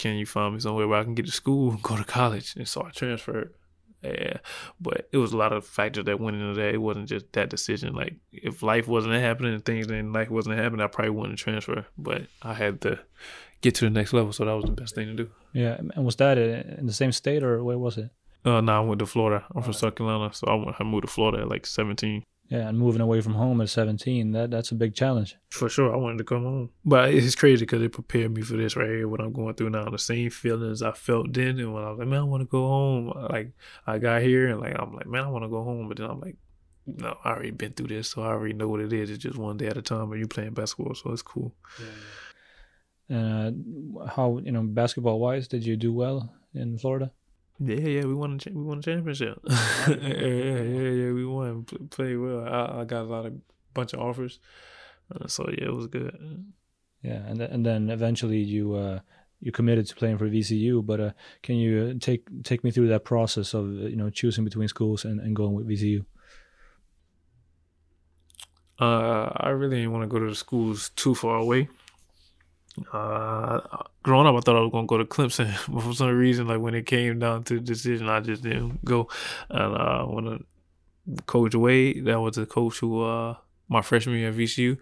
"Can 0.00 0.16
you 0.16 0.26
find 0.26 0.54
me 0.54 0.60
somewhere 0.60 0.88
where 0.88 1.00
I 1.00 1.04
can 1.04 1.14
get 1.14 1.26
to 1.26 1.32
school 1.32 1.70
and 1.70 1.82
go 1.82 1.96
to 1.96 2.04
college?" 2.04 2.54
And 2.56 2.66
so 2.66 2.84
I 2.84 2.90
transferred. 2.90 3.54
Yeah, 4.02 4.38
but 4.80 5.08
it 5.12 5.18
was 5.18 5.34
a 5.34 5.36
lot 5.36 5.52
of 5.52 5.66
factors 5.66 6.06
that 6.06 6.18
went 6.18 6.36
into 6.36 6.54
that. 6.54 6.74
It 6.74 6.78
wasn't 6.78 7.08
just 7.08 7.30
that 7.34 7.50
decision. 7.50 7.94
Like 7.94 8.14
if 8.32 8.62
life 8.62 8.88
wasn't 8.88 9.14
happening 9.14 9.52
and 9.52 9.64
things 9.64 9.90
in 9.90 10.12
life 10.12 10.30
wasn't 10.30 10.58
happening, 10.58 10.80
I 10.80 10.86
probably 10.86 11.10
wouldn't 11.10 11.38
transfer. 11.38 11.84
But 11.98 12.22
I 12.40 12.54
had 12.54 12.80
to 12.82 12.98
get 13.60 13.74
to 13.76 13.84
the 13.84 13.90
next 13.90 14.14
level, 14.14 14.32
so 14.32 14.46
that 14.46 14.52
was 14.52 14.64
the 14.64 14.70
best 14.72 14.94
thing 14.94 15.08
to 15.08 15.14
do. 15.14 15.30
Yeah, 15.52 15.76
and 15.94 16.04
was 16.04 16.16
that 16.16 16.38
in 16.38 16.86
the 16.86 16.94
same 16.94 17.12
state 17.12 17.42
or 17.42 17.62
where 17.62 17.78
was 17.78 17.98
it? 17.98 18.10
Uh, 18.44 18.62
no, 18.62 18.72
I 18.72 18.80
went 18.80 19.00
to 19.00 19.06
Florida. 19.06 19.44
I'm 19.54 19.62
from 19.62 19.74
South 19.74 19.94
Carolina, 19.94 20.32
so 20.32 20.46
I, 20.46 20.54
went, 20.54 20.76
I 20.80 20.84
moved 20.84 21.06
to 21.06 21.12
Florida 21.12 21.42
at 21.42 21.48
like 21.48 21.66
17. 21.66 22.24
Yeah, 22.50 22.68
and 22.68 22.76
moving 22.76 23.00
away 23.00 23.20
from 23.20 23.34
home 23.34 23.60
at 23.60 23.68
17, 23.68 24.32
that 24.32 24.50
that's 24.50 24.72
a 24.72 24.74
big 24.74 24.92
challenge. 24.92 25.36
For 25.50 25.68
sure, 25.68 25.94
I 25.94 25.96
wanted 25.96 26.18
to 26.18 26.24
come 26.24 26.42
home. 26.42 26.70
But 26.84 27.14
it's 27.14 27.36
crazy 27.36 27.64
because 27.64 27.80
it 27.80 27.92
prepared 27.92 28.34
me 28.34 28.42
for 28.42 28.56
this 28.56 28.74
right 28.74 28.88
here, 28.88 29.06
what 29.06 29.20
I'm 29.20 29.32
going 29.32 29.54
through 29.54 29.70
now. 29.70 29.88
The 29.88 29.98
same 29.98 30.30
feelings 30.30 30.82
I 30.82 30.90
felt 30.90 31.32
then, 31.32 31.60
and 31.60 31.72
when 31.72 31.84
I 31.84 31.90
was 31.90 32.00
like, 32.00 32.08
man, 32.08 32.20
I 32.20 32.24
want 32.24 32.40
to 32.40 32.46
go 32.46 32.66
home. 32.66 33.12
Like, 33.30 33.52
I 33.86 33.98
got 33.98 34.22
here, 34.22 34.48
and 34.48 34.60
like, 34.60 34.74
I'm 34.76 34.92
like, 34.92 35.06
man, 35.06 35.22
I 35.22 35.28
want 35.28 35.44
to 35.44 35.48
go 35.48 35.62
home. 35.62 35.86
But 35.86 35.98
then 35.98 36.10
I'm 36.10 36.18
like, 36.18 36.38
no, 36.86 37.16
I 37.24 37.30
already 37.30 37.52
been 37.52 37.72
through 37.72 37.86
this, 37.86 38.08
so 38.08 38.22
I 38.22 38.30
already 38.30 38.54
know 38.54 38.66
what 38.66 38.80
it 38.80 38.92
is. 38.92 39.10
It's 39.10 39.22
just 39.22 39.38
one 39.38 39.56
day 39.56 39.68
at 39.68 39.76
a 39.76 39.82
time, 39.82 40.10
and 40.10 40.20
you 40.20 40.26
playing 40.26 40.54
basketball, 40.54 40.96
so 40.96 41.12
it's 41.12 41.22
cool. 41.22 41.54
Yeah. 41.78 43.16
Uh, 43.16 43.50
how, 44.08 44.40
you 44.42 44.50
know, 44.50 44.62
basketball 44.62 45.20
wise, 45.20 45.46
did 45.46 45.64
you 45.64 45.76
do 45.76 45.92
well 45.92 46.32
in 46.54 46.78
Florida? 46.78 47.12
Yeah, 47.62 47.76
yeah, 47.76 48.04
we 48.04 48.14
won. 48.14 48.40
A, 48.44 48.50
we 48.50 48.62
won 48.62 48.78
a 48.78 48.82
championship. 48.82 49.38
yeah, 49.48 49.96
yeah, 49.96 50.62
yeah, 50.62 50.90
yeah, 50.90 51.12
we 51.12 51.26
won. 51.26 51.64
Played 51.90 52.16
well. 52.16 52.48
I, 52.48 52.80
I 52.80 52.84
got 52.84 53.02
a 53.02 53.04
lot 53.04 53.26
of 53.26 53.34
bunch 53.74 53.92
of 53.92 54.00
offers, 54.00 54.40
uh, 55.14 55.26
so 55.26 55.46
yeah, 55.50 55.66
it 55.66 55.74
was 55.74 55.86
good. 55.86 56.44
Yeah, 57.02 57.22
and 57.26 57.38
th- 57.38 57.50
and 57.50 57.64
then 57.64 57.90
eventually 57.90 58.38
you 58.38 58.74
uh, 58.74 59.00
you 59.40 59.52
committed 59.52 59.86
to 59.88 59.94
playing 59.94 60.16
for 60.16 60.26
VCU. 60.26 60.84
But 60.84 61.00
uh, 61.00 61.10
can 61.42 61.56
you 61.56 61.98
take 61.98 62.26
take 62.44 62.64
me 62.64 62.70
through 62.70 62.88
that 62.88 63.04
process 63.04 63.52
of 63.52 63.66
you 63.68 63.96
know 63.96 64.08
choosing 64.08 64.44
between 64.44 64.68
schools 64.68 65.04
and, 65.04 65.20
and 65.20 65.36
going 65.36 65.54
with 65.54 65.68
VCU? 65.68 66.06
Uh, 68.80 69.30
I 69.36 69.50
really 69.50 69.76
didn't 69.76 69.92
want 69.92 70.04
to 70.04 70.08
go 70.08 70.18
to 70.18 70.30
the 70.30 70.34
schools 70.34 70.88
too 70.96 71.14
far 71.14 71.36
away. 71.36 71.68
Uh, 72.90 73.60
growing 74.02 74.26
up, 74.26 74.34
I 74.34 74.40
thought 74.40 74.56
I 74.56 74.60
was 74.60 74.72
gonna 74.72 74.86
go 74.86 74.98
to 74.98 75.04
Clemson, 75.04 75.52
but 75.68 75.82
for 75.82 75.92
some 75.92 76.16
reason, 76.16 76.48
like 76.48 76.60
when 76.60 76.74
it 76.74 76.86
came 76.86 77.18
down 77.18 77.44
to 77.44 77.54
the 77.54 77.60
decision, 77.60 78.08
I 78.08 78.20
just 78.20 78.42
didn't 78.42 78.84
go. 78.84 79.08
And 79.48 79.76
uh, 79.76 80.04
when 80.04 80.44
Coach 81.26 81.54
Wade, 81.54 82.04
that 82.06 82.20
was 82.20 82.36
the 82.36 82.46
coach 82.46 82.78
who 82.78 83.02
uh 83.02 83.36
my 83.68 83.82
freshman 83.82 84.16
year 84.16 84.30
at 84.30 84.34
VCU, 84.34 84.76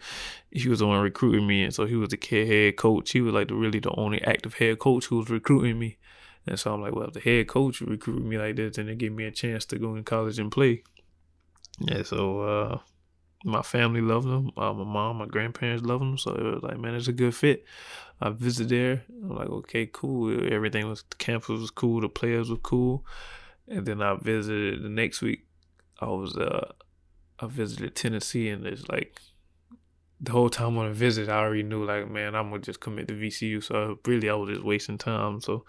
he 0.50 0.68
was 0.68 0.78
the 0.78 0.86
one 0.86 1.00
recruiting 1.02 1.46
me, 1.46 1.62
and 1.62 1.74
so 1.74 1.84
he 1.84 1.94
was 1.94 2.08
the 2.08 2.46
head 2.46 2.76
coach. 2.76 3.10
He 3.10 3.20
was 3.20 3.34
like 3.34 3.48
the 3.48 3.54
really 3.54 3.80
the 3.80 3.94
only 3.94 4.22
active 4.22 4.54
head 4.54 4.78
coach 4.78 5.06
who 5.06 5.18
was 5.18 5.28
recruiting 5.28 5.78
me. 5.78 5.98
And 6.46 6.58
so 6.58 6.72
I'm 6.72 6.80
like, 6.80 6.94
well, 6.94 7.08
if 7.08 7.12
the 7.12 7.20
head 7.20 7.48
coach 7.48 7.82
recruited 7.82 8.24
me 8.24 8.38
like 8.38 8.56
this, 8.56 8.76
then 8.76 8.86
they 8.86 8.94
gave 8.94 9.12
me 9.12 9.24
a 9.24 9.30
chance 9.30 9.66
to 9.66 9.78
go 9.78 9.94
in 9.94 10.04
college 10.04 10.38
and 10.38 10.50
play. 10.50 10.82
Yeah, 11.78 12.02
so 12.02 12.40
uh, 12.40 12.78
my 13.44 13.60
family 13.60 14.00
loved 14.00 14.26
him. 14.26 14.50
Uh, 14.56 14.72
my 14.72 14.84
mom, 14.84 15.18
my 15.18 15.26
grandparents 15.26 15.84
loved 15.84 16.02
him. 16.02 16.16
So 16.16 16.32
it 16.32 16.42
was 16.42 16.62
like, 16.62 16.78
man, 16.78 16.94
it's 16.94 17.08
a 17.08 17.12
good 17.12 17.34
fit. 17.34 17.64
I 18.20 18.30
visited 18.30 18.68
there. 18.70 19.04
I'm 19.22 19.36
like, 19.36 19.48
okay, 19.48 19.86
cool. 19.86 20.52
Everything 20.52 20.88
was, 20.88 21.04
the 21.08 21.16
campus 21.16 21.60
was 21.60 21.70
cool. 21.70 22.00
The 22.00 22.08
players 22.08 22.50
were 22.50 22.56
cool. 22.56 23.04
And 23.68 23.86
then 23.86 24.02
I 24.02 24.16
visited 24.16 24.82
the 24.82 24.88
next 24.88 25.22
week. 25.22 25.46
I 26.00 26.06
was, 26.06 26.36
uh, 26.36 26.72
I 27.38 27.46
visited 27.46 27.94
Tennessee 27.94 28.48
and 28.48 28.66
it's 28.66 28.88
like, 28.88 29.20
the 30.20 30.32
whole 30.32 30.50
time 30.50 30.76
on 30.78 30.86
a 30.86 30.92
visit, 30.92 31.28
I 31.28 31.38
already 31.38 31.62
knew 31.62 31.84
like, 31.84 32.10
man, 32.10 32.34
I'm 32.34 32.50
gonna 32.50 32.62
just 32.62 32.80
commit 32.80 33.08
to 33.08 33.14
VCU. 33.14 33.62
So 33.62 33.98
really, 34.04 34.28
I 34.28 34.34
was 34.34 34.50
just 34.50 34.64
wasting 34.64 34.98
time. 34.98 35.40
So 35.40 35.64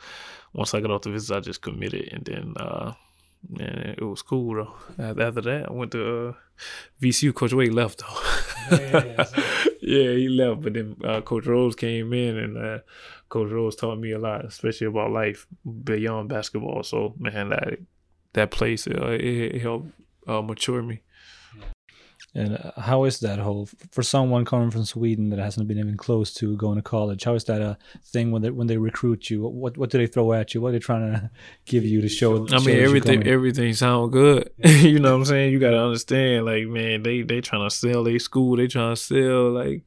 once 0.54 0.74
I 0.74 0.82
got 0.82 0.92
off 0.92 1.04
the 1.04 1.12
visit, 1.12 1.36
I 1.36 1.40
just 1.40 1.62
committed, 1.62 2.10
and 2.12 2.26
then 2.26 2.54
uh, 2.58 2.94
man, 3.48 3.96
it 3.98 4.04
was 4.04 4.22
cool 4.22 4.56
though. 4.56 5.04
After 5.04 5.42
that, 5.42 5.70
I 5.70 5.72
went 5.72 5.92
to 5.92 6.30
uh, 6.30 6.34
VCU. 7.02 7.34
Coach 7.34 7.54
Wade 7.54 7.74
left 7.74 8.00
though. 8.00 8.78
yeah, 8.78 9.04
yeah, 9.06 9.26
yeah, 9.82 10.12
he 10.12 10.30
left, 10.30 10.62
but 10.62 10.74
then 10.74 10.96
uh, 11.04 11.22
Coach 11.22 11.46
Rhoades 11.46 11.78
came 11.78 12.14
in, 12.14 12.38
and 12.38 12.58
uh, 12.58 12.80
Coach 13.30 13.50
Rhoades 13.50 13.78
taught 13.78 14.00
me 14.00 14.12
a 14.12 14.20
lot, 14.20 14.46
especially 14.46 14.88
about 14.88 15.12
life 15.12 15.48
beyond 15.84 16.30
basketball. 16.30 16.84
So 16.84 17.16
man, 17.18 17.50
that 17.50 17.80
that 18.34 18.52
place 18.52 18.88
uh, 18.88 19.12
it, 19.12 19.56
it 19.56 19.62
helped 19.62 19.92
uh, 20.28 20.42
mature 20.42 20.82
me. 20.82 21.02
And 22.36 22.58
uh, 22.58 22.80
how 22.80 23.06
is 23.06 23.20
that 23.22 23.40
whole 23.40 23.68
for 23.92 24.04
someone 24.04 24.46
coming 24.46 24.70
from 24.70 24.86
Sweden 24.86 25.30
that 25.30 25.40
hasn't 25.40 25.68
been 25.68 25.80
even 25.80 25.98
close 25.98 26.34
to 26.36 26.56
going 26.58 26.76
to 26.76 26.82
college? 26.84 27.24
How 27.24 27.34
is 27.34 27.44
that 27.46 27.62
a 27.62 27.78
thing 28.04 28.32
when 28.32 28.44
they 28.44 28.52
when 28.52 28.68
they 28.68 28.78
recruit 28.78 29.30
you? 29.30 29.48
What 29.48 29.78
what 29.78 29.90
do 29.90 29.98
they 29.98 30.06
throw 30.08 30.34
at 30.34 30.54
you? 30.54 30.62
What 30.62 30.70
are 30.70 30.72
they 30.74 30.80
trying 30.80 31.12
to 31.12 31.32
give 31.66 31.84
you 31.84 32.02
to 32.02 32.10
show? 32.10 32.48
I 32.50 32.60
mean, 32.60 32.78
everything 32.78 33.26
everything 33.26 33.74
sound 33.74 34.12
good. 34.12 34.52
you 34.64 35.00
know 35.00 35.12
what 35.14 35.20
I'm 35.20 35.26
saying? 35.26 35.52
You 35.52 35.60
got 35.60 35.72
to 35.72 35.84
understand, 35.84 36.46
like 36.46 36.68
man, 36.68 37.04
they 37.04 37.24
they 37.24 37.42
trying 37.42 37.68
to 37.68 37.76
sell 37.76 38.04
their 38.04 38.20
school. 38.20 38.58
They 38.58 38.68
trying 38.68 38.96
to 38.96 39.02
sell 39.02 39.52
like 39.52 39.84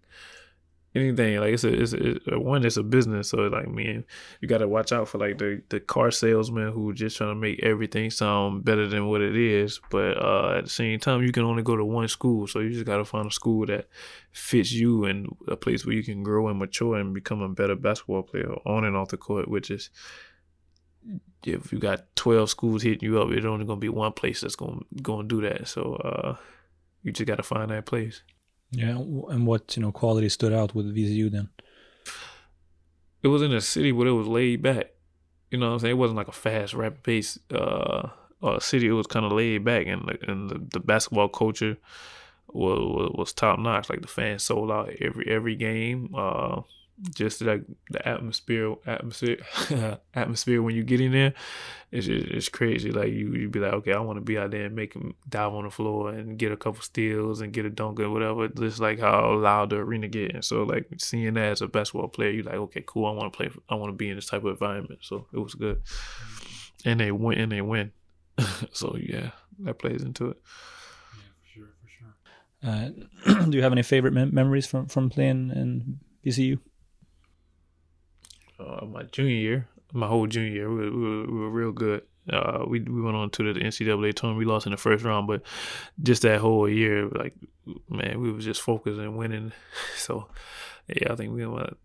anything. 0.95 1.39
Like 1.41 1.55
it's 1.55 1.65
a, 1.65 1.83
it's 1.83 1.95
a, 1.95 2.39
one, 2.39 2.65
it's 2.65 2.77
a 2.77 2.83
business. 2.83 3.31
So 3.31 3.39
like 3.39 3.69
man, 3.69 4.05
you 4.41 4.49
got 4.49 4.59
to 4.59 4.69
watch 4.69 4.93
out 4.93 5.09
for 5.09 5.19
like 5.19 5.39
the 5.39 5.63
the 5.69 5.81
car 5.81 6.11
salesman 6.11 6.73
who 6.73 6.93
just 6.93 7.17
trying 7.17 7.31
to 7.31 7.35
make 7.35 7.63
everything 7.63 8.11
sound 8.11 8.65
better 8.65 8.87
than 8.87 9.09
what 9.09 9.21
it 9.21 9.37
is. 9.37 9.81
But 9.91 10.17
uh, 10.23 10.59
at 10.59 10.65
the 10.65 10.71
same 10.71 10.99
time, 10.99 11.23
you 11.23 11.33
can 11.33 11.45
only 11.45 11.63
go 11.63 11.77
to 11.77 11.85
one 11.85 12.09
school, 12.09 12.47
so 12.47 12.61
you 12.61 12.71
just 12.71 12.87
got 12.87 12.99
to 12.99 13.05
find 13.05 13.27
a 13.27 13.31
school 13.31 13.67
that 13.67 13.89
fits 14.31 14.73
you 14.73 15.05
and 15.05 15.29
a 15.49 15.57
place 15.57 15.85
where 15.85 15.95
you 15.95 16.05
can 16.05 16.23
grow 16.23 16.49
and 16.49 16.59
mature 16.59 16.97
and 16.97 17.15
become 17.15 17.43
a 17.43 17.49
better 17.49 17.77
basketball 17.77 18.23
player 18.23 18.53
on 18.67 18.85
and 18.85 18.97
off 18.97 19.09
the 19.09 19.17
court, 19.17 19.49
which 19.49 19.71
is. 19.71 19.91
If 21.45 21.73
you 21.73 21.81
got 21.81 22.15
twelve 22.15 22.49
schools 22.51 22.85
hitting 22.85 23.03
you 23.03 23.21
up, 23.21 23.33
it's 23.33 23.45
only 23.45 23.67
gonna 23.67 23.81
be 23.81 23.89
one 23.89 24.13
place 24.13 24.43
that's 24.43 24.55
gonna 24.55 24.83
gonna 25.03 25.27
do 25.27 25.41
that. 25.41 25.67
So 25.67 25.95
uh, 25.95 26.37
you 27.03 27.11
just 27.11 27.27
got 27.27 27.39
to 27.39 27.43
find 27.43 27.73
that 27.73 27.87
place. 27.87 28.23
Yeah, 28.73 28.97
and 28.97 29.47
what 29.47 29.77
you 29.77 29.83
know 29.83 29.93
quality 29.93 30.31
stood 30.31 30.53
out 30.53 30.75
with 30.75 30.97
VCU 30.97 31.31
then? 31.31 31.51
It 33.23 33.29
was 33.29 33.43
in 33.43 33.53
a 33.53 33.61
city 33.61 33.93
where 33.93 34.09
it 34.09 34.13
was 34.13 34.27
laid 34.27 34.63
back. 34.63 34.93
You 35.51 35.59
know 35.59 35.69
what 35.69 35.73
I'm 35.75 35.79
saying? 35.81 35.93
It 35.93 35.99
wasn't 35.99 36.17
like 36.17 36.29
a 36.29 36.33
fast, 36.33 36.73
rapid 36.73 37.03
pace 37.03 37.39
uh, 37.53 38.09
uh 38.43 38.59
city. 38.59 38.89
It 38.89 38.93
was 38.93 39.07
kind 39.07 39.27
of 39.27 39.33
laid 39.33 39.65
back, 39.65 39.87
and 39.87 40.19
and 40.27 40.51
the, 40.51 40.67
the 40.73 40.81
basketball 40.81 41.29
culture 41.29 41.77
was 42.49 42.79
was, 42.79 43.11
was 43.15 43.33
top 43.35 43.59
notch. 43.59 43.91
Like 43.91 44.01
the 44.01 44.09
fans 44.09 44.43
sold 44.43 44.71
out 44.71 44.89
every 45.01 45.29
every 45.29 45.55
game. 45.55 46.15
Uh, 46.17 46.63
just 47.15 47.41
like 47.43 47.63
the 47.91 48.07
atmosphere 48.07 48.75
atmosphere 48.87 49.39
atmosphere 50.15 50.63
when 50.63 50.75
you 50.75 50.85
get 50.85 51.01
in 51.01 51.13
there 51.13 51.35
it's 51.93 52.07
just, 52.07 52.27
it's 52.29 52.49
crazy. 52.49 52.91
Like 52.91 53.13
you 53.13 53.35
you 53.35 53.51
be 53.51 53.61
like 53.61 53.75
okay 53.75 53.93
i 53.93 54.01
want 54.01 54.17
to 54.17 54.23
be 54.23 54.39
out 54.39 54.51
there 54.51 54.65
and 54.65 54.75
make 54.75 54.95
him 54.95 55.15
dive 55.29 55.53
on 55.53 55.65
the 55.65 55.71
floor 55.71 56.09
and 56.09 56.39
get 56.39 56.51
a 56.51 56.57
couple 56.57 56.81
steals 56.81 57.43
and 57.43 57.53
get 57.53 57.67
a 57.67 57.71
dunk 57.71 58.01
or 58.01 58.09
whatever. 58.09 58.49
Just 58.49 58.81
like 58.81 58.99
how 58.99 59.35
loud 59.35 59.71
the 59.71 59.77
arena 59.77 60.09
get. 60.09 60.35
And 60.35 60.45
so 60.45 60.63
like 60.63 60.89
seeing 60.97 61.35
that 61.35 61.53
as 61.53 61.61
a 61.61 61.69
basketball 61.69 62.09
player 62.09 62.31
you're 62.31 62.45
like 62.45 62.55
okay 62.55 62.83
cool 62.87 63.07
i 63.07 63.11
want 63.11 63.31
to 63.31 63.37
play 63.37 63.51
i 63.69 63.75
want 63.75 63.91
to 63.93 63.97
be 63.97 64.09
in 64.09 64.17
this 64.17 64.27
type 64.27 64.43
of 64.43 64.53
environment. 64.53 65.01
So 65.03 65.27
it 65.35 65.39
was 65.39 65.55
good. 65.55 65.83
And 66.85 66.99
they 66.99 67.13
win 67.13 67.39
and 67.39 67.53
they 67.53 67.61
win. 67.61 67.93
So 68.73 68.97
yeah 68.99 69.33
that 69.61 69.79
plays 69.79 70.03
into 70.03 70.31
it. 70.31 70.39
Yeah 71.15 71.23
for 71.39 71.47
sure 71.53 71.69
for 71.83 73.29
sure. 73.29 73.37
Uh, 73.37 73.45
do 73.51 73.59
you 73.59 73.63
have 73.63 73.73
any 73.73 73.83
favorite 73.83 74.15
mem- 74.15 74.35
memories 74.35 74.67
from 74.67 74.87
from 74.87 75.11
playing 75.11 75.51
in 75.51 75.99
VCU? 76.25 76.59
Uh, 78.83 78.87
my 78.87 79.03
junior 79.05 79.35
year, 79.35 79.69
my 79.93 80.07
whole 80.07 80.27
junior 80.27 80.53
year, 80.53 80.71
we 80.71 80.77
were, 80.77 80.91
we 80.91 81.03
were, 81.03 81.27
we 81.27 81.39
were 81.39 81.51
real 81.51 81.73
good. 81.73 82.03
Uh, 82.31 82.65
we 82.69 82.81
we 82.81 83.01
went 83.03 83.17
on 83.17 83.31
to 83.31 83.53
the 83.53 83.61
NCAA 83.61 84.15
tournament. 84.15 84.39
We 84.39 84.45
lost 84.45 84.67
in 84.67 84.73
the 84.73 84.79
first 84.79 85.05
round, 85.05 85.27
but 85.27 85.43
just 86.03 86.23
that 86.23 86.41
whole 86.41 86.69
year, 86.69 87.09
like 87.09 87.35
man, 87.89 88.21
we 88.21 88.31
was 88.31 88.45
just 88.45 88.63
focused 88.63 89.01
and 89.01 89.17
winning. 89.17 89.53
So 89.97 90.29
yeah, 90.89 91.13
I 91.13 91.17
think 91.17 91.33
we 91.35 91.45
went 91.47 91.77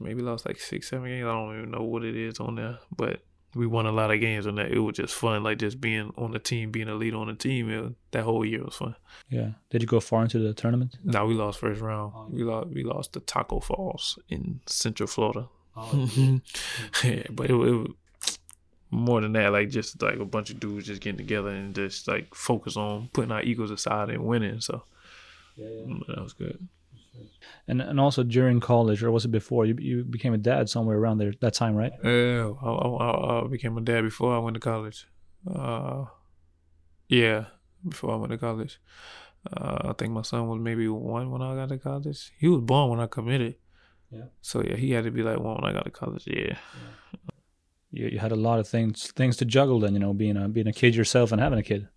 maybe 0.00 0.22
lost 0.22 0.46
like 0.46 0.60
six, 0.60 0.90
seven 0.90 1.08
games. 1.08 1.26
I 1.26 1.32
don't 1.32 1.56
even 1.56 1.70
know 1.70 1.82
what 1.82 2.04
it 2.04 2.16
is 2.16 2.40
on 2.40 2.56
there, 2.56 2.78
but 2.94 3.20
we 3.54 3.66
won 3.66 3.86
a 3.86 3.92
lot 3.92 4.10
of 4.10 4.20
games 4.20 4.46
on 4.46 4.56
that. 4.56 4.70
It 4.70 4.78
was 4.78 4.96
just 4.96 5.14
fun, 5.14 5.42
like 5.42 5.58
just 5.58 5.80
being 5.80 6.12
on 6.16 6.32
the 6.32 6.38
team, 6.38 6.70
being 6.70 6.88
a 6.88 6.94
lead 6.94 7.14
on 7.14 7.28
the 7.28 7.34
team. 7.34 7.70
It, 7.70 7.94
that 8.10 8.22
whole 8.22 8.44
year 8.44 8.64
was 8.64 8.76
fun. 8.76 8.96
Yeah. 9.30 9.50
Did 9.70 9.82
you 9.82 9.88
go 9.88 10.00
far 10.00 10.22
into 10.22 10.38
the 10.38 10.52
tournament? 10.52 10.98
No, 11.04 11.24
we 11.24 11.34
lost 11.34 11.58
first 11.58 11.80
round. 11.80 12.12
Oh, 12.14 12.28
we 12.30 12.42
lost. 12.44 12.68
We 12.68 12.84
lost 12.84 13.14
to 13.14 13.20
Tacko 13.20 13.62
Fall's 13.62 14.18
in 14.28 14.60
Central 14.66 15.06
Florida. 15.06 15.48
Yeah, 15.76 17.22
but 17.30 17.50
it, 17.50 17.54
it 17.54 17.90
more 18.90 19.20
than 19.20 19.32
that, 19.32 19.52
like 19.52 19.68
just 19.68 20.00
like 20.02 20.18
a 20.18 20.24
bunch 20.24 20.50
of 20.50 20.60
dudes 20.60 20.86
just 20.86 21.00
getting 21.00 21.18
together 21.18 21.48
and 21.48 21.74
just 21.74 22.08
like 22.08 22.34
focus 22.34 22.76
on 22.76 23.08
putting 23.12 23.32
our 23.32 23.42
egos 23.42 23.70
aside 23.70 24.10
and 24.10 24.24
winning. 24.24 24.60
So 24.60 24.84
yeah, 25.56 25.68
yeah. 25.68 25.82
Mm, 25.82 26.06
that 26.08 26.22
was 26.22 26.32
good. 26.32 26.66
And 27.68 27.80
and 27.80 27.98
also 27.98 28.22
during 28.22 28.60
college, 28.60 29.02
or 29.02 29.10
was 29.10 29.24
it 29.24 29.32
before? 29.32 29.66
You 29.66 29.76
you 29.78 30.04
became 30.04 30.34
a 30.34 30.38
dad 30.38 30.68
somewhere 30.68 30.98
around 30.98 31.18
there 31.18 31.32
that 31.40 31.54
time, 31.54 31.74
right? 31.74 31.92
Yeah, 32.04 32.52
I, 32.62 32.70
I, 32.70 33.44
I 33.44 33.46
became 33.48 33.76
a 33.76 33.80
dad 33.80 34.02
before 34.02 34.34
I 34.34 34.38
went 34.38 34.54
to 34.54 34.60
college. 34.60 35.06
Uh, 35.52 36.04
yeah, 37.08 37.46
before 37.86 38.12
I 38.12 38.16
went 38.16 38.32
to 38.32 38.38
college. 38.38 38.80
Uh, 39.52 39.90
I 39.90 39.92
think 39.92 40.12
my 40.12 40.22
son 40.22 40.48
was 40.48 40.60
maybe 40.60 40.88
one 40.88 41.30
when 41.30 41.40
I 41.42 41.54
got 41.54 41.68
to 41.68 41.78
college. 41.78 42.32
He 42.38 42.48
was 42.48 42.62
born 42.62 42.90
when 42.90 43.00
I 43.00 43.06
committed. 43.06 43.56
Yeah. 44.10 44.24
So 44.42 44.62
yeah, 44.62 44.76
he 44.76 44.92
had 44.92 45.04
to 45.04 45.10
be 45.10 45.22
like 45.22 45.38
one 45.38 45.56
when 45.56 45.64
I 45.64 45.72
got 45.72 45.84
to 45.84 45.90
college. 45.90 46.24
Yeah. 46.26 46.56
You, 47.90 48.08
you 48.08 48.18
had 48.18 48.32
a 48.32 48.36
lot 48.36 48.58
of 48.58 48.68
things 48.68 49.12
things 49.12 49.36
to 49.38 49.44
juggle 49.44 49.80
then, 49.80 49.94
you 49.94 50.00
know, 50.00 50.12
being 50.12 50.36
a 50.36 50.48
being 50.48 50.66
a 50.66 50.72
kid 50.72 50.94
yourself 50.94 51.32
and 51.32 51.40
having 51.40 51.58
a 51.58 51.62
kid. 51.62 51.88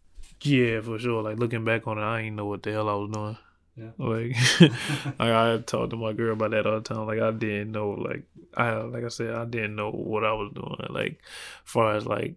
Yeah, 0.41 0.81
for 0.81 0.97
sure. 0.97 1.21
Like 1.21 1.37
looking 1.37 1.65
back 1.65 1.87
on 1.87 1.97
it, 1.97 2.03
I 2.03 2.21
didn't 2.21 2.37
know 2.37 2.45
what 2.45 2.63
the 2.63 2.71
hell 2.71 2.89
I 2.89 2.93
was 2.93 3.11
doing. 3.11 3.37
Yeah. 3.75 3.91
Like, 3.97 4.35
like 5.19 5.19
I 5.19 5.57
talk 5.65 5.89
to 5.89 5.95
my 5.95 6.13
girl 6.13 6.33
about 6.33 6.51
that 6.51 6.65
all 6.65 6.79
the 6.79 6.81
time. 6.81 7.05
Like 7.05 7.19
I 7.19 7.31
didn't 7.31 7.71
know. 7.71 7.91
Like 7.91 8.23
I 8.55 8.73
like 8.73 9.03
I 9.03 9.09
said, 9.09 9.33
I 9.33 9.45
didn't 9.45 9.75
know 9.75 9.91
what 9.91 10.23
I 10.23 10.33
was 10.33 10.51
doing. 10.53 10.75
Like, 10.89 11.21
far 11.63 11.95
as 11.95 12.05
like 12.05 12.35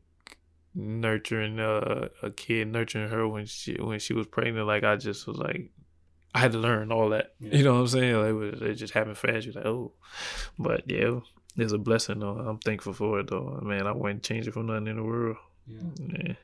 nurturing 0.74 1.60
uh, 1.60 2.08
a 2.22 2.30
kid, 2.30 2.68
nurturing 2.68 3.10
her 3.10 3.26
when 3.28 3.46
she 3.46 3.74
when 3.74 3.98
she 3.98 4.14
was 4.14 4.26
pregnant. 4.26 4.66
Like 4.66 4.84
I 4.84 4.96
just 4.96 5.26
was 5.26 5.36
like, 5.36 5.70
I 6.34 6.38
had 6.38 6.52
to 6.52 6.58
learn 6.58 6.90
all 6.92 7.10
that. 7.10 7.34
Yeah. 7.40 7.56
You 7.58 7.64
know 7.64 7.74
what 7.74 7.80
I'm 7.80 7.88
saying? 7.88 8.14
Like 8.16 8.28
it, 8.30 8.32
was, 8.32 8.62
it 8.62 8.74
just 8.74 8.94
happened 8.94 9.18
fast. 9.18 9.44
You're 9.46 9.54
like, 9.54 9.66
oh, 9.66 9.92
but 10.58 10.90
yeah, 10.90 11.20
it's 11.56 11.72
a 11.72 11.78
blessing 11.78 12.20
though. 12.20 12.38
I'm 12.38 12.58
thankful 12.58 12.92
for 12.94 13.20
it 13.20 13.28
though. 13.28 13.60
Man, 13.62 13.86
I 13.86 13.92
wouldn't 13.92 14.22
change 14.22 14.46
it 14.48 14.52
for 14.54 14.62
nothing 14.62 14.86
in 14.86 14.96
the 14.96 15.02
world. 15.02 15.36
Yeah. 15.66 16.34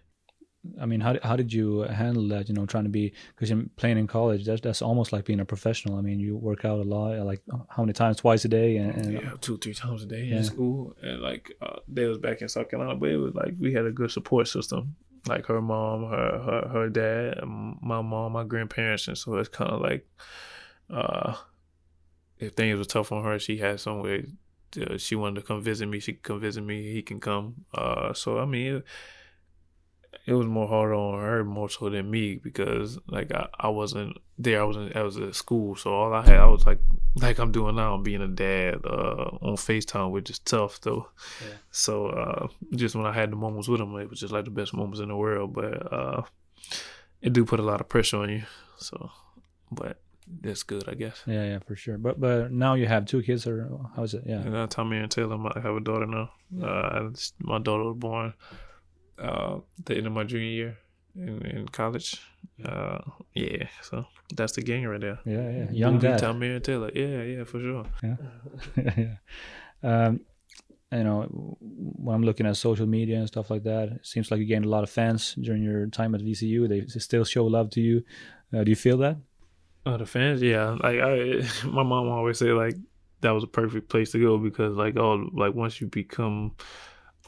I 0.80 0.84
mean, 0.86 1.00
how 1.00 1.16
how 1.22 1.36
did 1.36 1.52
you 1.52 1.80
handle 1.82 2.28
that? 2.28 2.48
You 2.48 2.54
know, 2.54 2.66
trying 2.66 2.84
to 2.84 2.90
be 2.90 3.14
because 3.34 3.48
you're 3.48 3.64
playing 3.76 3.96
in 3.96 4.06
college. 4.06 4.44
That's 4.44 4.60
that's 4.60 4.82
almost 4.82 5.12
like 5.12 5.24
being 5.24 5.40
a 5.40 5.44
professional. 5.44 5.96
I 5.96 6.02
mean, 6.02 6.20
you 6.20 6.36
work 6.36 6.64
out 6.66 6.80
a 6.80 6.82
lot. 6.82 7.16
Like 7.24 7.42
how 7.68 7.82
many 7.84 7.94
times? 7.94 8.18
Twice 8.18 8.44
a 8.44 8.48
day, 8.48 8.76
and, 8.76 8.94
and 8.94 9.12
yeah, 9.14 9.30
two 9.40 9.56
three 9.56 9.72
times 9.72 10.02
a 10.02 10.06
day 10.06 10.24
Yeah. 10.24 10.36
in 10.38 10.44
school, 10.44 10.94
and 11.00 11.20
like 11.22 11.52
uh, 11.62 11.76
they 11.88 12.04
was 12.06 12.18
back 12.18 12.42
in 12.42 12.48
South 12.48 12.68
Carolina, 12.68 12.98
but 12.98 13.08
it 13.08 13.16
was 13.16 13.34
like 13.34 13.54
we 13.58 13.72
had 13.72 13.86
a 13.86 13.92
good 13.92 14.10
support 14.10 14.46
system. 14.48 14.96
Like 15.26 15.46
her 15.46 15.60
mom, 15.60 16.10
her 16.10 16.38
her 16.38 16.68
her 16.68 16.88
dad, 16.88 17.40
my 17.44 18.00
mom, 18.02 18.32
my 18.32 18.44
grandparents, 18.44 19.08
and 19.08 19.18
so 19.18 19.36
it's 19.36 19.48
kind 19.48 19.70
of 19.70 19.80
like, 19.80 20.06
uh, 20.90 21.34
if 22.38 22.52
things 22.52 22.78
were 22.78 22.84
tough 22.84 23.12
on 23.12 23.24
her, 23.24 23.38
she 23.38 23.58
had 23.58 23.80
somewhere. 23.80 24.22
Uh, 24.80 24.98
she 24.98 25.16
wanted 25.16 25.40
to 25.40 25.46
come 25.46 25.62
visit 25.62 25.86
me. 25.86 25.98
She 25.98 26.12
could 26.12 26.22
come 26.22 26.40
visit 26.40 26.62
me. 26.62 26.92
He 26.92 27.02
can 27.02 27.20
come. 27.20 27.64
Uh, 27.74 28.12
so 28.12 28.38
I 28.38 28.44
mean. 28.44 28.82
It, 30.28 30.34
was 30.34 30.46
more 30.46 30.68
hard 30.68 30.92
on 30.92 31.20
her 31.20 31.44
more 31.44 31.68
so 31.68 31.88
than 31.88 32.10
me 32.10 32.36
because 32.36 32.98
like 33.08 33.32
I, 33.32 33.48
I 33.58 33.68
wasn't 33.68 34.16
there. 34.38 34.60
I 34.60 34.64
wasn't 34.64 34.94
I 34.96 35.02
was 35.02 35.16
at 35.18 35.34
school, 35.34 35.76
so 35.76 35.92
all 35.92 36.12
I 36.12 36.22
had 36.22 36.38
I 36.38 36.46
was 36.46 36.66
like 36.66 36.80
like 37.16 37.38
I'm 37.38 37.52
doing 37.52 37.76
now, 37.76 37.96
being 37.96 38.22
a 38.22 38.28
dad 38.28 38.80
uh, 38.84 39.38
on 39.42 39.56
Facetime, 39.56 40.10
which 40.10 40.30
is 40.30 40.38
tough 40.38 40.80
though. 40.80 41.08
Yeah. 41.40 41.56
So 41.70 42.08
uh, 42.08 42.48
just 42.74 42.94
when 42.94 43.06
I 43.06 43.12
had 43.12 43.32
the 43.32 43.36
moments 43.36 43.68
with 43.68 43.80
him, 43.80 43.96
it 43.96 44.10
was 44.10 44.20
just 44.20 44.32
like 44.32 44.44
the 44.44 44.50
best 44.50 44.74
moments 44.74 45.00
in 45.00 45.08
the 45.08 45.16
world. 45.16 45.54
But 45.54 45.92
uh, 45.92 46.22
it 47.20 47.32
do 47.32 47.44
put 47.44 47.60
a 47.60 47.64
lot 47.64 47.80
of 47.80 47.88
pressure 47.88 48.18
on 48.18 48.30
you. 48.30 48.42
So, 48.76 49.10
but 49.72 50.00
that's 50.42 50.62
good, 50.62 50.88
I 50.88 50.94
guess. 50.94 51.22
yeah, 51.26 51.44
yeah, 51.44 51.58
for 51.66 51.74
sure. 51.74 51.98
But 51.98 52.20
but 52.20 52.52
now 52.52 52.74
you 52.74 52.86
have 52.86 53.06
two 53.06 53.22
kids, 53.22 53.46
or 53.46 53.90
how 53.96 54.02
is 54.02 54.14
it? 54.14 54.24
Yeah, 54.26 54.40
And 54.40 54.54
uh, 54.54 54.66
Tommy 54.66 54.98
and 54.98 55.10
Taylor, 55.10 55.38
I 55.56 55.60
have 55.60 55.74
a 55.74 55.80
daughter 55.80 56.06
now. 56.06 56.30
Uh, 56.62 57.10
my 57.40 57.58
daughter 57.58 57.84
was 57.84 57.96
born 57.98 58.34
uh, 59.20 59.58
the 59.84 59.96
end 59.96 60.06
of 60.06 60.12
my 60.12 60.24
junior 60.24 60.46
year 60.46 60.78
in, 61.16 61.44
in 61.46 61.68
college. 61.68 62.20
Uh, 62.64 62.98
yeah, 63.34 63.66
so 63.82 64.04
that's 64.34 64.52
the 64.52 64.62
gang 64.62 64.84
right 64.86 65.00
there. 65.00 65.18
yeah, 65.24 65.50
yeah. 65.50 65.70
Young 65.70 65.94
Movie, 65.94 66.08
dad. 66.08 66.22
And 66.22 66.64
Taylor. 66.64 66.90
Yeah, 66.94 67.22
yeah, 67.22 67.44
for 67.44 67.60
sure. 67.60 67.84
yeah. 68.02 68.16
yeah. 68.96 69.14
Um, 69.82 70.20
you 70.90 71.04
know, 71.04 71.56
when 71.60 72.14
I'm 72.14 72.22
looking 72.22 72.46
at 72.46 72.56
social 72.56 72.86
media 72.86 73.18
and 73.18 73.28
stuff 73.28 73.50
like 73.50 73.62
that, 73.64 73.88
it 73.90 74.06
seems 74.06 74.30
like 74.30 74.40
you 74.40 74.46
gained 74.46 74.64
a 74.64 74.68
lot 74.70 74.84
of 74.84 74.90
fans 74.90 75.34
during 75.34 75.62
your 75.62 75.86
time 75.88 76.14
at 76.14 76.22
VCU. 76.22 76.68
They 76.68 76.86
still 76.98 77.24
show 77.24 77.44
love 77.44 77.70
to 77.70 77.80
you. 77.80 78.04
Uh, 78.54 78.64
do 78.64 78.70
you 78.70 78.76
feel 78.76 78.96
that? 78.98 79.18
Oh, 79.84 79.96
the 79.98 80.06
fans, 80.06 80.40
yeah. 80.42 80.76
Like 80.82 81.00
I, 81.00 81.42
my 81.66 81.82
mom 81.82 82.08
always 82.08 82.38
say 82.38 82.52
like 82.52 82.76
that 83.20 83.30
was 83.30 83.44
a 83.44 83.48
perfect 83.48 83.88
place 83.88 84.12
to 84.12 84.20
go 84.20 84.38
because 84.38 84.76
like 84.76 84.96
oh 84.96 85.28
like 85.32 85.54
once 85.54 85.80
you 85.80 85.88
become 85.88 86.52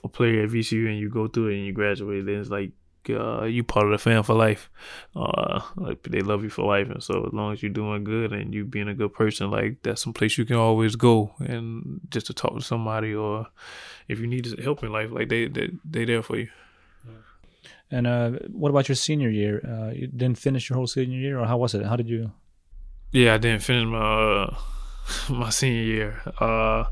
a 0.04 0.08
player 0.08 0.42
at 0.42 0.50
VCU 0.50 0.88
and 0.88 0.98
you 0.98 1.08
go 1.08 1.28
through 1.28 1.48
it 1.48 1.56
and 1.56 1.66
you 1.66 1.72
graduate, 1.72 2.26
then 2.26 2.40
it's 2.40 2.50
like 2.50 2.72
uh, 3.08 3.44
you 3.44 3.64
part 3.64 3.86
of 3.86 3.92
the 3.92 3.98
fan 3.98 4.22
for 4.22 4.34
life. 4.34 4.70
Uh, 5.16 5.60
like 5.76 6.02
they 6.02 6.20
love 6.20 6.42
you 6.42 6.50
for 6.50 6.66
life, 6.66 6.88
and 6.90 7.02
so 7.02 7.26
as 7.26 7.32
long 7.32 7.52
as 7.52 7.62
you're 7.62 7.72
doing 7.72 8.04
good 8.04 8.32
and 8.32 8.54
you 8.54 8.64
being 8.64 8.88
a 8.88 8.94
good 8.94 9.12
person, 9.14 9.50
like 9.50 9.82
that's 9.82 10.02
some 10.02 10.12
place 10.12 10.36
you 10.36 10.44
can 10.44 10.56
always 10.56 10.96
go 10.96 11.34
and 11.38 12.00
just 12.10 12.26
to 12.26 12.34
talk 12.34 12.56
to 12.56 12.62
somebody 12.62 13.14
or 13.14 13.46
if 14.08 14.18
you 14.18 14.26
need 14.26 14.46
help 14.60 14.82
in 14.82 14.92
life, 14.92 15.10
like 15.10 15.28
they 15.28 15.48
they 15.48 15.70
they 15.84 16.04
there 16.04 16.22
for 16.22 16.36
you. 16.36 16.48
And 17.92 18.06
uh, 18.06 18.30
what 18.52 18.68
about 18.68 18.88
your 18.88 18.94
senior 18.94 19.30
year? 19.30 19.60
Uh, 19.66 19.92
you 19.92 20.06
didn't 20.06 20.38
finish 20.38 20.70
your 20.70 20.76
whole 20.76 20.86
senior 20.86 21.18
year, 21.18 21.40
or 21.40 21.46
how 21.46 21.56
was 21.56 21.74
it? 21.74 21.84
How 21.84 21.96
did 21.96 22.08
you? 22.08 22.30
Yeah, 23.10 23.34
I 23.34 23.38
didn't 23.38 23.62
finish 23.62 23.86
my 23.86 23.98
uh, 23.98 24.56
my 25.30 25.50
senior 25.50 25.82
year. 25.82 26.22
Uh, 26.38 26.84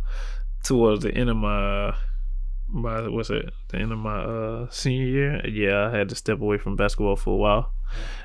towards 0.64 1.04
the 1.04 1.14
end 1.14 1.30
of 1.30 1.36
my 1.36 1.94
my 2.68 3.08
what's 3.08 3.30
it? 3.30 3.50
The 3.68 3.78
end 3.78 3.92
of 3.92 3.98
my 3.98 4.18
uh 4.18 4.70
senior 4.70 5.06
year. 5.06 5.46
Yeah, 5.46 5.88
I 5.88 5.96
had 5.96 6.08
to 6.10 6.14
step 6.14 6.40
away 6.40 6.58
from 6.58 6.76
basketball 6.76 7.16
for 7.16 7.34
a 7.34 7.36
while 7.36 7.72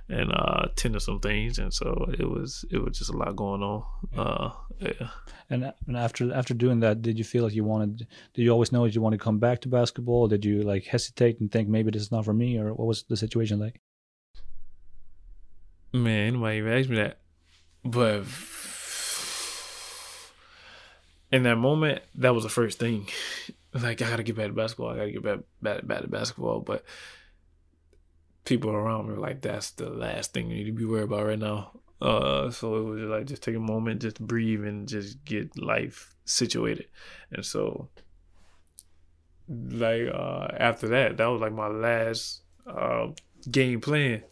and 0.09 0.31
uh 0.31 0.67
tend 0.75 0.93
to 0.93 0.99
some 0.99 1.19
things, 1.19 1.59
and 1.59 1.73
so 1.73 2.09
it 2.17 2.29
was 2.29 2.65
it 2.71 2.77
was 2.77 2.97
just 2.97 3.09
a 3.09 3.17
lot 3.17 3.35
going 3.35 3.61
on. 3.61 3.83
Uh, 4.15 4.51
yeah. 4.79 5.09
And, 5.49 5.73
and 5.87 5.97
after 5.97 6.33
after 6.33 6.53
doing 6.53 6.81
that, 6.81 7.01
did 7.01 7.17
you 7.17 7.23
feel 7.23 7.43
like 7.43 7.53
you 7.53 7.63
wanted? 7.63 8.07
Did 8.33 8.43
you 8.43 8.51
always 8.51 8.71
know 8.71 8.83
that 8.83 8.95
you 8.95 9.01
wanted 9.01 9.19
to 9.19 9.23
come 9.23 9.39
back 9.39 9.61
to 9.61 9.69
basketball? 9.69 10.27
Did 10.27 10.43
you 10.45 10.61
like 10.61 10.85
hesitate 10.85 11.39
and 11.39 11.51
think 11.51 11.69
maybe 11.69 11.91
this 11.91 12.01
is 12.01 12.11
not 12.11 12.25
for 12.25 12.33
me, 12.33 12.57
or 12.57 12.73
what 12.73 12.87
was 12.87 13.03
the 13.03 13.17
situation 13.17 13.59
like? 13.59 13.79
Man, 15.93 16.29
anybody 16.29 16.57
even 16.57 16.73
asked 16.73 16.89
me 16.89 16.95
that. 16.95 17.19
But 17.85 18.23
in 21.31 21.43
that 21.43 21.57
moment, 21.57 22.01
that 22.15 22.33
was 22.33 22.43
the 22.43 22.49
first 22.49 22.79
thing. 22.79 23.07
Like 23.73 24.01
I 24.01 24.09
gotta 24.09 24.23
get 24.23 24.35
back 24.35 24.47
to 24.47 24.53
basketball. 24.53 24.89
I 24.89 24.97
gotta 24.97 25.11
get 25.11 25.23
back 25.23 25.39
back, 25.61 25.87
back 25.87 26.01
to 26.01 26.07
basketball. 26.07 26.59
But 26.59 26.83
people 28.45 28.71
around 28.71 29.07
me 29.07 29.13
were 29.13 29.19
like, 29.19 29.41
that's 29.41 29.71
the 29.71 29.89
last 29.89 30.33
thing 30.33 30.49
you 30.49 30.57
need 30.57 30.65
to 30.65 30.71
be 30.71 30.85
worried 30.85 31.03
about 31.03 31.25
right 31.25 31.39
now. 31.39 31.71
Uh, 32.01 32.51
so 32.51 32.75
it 32.75 32.83
was 32.83 33.01
like 33.03 33.25
just 33.25 33.41
take 33.41 33.55
a 33.55 33.59
moment, 33.59 34.01
just 34.01 34.19
breathe, 34.19 34.63
and 34.63 34.87
just 34.87 35.23
get 35.25 35.57
life 35.57 36.13
situated. 36.25 36.87
And 37.31 37.45
so, 37.45 37.89
like 39.47 40.07
uh, 40.13 40.47
after 40.57 40.87
that, 40.89 41.17
that 41.17 41.25
was 41.25 41.41
like 41.41 41.53
my 41.53 41.67
last 41.67 42.41
uh, 42.67 43.07
game 43.49 43.81
playing 43.81 44.23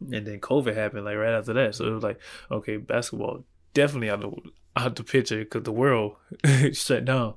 and 0.00 0.26
then 0.26 0.40
COVID 0.40 0.74
happened 0.74 1.04
like 1.04 1.16
right 1.16 1.34
after 1.34 1.52
that. 1.54 1.74
So 1.74 1.86
it 1.86 1.90
was 1.90 2.02
like, 2.02 2.20
okay, 2.50 2.76
basketball 2.76 3.44
definitely 3.74 4.10
out 4.10 4.20
the 4.20 4.32
out 4.76 4.96
the 4.96 5.04
picture 5.04 5.38
because 5.38 5.62
the 5.62 5.72
world 5.72 6.16
shut 6.72 7.04
down. 7.04 7.34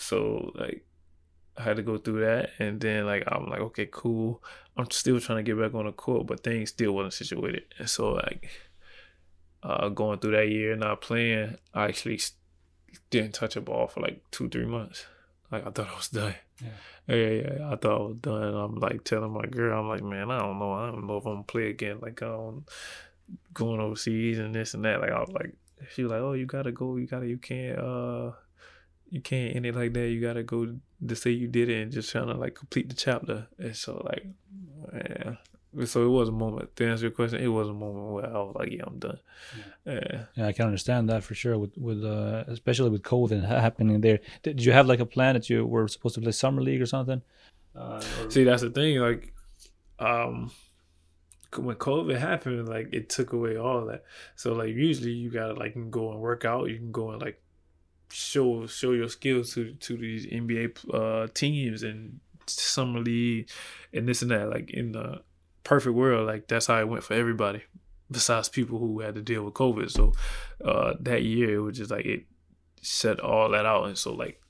So 0.00 0.52
like, 0.54 0.84
I 1.56 1.62
had 1.62 1.76
to 1.76 1.82
go 1.82 1.98
through 1.98 2.20
that, 2.20 2.50
and 2.58 2.80
then 2.80 3.06
like 3.06 3.24
I'm 3.26 3.46
like, 3.46 3.60
okay, 3.60 3.88
cool. 3.90 4.42
I'm 4.76 4.90
still 4.90 5.20
trying 5.20 5.38
to 5.38 5.42
get 5.42 5.60
back 5.60 5.74
on 5.74 5.86
the 5.86 5.92
court, 5.92 6.26
but 6.26 6.42
things 6.42 6.70
still 6.70 6.92
wasn't 6.92 7.14
situated, 7.14 7.64
and 7.78 7.88
so 7.88 8.12
like, 8.14 8.48
uh, 9.62 9.88
going 9.90 10.18
through 10.20 10.32
that 10.32 10.48
year 10.48 10.74
not 10.76 11.02
playing, 11.02 11.56
I 11.74 11.84
actually 11.84 12.20
didn't 13.10 13.34
touch 13.34 13.56
a 13.56 13.60
ball 13.60 13.88
for 13.88 14.00
like 14.00 14.22
two 14.30 14.48
three 14.48 14.64
months. 14.64 15.06
Like 15.50 15.66
I 15.66 15.70
thought 15.70 15.88
I 15.88 15.96
was 15.96 16.08
done. 16.08 16.34
Yeah, 16.62 17.16
yeah, 17.16 17.28
yeah. 17.28 17.70
I 17.70 17.76
thought 17.76 18.00
I 18.00 18.04
was 18.04 18.16
done. 18.20 18.54
I'm 18.54 18.76
like 18.76 19.04
telling 19.04 19.32
my 19.32 19.46
girl, 19.46 19.80
I'm 19.80 19.88
like, 19.88 20.02
man, 20.02 20.30
I 20.30 20.38
don't 20.38 20.58
know. 20.58 20.72
I 20.72 20.90
don't 20.90 21.06
know 21.06 21.16
if 21.16 21.26
I'm 21.26 21.34
gonna 21.34 21.44
play 21.44 21.70
again. 21.70 21.98
Like, 22.00 22.22
I 22.22 22.26
don't 22.26 22.64
going 23.52 23.80
overseas 23.80 24.38
and 24.38 24.54
this 24.54 24.74
and 24.74 24.84
that. 24.84 25.00
Like, 25.00 25.10
I 25.10 25.20
was 25.20 25.30
like, 25.32 25.54
she 25.92 26.02
was 26.04 26.12
like, 26.12 26.20
oh, 26.20 26.34
you 26.34 26.46
gotta 26.46 26.72
go. 26.72 26.96
You 26.96 27.06
gotta, 27.06 27.26
you 27.26 27.38
can't, 27.38 27.78
uh, 27.78 28.30
you 29.10 29.20
can't 29.20 29.56
end 29.56 29.66
it 29.66 29.74
like 29.74 29.92
that. 29.92 30.08
You 30.08 30.20
gotta 30.20 30.42
go 30.42 30.76
to 31.06 31.16
say 31.16 31.30
you 31.30 31.48
did 31.48 31.68
it 31.68 31.82
and 31.82 31.92
just 31.92 32.10
trying 32.10 32.28
to 32.28 32.34
like 32.34 32.54
complete 32.54 32.88
the 32.88 32.94
chapter. 32.94 33.46
And 33.58 33.76
so, 33.76 34.02
like, 34.06 34.26
yeah. 34.94 35.36
So 35.84 36.04
it 36.04 36.08
was 36.08 36.28
a 36.28 36.32
moment. 36.32 36.74
To 36.76 36.86
answer 36.88 37.04
your 37.04 37.12
question, 37.12 37.40
it 37.40 37.46
was 37.48 37.68
a 37.68 37.72
moment 37.72 38.12
where 38.12 38.26
I 38.26 38.38
was 38.38 38.56
like, 38.58 38.72
yeah, 38.72 38.82
I'm 38.86 38.98
done. 38.98 39.18
Yeah. 39.84 40.24
Yeah, 40.34 40.46
I 40.46 40.52
can 40.52 40.66
understand 40.66 41.08
that 41.10 41.22
for 41.22 41.34
sure. 41.34 41.58
With 41.58 41.76
with 41.76 42.04
uh, 42.04 42.44
especially 42.48 42.90
with 42.90 43.02
COVID 43.02 43.46
happening 43.46 44.00
there, 44.00 44.20
did 44.42 44.64
you 44.64 44.72
have 44.72 44.86
like 44.86 45.00
a 45.00 45.06
plan 45.06 45.34
that 45.34 45.48
you 45.48 45.64
were 45.66 45.86
supposed 45.88 46.16
to 46.16 46.20
play 46.20 46.32
summer 46.32 46.62
league 46.62 46.82
or 46.82 46.86
something? 46.86 47.22
Uh, 47.76 48.02
or- 48.22 48.30
See, 48.30 48.44
that's 48.44 48.62
the 48.62 48.70
thing. 48.70 48.98
Like, 48.98 49.32
um, 50.00 50.50
when 51.56 51.76
COVID 51.76 52.18
happened, 52.18 52.68
like 52.68 52.88
it 52.92 53.08
took 53.08 53.32
away 53.32 53.56
all 53.56 53.86
that. 53.86 54.04
So 54.36 54.52
like 54.54 54.70
usually 54.74 55.12
you 55.12 55.30
gotta 55.30 55.54
like 55.54 55.74
go 55.90 56.10
and 56.12 56.20
work 56.20 56.44
out. 56.44 56.68
You 56.68 56.76
can 56.76 56.92
go 56.92 57.10
and 57.10 57.20
like 57.22 57.40
show 58.10 58.66
show 58.66 58.92
your 58.92 59.08
skills 59.08 59.54
to 59.54 59.74
to 59.74 59.96
these 59.96 60.26
NBA 60.26 60.94
uh 60.94 61.28
teams 61.34 61.82
and 61.82 62.20
summer 62.46 63.00
league 63.00 63.48
and 63.92 64.08
this 64.08 64.22
and 64.22 64.30
that. 64.30 64.50
Like 64.50 64.70
in 64.70 64.92
the 64.92 65.22
perfect 65.64 65.94
world, 65.94 66.26
like 66.26 66.48
that's 66.48 66.66
how 66.66 66.78
it 66.80 66.88
went 66.88 67.04
for 67.04 67.14
everybody. 67.14 67.62
Besides 68.10 68.48
people 68.48 68.78
who 68.78 69.00
had 69.00 69.14
to 69.14 69.22
deal 69.22 69.44
with 69.44 69.54
COVID. 69.54 69.90
So 69.90 70.12
uh 70.64 70.94
that 71.00 71.22
year 71.22 71.54
it 71.54 71.60
was 71.60 71.76
just 71.78 71.90
like 71.90 72.06
it 72.06 72.24
set 72.82 73.20
all 73.20 73.50
that 73.50 73.66
out 73.66 73.84
and 73.84 73.98
so 73.98 74.14
like 74.14 74.40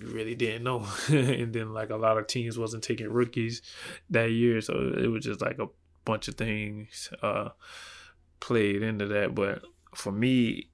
you 0.00 0.08
really 0.08 0.34
didn't 0.34 0.64
know. 0.64 0.86
and 1.08 1.52
then 1.52 1.72
like 1.72 1.90
a 1.90 1.96
lot 1.96 2.18
of 2.18 2.26
teams 2.26 2.58
wasn't 2.58 2.84
taking 2.84 3.08
rookies 3.08 3.62
that 4.10 4.30
year, 4.30 4.60
so 4.60 4.92
it 4.96 5.08
was 5.08 5.24
just 5.24 5.40
like 5.40 5.58
a 5.58 5.68
bunch 6.04 6.28
of 6.28 6.34
things 6.34 7.10
uh, 7.22 7.50
played 8.40 8.82
into 8.82 9.06
that. 9.06 9.34
But 9.34 9.62
for 9.94 10.12
me, 10.12 10.70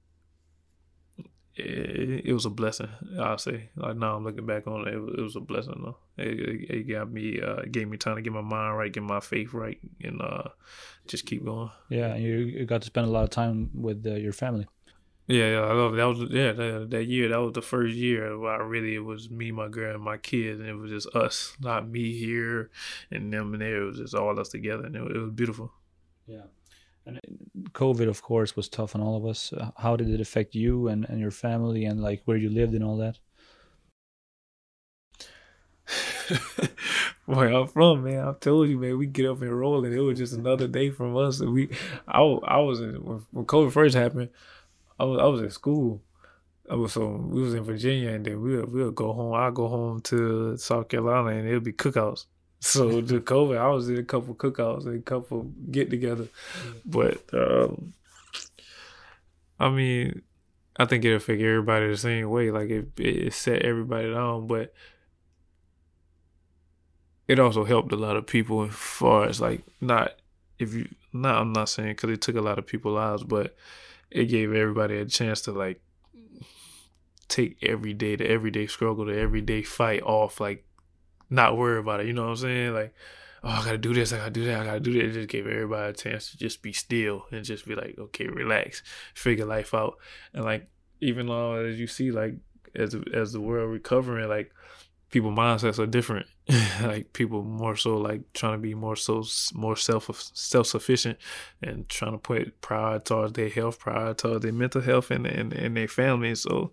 it, 1.57 2.27
it 2.27 2.33
was 2.33 2.47
a 2.47 2.51
blessing. 2.51 2.89
I'll 3.19 3.39
say. 3.39 3.71
Like 3.77 3.97
now, 3.97 4.17
I'm 4.17 4.25
looking 4.25 4.47
back 4.47 4.67
on 4.67 4.87
it, 4.87 4.95
it 4.95 4.99
was, 4.99 5.15
it 5.19 5.23
was 5.23 5.37
a 5.37 5.41
blessing. 5.41 5.81
Though 5.83 5.97
it, 6.17 6.39
it, 6.39 6.71
it 6.71 6.83
got 6.85 7.11
me, 7.11 7.41
uh, 7.41 7.63
gave 7.71 7.89
me 7.89 7.97
time 7.97 8.17
to 8.17 8.23
get 8.23 8.33
my 8.33 8.41
mind 8.41 8.77
right, 8.77 8.93
get 8.93 9.03
my 9.03 9.21
faith 9.21 9.53
right, 9.53 9.79
and 10.03 10.21
uh, 10.23 10.49
just 11.07 11.27
keep 11.27 11.45
going. 11.45 11.71
Yeah, 11.89 12.17
you, 12.17 12.37
you 12.37 12.67
got 12.67 12.83
to 12.83 12.87
spend 12.87 13.07
a 13.07 13.11
lot 13.11 13.25
of 13.25 13.31
time 13.31 13.71
with 13.75 14.07
uh, 14.07 14.15
your 14.15 14.33
family. 14.33 14.67
Yeah, 15.27 15.51
yeah, 15.53 15.61
I 15.61 15.73
love 15.75 15.95
it. 15.95 15.99
that 15.99 16.09
was 16.09 16.19
yeah 16.31 16.53
that, 16.53 16.91
that 16.91 17.05
year. 17.05 17.29
That 17.29 17.41
was 17.41 17.53
the 17.53 17.63
first 17.63 17.95
year 17.95 18.37
where 18.37 18.53
I 18.53 18.57
really 18.65 18.97
it 18.97 19.05
was 19.05 19.31
me, 19.31 19.53
my 19.53 19.69
girl, 19.69 19.95
and 19.95 20.03
my 20.03 20.17
kids, 20.17 20.59
and 20.59 20.69
it 20.69 20.75
was 20.75 20.91
just 20.91 21.15
us, 21.15 21.57
not 21.61 21.89
me 21.89 22.19
here 22.19 22.71
and 23.13 23.33
them 23.33 23.53
and 23.53 23.63
there. 23.63 23.83
It 23.83 23.85
was 23.85 23.99
just 23.99 24.15
all 24.15 24.41
us 24.41 24.49
together, 24.49 24.87
and 24.87 24.97
it, 24.97 25.03
it 25.03 25.19
was 25.19 25.31
beautiful. 25.31 25.73
Yeah. 26.27 26.47
And 27.07 27.21
COVID, 27.73 28.09
of 28.09 28.23
course, 28.23 28.57
was 28.57 28.69
tough 28.69 28.95
on 28.95 29.01
all 29.01 29.17
of 29.17 29.25
us. 29.27 29.53
Uh, 29.53 29.71
how 29.77 29.97
did 29.97 30.11
it 30.11 30.21
affect 30.21 30.55
you 30.55 30.89
and, 30.89 31.05
and 31.09 31.19
your 31.19 31.31
family 31.31 31.85
and 31.85 32.01
like 32.01 32.23
where 32.25 32.37
you 32.37 32.51
lived 32.51 32.75
and 32.75 32.85
all 32.85 32.99
that? 32.99 33.19
Where 37.27 37.49
I'm 37.49 37.67
from, 37.69 38.05
man, 38.05 38.27
I 38.27 38.33
told 38.33 38.69
you, 38.69 38.79
man, 38.79 38.99
we 38.99 39.07
get 39.07 39.27
up 39.27 39.41
and 39.43 39.57
roll, 39.57 39.85
and 39.85 39.95
it 39.95 40.01
was 40.01 40.19
just 40.19 40.33
another 40.33 40.67
day 40.67 40.91
from 40.91 41.17
us. 41.17 41.41
And 41.41 41.53
we, 41.53 41.71
I, 42.09 42.21
I 42.21 42.59
was 42.59 42.81
in, 42.81 42.95
when 42.95 43.47
COVID 43.47 43.73
first 43.73 43.97
happened, 43.97 44.31
I 44.99 45.05
was 45.05 45.21
I 45.21 45.25
was 45.27 45.43
at 45.43 45.53
school. 45.53 46.03
I 46.71 46.75
was 46.75 46.93
so 46.93 47.09
we 47.09 47.43
was 47.43 47.55
in 47.55 47.65
Virginia, 47.65 48.11
and 48.11 48.25
then 48.25 48.41
we'll 48.41 48.67
we'll 48.67 48.91
go 48.91 49.13
home. 49.13 49.35
I 49.35 49.51
go 49.51 49.69
home 49.69 50.01
to 50.03 50.57
South 50.57 50.89
Carolina, 50.89 51.39
and 51.39 51.49
it'll 51.49 51.61
be 51.61 51.73
cookouts. 51.73 52.27
So 52.61 53.01
the 53.01 53.21
COVID, 53.21 53.57
I 53.57 53.69
was 53.69 53.89
in 53.89 53.97
a 53.99 54.03
couple 54.03 54.35
cookouts 54.35 54.85
and 54.85 54.99
a 54.99 55.03
couple 55.03 55.51
get 55.71 55.89
together, 55.89 56.29
but 56.85 57.23
um, 57.33 57.95
I 59.59 59.71
mean, 59.71 60.23
I 60.77 60.85
think 60.85 61.05
it 61.05 61.15
affect 61.15 61.41
everybody 61.41 61.89
the 61.89 61.97
same 61.97 62.29
way. 62.29 62.51
Like 62.51 62.69
it, 62.71 62.89
it 62.99 63.33
set 63.33 63.63
everybody 63.63 64.13
down, 64.13 64.47
but 64.47 64.75
it 67.29 67.39
also 67.39 67.65
helped 67.65 67.93
a 67.93 67.97
lot 67.97 68.17
of 68.17 68.27
people 68.27 68.65
as 68.65 68.75
far 68.75 69.25
as 69.25 69.41
like 69.41 69.63
not 69.81 70.15
if 70.59 70.75
you 70.75 70.89
not 71.13 71.41
I'm 71.41 71.53
not 71.53 71.69
saying 71.69 71.93
because 71.93 72.11
it 72.11 72.21
took 72.21 72.37
a 72.37 72.43
lot 72.43 72.59
of 72.59 72.67
people's 72.67 72.97
lives, 72.97 73.25
but 73.25 73.57
it 74.11 74.27
gave 74.27 74.53
everybody 74.53 74.99
a 74.99 75.07
chance 75.07 75.41
to 75.43 75.53
like 75.53 75.81
take 77.29 77.57
every 77.63 77.95
day 77.95 78.17
the 78.17 78.29
everyday 78.29 78.67
struggle 78.67 79.05
the 79.05 79.17
everyday 79.17 79.63
fight 79.63 80.03
off 80.03 80.41
like 80.41 80.67
not 81.31 81.57
worry 81.57 81.79
about 81.79 82.01
it 82.01 82.07
you 82.07 82.13
know 82.13 82.23
what 82.23 82.31
i'm 82.31 82.37
saying? 82.37 82.75
Like 82.75 82.95
oh 83.43 83.49
i 83.49 83.65
gotta 83.65 83.79
do 83.79 83.95
this 83.95 84.13
i 84.13 84.19
gotta 84.19 84.31
do 84.31 84.45
that 84.45 84.61
i 84.61 84.65
gotta 84.65 84.81
do 84.81 84.93
that. 84.93 85.05
It 85.05 85.13
just 85.13 85.29
gave 85.29 85.47
everybody 85.47 85.91
a 85.91 85.95
chance 85.95 86.31
to 86.31 86.37
just 86.37 86.63
be 86.63 86.73
still 86.73 87.25
and 87.33 87.45
just 87.45 87.67
be 87.67 87.75
like 87.75 87.97
okay 87.99 88.27
relax 88.27 88.83
figure 89.15 89.47
life 89.47 89.75
out. 89.75 89.97
And 90.35 90.45
like 90.45 90.69
even 91.01 91.27
though 91.27 91.55
as 91.55 91.81
you 91.81 91.87
see 91.87 92.11
like 92.11 92.35
as 92.75 92.95
as 93.15 93.33
the 93.33 93.41
world 93.41 93.71
recovering 93.71 94.29
like 94.29 94.53
people 95.11 95.31
mindsets 95.31 95.79
are 95.79 95.87
different. 95.87 96.27
Like 96.83 97.13
people 97.13 97.43
more 97.43 97.77
so 97.77 97.99
like 97.99 98.33
trying 98.33 98.55
to 98.55 98.59
be 98.59 98.75
more 98.75 98.97
so 98.97 99.23
more 99.53 99.77
self 99.77 100.11
self 100.35 100.67
sufficient 100.67 101.19
and 101.63 101.89
trying 101.89 102.13
to 102.13 102.19
put 102.19 102.61
prioritize 102.63 103.35
their 103.35 103.51
health 103.51 103.79
prioritize 103.79 104.41
their 104.41 104.53
mental 104.53 104.81
health 104.81 105.11
and 105.11 105.27
and, 105.27 105.53
and 105.53 105.77
their 105.77 105.89
family. 105.89 106.35
So 106.35 106.73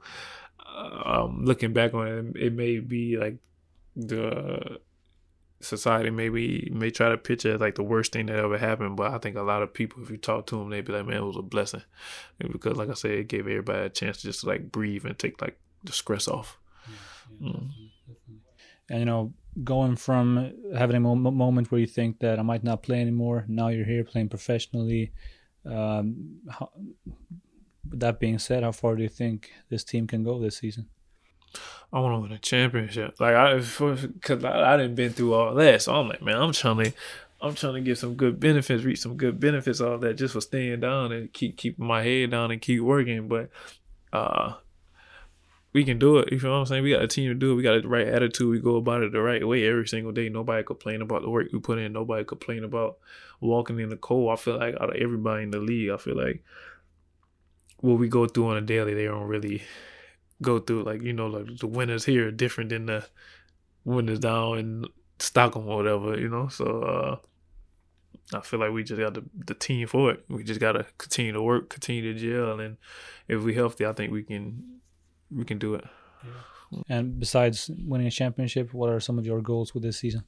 um, 0.75 1.43
looking 1.43 1.73
back 1.73 1.93
on 1.93 2.07
it 2.07 2.41
it 2.41 2.53
may 2.53 2.79
be 2.79 3.17
like 3.17 3.37
the 3.97 4.79
society 5.59 6.11
maybe 6.11 6.69
may 6.71 6.91
try 6.91 7.09
to 7.09 7.17
picture 7.17 7.55
it 7.55 7.59
like 7.59 7.75
the 7.75 7.83
worst 7.83 8.13
thing 8.13 8.27
that 8.27 8.35
ever 8.35 8.59
happened 8.59 8.95
but 8.95 9.11
i 9.11 9.17
think 9.17 9.35
a 9.35 9.41
lot 9.41 9.63
of 9.63 9.73
people 9.73 10.03
if 10.03 10.09
you 10.11 10.17
talk 10.17 10.45
to 10.45 10.55
them 10.55 10.69
they'd 10.69 10.85
be 10.85 10.93
like 10.93 11.07
man 11.07 11.17
it 11.17 11.23
was 11.23 11.35
a 11.35 11.41
blessing 11.41 11.81
because 12.51 12.77
like 12.77 12.89
i 12.89 12.93
said 12.93 13.09
it 13.09 13.27
gave 13.27 13.47
everybody 13.47 13.85
a 13.87 13.89
chance 13.89 14.17
to 14.17 14.27
just 14.27 14.45
like 14.45 14.71
breathe 14.71 15.03
and 15.03 15.17
take 15.17 15.41
like 15.41 15.59
the 15.83 15.91
stress 15.91 16.27
off 16.27 16.59
yeah, 16.87 17.47
yeah, 17.49 17.53
mm. 17.53 17.69
And 18.89 18.99
you 18.99 19.05
know, 19.05 19.33
going 19.63 19.95
from 19.95 20.53
having 20.75 20.95
a 20.95 20.99
moment 20.99 21.71
where 21.71 21.81
you 21.81 21.87
think 21.87 22.19
that 22.19 22.39
I 22.39 22.41
might 22.41 22.63
not 22.63 22.83
play 22.83 23.01
anymore, 23.01 23.45
now 23.47 23.67
you're 23.67 23.85
here 23.85 24.03
playing 24.03 24.29
professionally. 24.29 25.11
Um, 25.65 26.39
how, 26.49 26.69
that 27.85 28.19
being 28.19 28.39
said, 28.39 28.63
how 28.63 28.71
far 28.71 28.95
do 28.95 29.03
you 29.03 29.09
think 29.09 29.51
this 29.69 29.83
team 29.83 30.07
can 30.07 30.23
go 30.23 30.39
this 30.39 30.57
season? 30.57 30.87
I 31.91 31.99
want 31.99 32.15
to 32.15 32.19
win 32.19 32.31
a 32.31 32.37
championship. 32.37 33.19
Like 33.19 33.35
I, 33.35 33.59
cause 33.59 34.43
I, 34.43 34.73
I 34.73 34.77
didn't 34.77 34.95
been 34.95 35.13
through 35.13 35.33
all 35.33 35.55
that, 35.55 35.81
so 35.81 35.95
I'm 35.95 36.09
like, 36.09 36.21
man, 36.21 36.35
I'm 36.35 36.51
trying 36.51 36.77
to, 36.77 36.93
I'm 37.41 37.55
trying 37.55 37.75
to 37.75 37.81
get 37.81 37.97
some 37.97 38.15
good 38.15 38.39
benefits, 38.39 38.83
reach 38.83 38.99
some 38.99 39.15
good 39.15 39.39
benefits, 39.39 39.79
all 39.79 39.97
that, 39.99 40.15
just 40.15 40.33
for 40.33 40.41
staying 40.41 40.81
down 40.81 41.11
and 41.11 41.31
keep 41.31 41.57
keeping 41.57 41.85
my 41.85 42.03
head 42.03 42.31
down 42.31 42.51
and 42.51 42.61
keep 42.61 42.81
working. 42.81 43.27
But 43.27 43.49
uh, 44.11 44.55
we 45.73 45.83
can 45.83 45.99
do 45.99 46.17
it. 46.17 46.31
You 46.31 46.39
know 46.39 46.51
what 46.51 46.57
I'm 46.57 46.65
saying? 46.65 46.83
We 46.83 46.91
got 46.91 47.03
a 47.03 47.07
team 47.07 47.29
to 47.29 47.35
do 47.35 47.51
it. 47.51 47.55
We 47.55 47.63
got 47.63 47.81
the 47.81 47.87
right 47.87 48.07
attitude. 48.07 48.49
We 48.49 48.59
go 48.59 48.75
about 48.77 49.03
it 49.03 49.11
the 49.11 49.21
right 49.21 49.47
way 49.47 49.67
every 49.67 49.87
single 49.87 50.11
day. 50.11 50.27
Nobody 50.27 50.63
complain 50.63 51.01
about 51.01 51.21
the 51.21 51.29
work 51.29 51.47
we 51.53 51.59
put 51.59 51.77
in. 51.77 51.93
Nobody 51.93 52.25
complain 52.25 52.63
about 52.63 52.97
walking 53.39 53.79
in 53.79 53.89
the 53.89 53.97
cold. 53.97 54.33
I 54.33 54.35
feel 54.35 54.57
like 54.57 54.75
out 54.75 54.89
of 54.89 55.01
everybody 55.01 55.43
in 55.43 55.51
the 55.51 55.59
league, 55.59 55.91
I 55.91 55.97
feel 55.97 56.17
like 56.17 56.43
what 57.79 57.99
we 57.99 58.09
go 58.09 58.25
through 58.25 58.47
on 58.47 58.57
a 58.57 58.61
daily, 58.61 58.93
they 58.93 59.05
don't 59.05 59.27
really 59.27 59.61
go 60.41 60.59
through. 60.59 60.83
Like 60.83 61.01
you 61.01 61.13
know, 61.13 61.27
like 61.27 61.57
the 61.57 61.67
winners 61.67 62.05
here 62.05 62.27
are 62.27 62.31
different 62.31 62.69
than 62.69 62.87
the 62.87 63.05
winners 63.85 64.19
down 64.19 64.59
in 64.59 64.85
Stockholm 65.19 65.67
or 65.67 65.77
whatever. 65.77 66.19
You 66.19 66.29
know, 66.29 66.47
so. 66.47 66.65
uh 66.81 67.27
I 68.33 68.41
feel 68.41 68.59
like 68.59 68.71
we 68.71 68.83
just 68.83 68.99
got 68.99 69.13
the, 69.13 69.23
the 69.33 69.53
team 69.53 69.87
for 69.87 70.11
it. 70.11 70.25
We 70.27 70.43
just 70.43 70.59
got 70.59 70.73
to 70.73 70.85
continue 70.97 71.31
to 71.31 71.41
work, 71.41 71.69
continue 71.69 72.13
to 72.13 72.19
gel, 72.19 72.59
and 72.59 72.75
if 73.27 73.41
we 73.41 73.53
healthy, 73.53 73.85
I 73.85 73.93
think 73.93 74.11
we 74.11 74.23
can 74.23 74.81
we 75.31 75.45
can 75.45 75.57
do 75.57 75.75
it. 75.75 75.85
Yeah. 76.23 76.81
And 76.89 77.19
besides 77.19 77.71
winning 77.85 78.07
a 78.07 78.11
championship, 78.11 78.73
what 78.73 78.89
are 78.89 78.99
some 78.99 79.17
of 79.17 79.25
your 79.25 79.41
goals 79.41 79.73
with 79.73 79.83
this 79.83 79.97
season? 79.97 80.23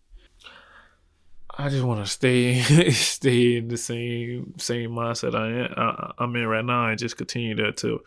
I 1.57 1.67
just 1.67 1.83
want 1.83 2.05
to 2.05 2.09
stay 2.09 2.61
stay 2.91 3.57
in 3.57 3.67
the 3.67 3.75
same 3.77 4.53
same 4.57 4.91
mindset 4.91 5.35
I 5.35 5.47
am 5.49 6.13
I, 6.17 6.23
am 6.23 6.35
in 6.37 6.47
right 6.47 6.63
now 6.63 6.87
and 6.87 6.97
just 6.97 7.17
continue 7.17 7.55
to 7.55 7.73
to 7.73 8.01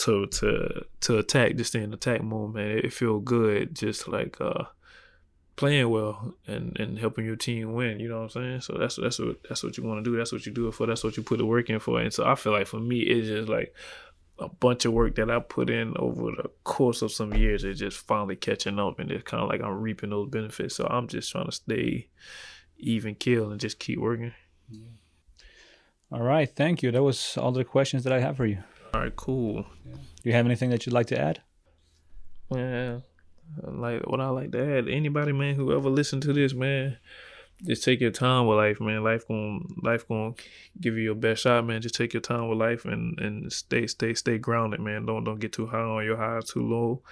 to 0.00 0.26
to 0.26 0.84
to 1.00 1.18
attack, 1.18 1.56
just 1.56 1.74
in 1.74 1.92
attack 1.92 2.22
mode, 2.22 2.54
man. 2.54 2.70
It, 2.70 2.84
it 2.86 2.92
feel 2.92 3.20
good, 3.20 3.74
just 3.74 4.08
like 4.08 4.40
uh 4.40 4.64
playing 5.56 5.90
well 5.90 6.34
and 6.46 6.78
and 6.80 6.98
helping 6.98 7.26
your 7.26 7.36
team 7.36 7.74
win. 7.74 8.00
You 8.00 8.08
know 8.08 8.22
what 8.22 8.36
I'm 8.36 8.42
saying? 8.42 8.60
So 8.62 8.76
that's 8.78 8.96
that's 8.96 9.18
what 9.18 9.42
that's 9.48 9.62
what 9.62 9.76
you 9.76 9.84
want 9.84 10.02
to 10.02 10.10
do. 10.10 10.16
That's 10.16 10.32
what 10.32 10.46
you 10.46 10.52
do 10.52 10.68
it 10.68 10.74
for. 10.74 10.86
That's 10.86 11.04
what 11.04 11.16
you 11.16 11.22
put 11.22 11.38
the 11.38 11.46
work 11.46 11.68
in 11.68 11.80
for. 11.80 12.00
And 12.00 12.12
so 12.12 12.26
I 12.26 12.34
feel 12.34 12.52
like 12.52 12.66
for 12.66 12.80
me, 12.80 13.00
it's 13.00 13.28
just 13.28 13.48
like 13.48 13.74
a 14.38 14.48
bunch 14.48 14.86
of 14.86 14.94
work 14.94 15.16
that 15.16 15.30
I 15.30 15.38
put 15.38 15.68
in 15.68 15.92
over 15.98 16.30
the 16.30 16.50
course 16.64 17.02
of 17.02 17.12
some 17.12 17.34
years 17.34 17.62
is 17.62 17.78
just 17.78 17.98
finally 17.98 18.36
catching 18.36 18.78
up 18.78 18.98
and 18.98 19.10
it's 19.10 19.24
kind 19.24 19.42
of 19.42 19.50
like 19.50 19.60
I'm 19.60 19.80
reaping 19.80 20.10
those 20.10 20.30
benefits. 20.30 20.76
So 20.76 20.86
I'm 20.86 21.08
just 21.08 21.30
trying 21.30 21.44
to 21.44 21.52
stay 21.52 22.08
even 22.78 23.14
kill 23.14 23.50
and 23.50 23.60
just 23.60 23.78
keep 23.78 23.98
working. 23.98 24.32
All 26.10 26.22
right, 26.22 26.48
thank 26.48 26.82
you. 26.82 26.90
That 26.90 27.02
was 27.02 27.36
all 27.36 27.52
the 27.52 27.64
questions 27.64 28.04
that 28.04 28.14
I 28.14 28.20
have 28.20 28.38
for 28.38 28.46
you. 28.46 28.62
All 28.92 29.00
right, 29.00 29.14
cool. 29.16 29.64
Yeah. 29.86 29.94
Do 29.94 30.28
you 30.28 30.32
have 30.32 30.46
anything 30.46 30.70
that 30.70 30.86
you'd 30.86 30.92
like 30.92 31.06
to 31.08 31.18
add? 31.18 31.42
Well, 32.48 33.02
like 33.62 34.06
what 34.06 34.20
I 34.20 34.28
like 34.28 34.52
to 34.52 34.78
add, 34.78 34.88
anybody 34.88 35.32
man 35.32 35.54
who 35.54 35.76
ever 35.76 35.88
listen 35.88 36.20
to 36.22 36.32
this, 36.32 36.54
man, 36.54 36.98
just 37.64 37.84
take 37.84 38.00
your 38.00 38.10
time 38.10 38.46
with 38.46 38.58
life, 38.58 38.80
man. 38.80 39.04
Life 39.04 39.28
going 39.28 39.66
life 39.82 40.08
going 40.08 40.34
give 40.80 40.96
you 40.96 41.02
your 41.02 41.14
best 41.14 41.42
shot, 41.42 41.64
man. 41.66 41.82
Just 41.82 41.94
take 41.94 42.12
your 42.12 42.20
time 42.20 42.48
with 42.48 42.58
life 42.58 42.84
and 42.84 43.18
and 43.20 43.52
stay 43.52 43.86
stay 43.86 44.14
stay 44.14 44.38
grounded, 44.38 44.80
man. 44.80 45.06
Don't 45.06 45.24
don't 45.24 45.40
get 45.40 45.52
too 45.52 45.66
high 45.66 45.78
on 45.78 46.04
your 46.04 46.16
highs, 46.16 46.50
too 46.50 46.62
low 46.62 47.02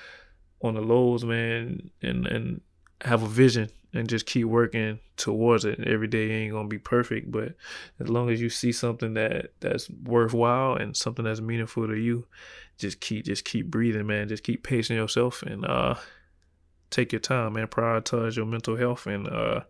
on 0.63 0.75
the 0.75 0.81
lows, 0.81 1.25
man. 1.25 1.91
And 2.03 2.27
and 2.27 2.61
have 3.03 3.23
a 3.23 3.29
vision 3.29 3.71
and 3.95 4.09
just 4.09 4.27
keep 4.27 4.45
working 4.45 5.01
towards 5.17 5.65
it. 5.65 5.81
Every 5.87 6.09
day 6.09 6.31
ain't 6.31 6.53
gonna 6.53 6.69
be 6.69 6.79
perfect, 6.79 7.31
but 7.31 7.55
as 8.01 8.09
long 8.09 8.31
as 8.31 8.41
you 8.41 8.51
see 8.51 8.73
something 8.73 9.15
that 9.15 9.53
that's 9.61 9.89
worthwhile 9.91 10.75
and 10.75 10.97
something 10.97 11.25
that's 11.25 11.41
meaningful 11.41 11.87
to 11.87 11.95
you, 11.95 12.27
just 12.77 13.01
keep 13.01 13.25
just 13.25 13.45
keep 13.45 13.71
breathing, 13.71 14.07
man. 14.07 14.29
Just 14.29 14.45
keep 14.45 14.63
pacing 14.63 14.97
yourself 14.97 15.43
and 15.43 15.65
uh 15.65 15.95
take 16.91 17.13
your 17.13 17.21
time, 17.21 17.55
man. 17.55 17.67
Prioritize 17.67 18.37
your 18.37 18.47
mental 18.47 18.77
health 18.77 19.07
and 19.07 19.29
uh 19.29 19.61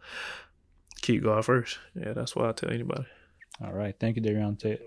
keep 1.00 1.22
God 1.22 1.44
first. 1.44 1.78
Yeah, 1.94 2.12
that's 2.12 2.34
what 2.34 2.46
I 2.46 2.52
tell 2.52 2.70
anybody. 2.70 3.06
All 3.64 3.72
right, 3.72 3.94
thank 3.98 4.16
you 4.16 4.22
De'Riante. 4.22 4.78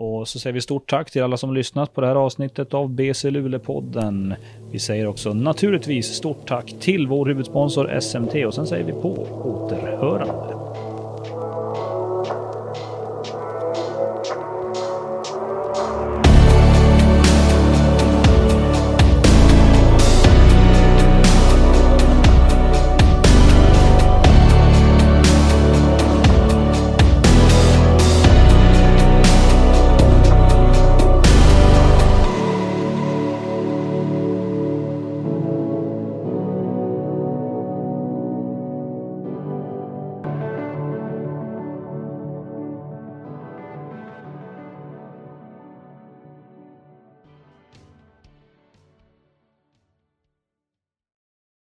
Och 0.00 0.28
så 0.28 0.38
säger 0.38 0.54
vi 0.54 0.60
stort 0.60 0.90
tack 0.90 1.10
till 1.10 1.22
alla 1.22 1.36
som 1.36 1.54
lyssnat 1.54 1.94
på 1.94 2.00
det 2.00 2.06
här 2.06 2.14
avsnittet 2.14 2.74
av 2.74 2.90
BC 2.90 3.30
Luleå-podden. 3.30 4.34
Vi 4.70 4.78
säger 4.78 5.06
också 5.06 5.32
naturligtvis 5.32 6.06
stort 6.06 6.48
tack 6.48 6.74
till 6.80 7.06
vår 7.06 7.26
huvudsponsor 7.26 8.00
SMT 8.00 8.46
och 8.46 8.54
sen 8.54 8.66
säger 8.66 8.84
vi 8.84 8.92
på 8.92 9.26
återhörande. 9.44 10.57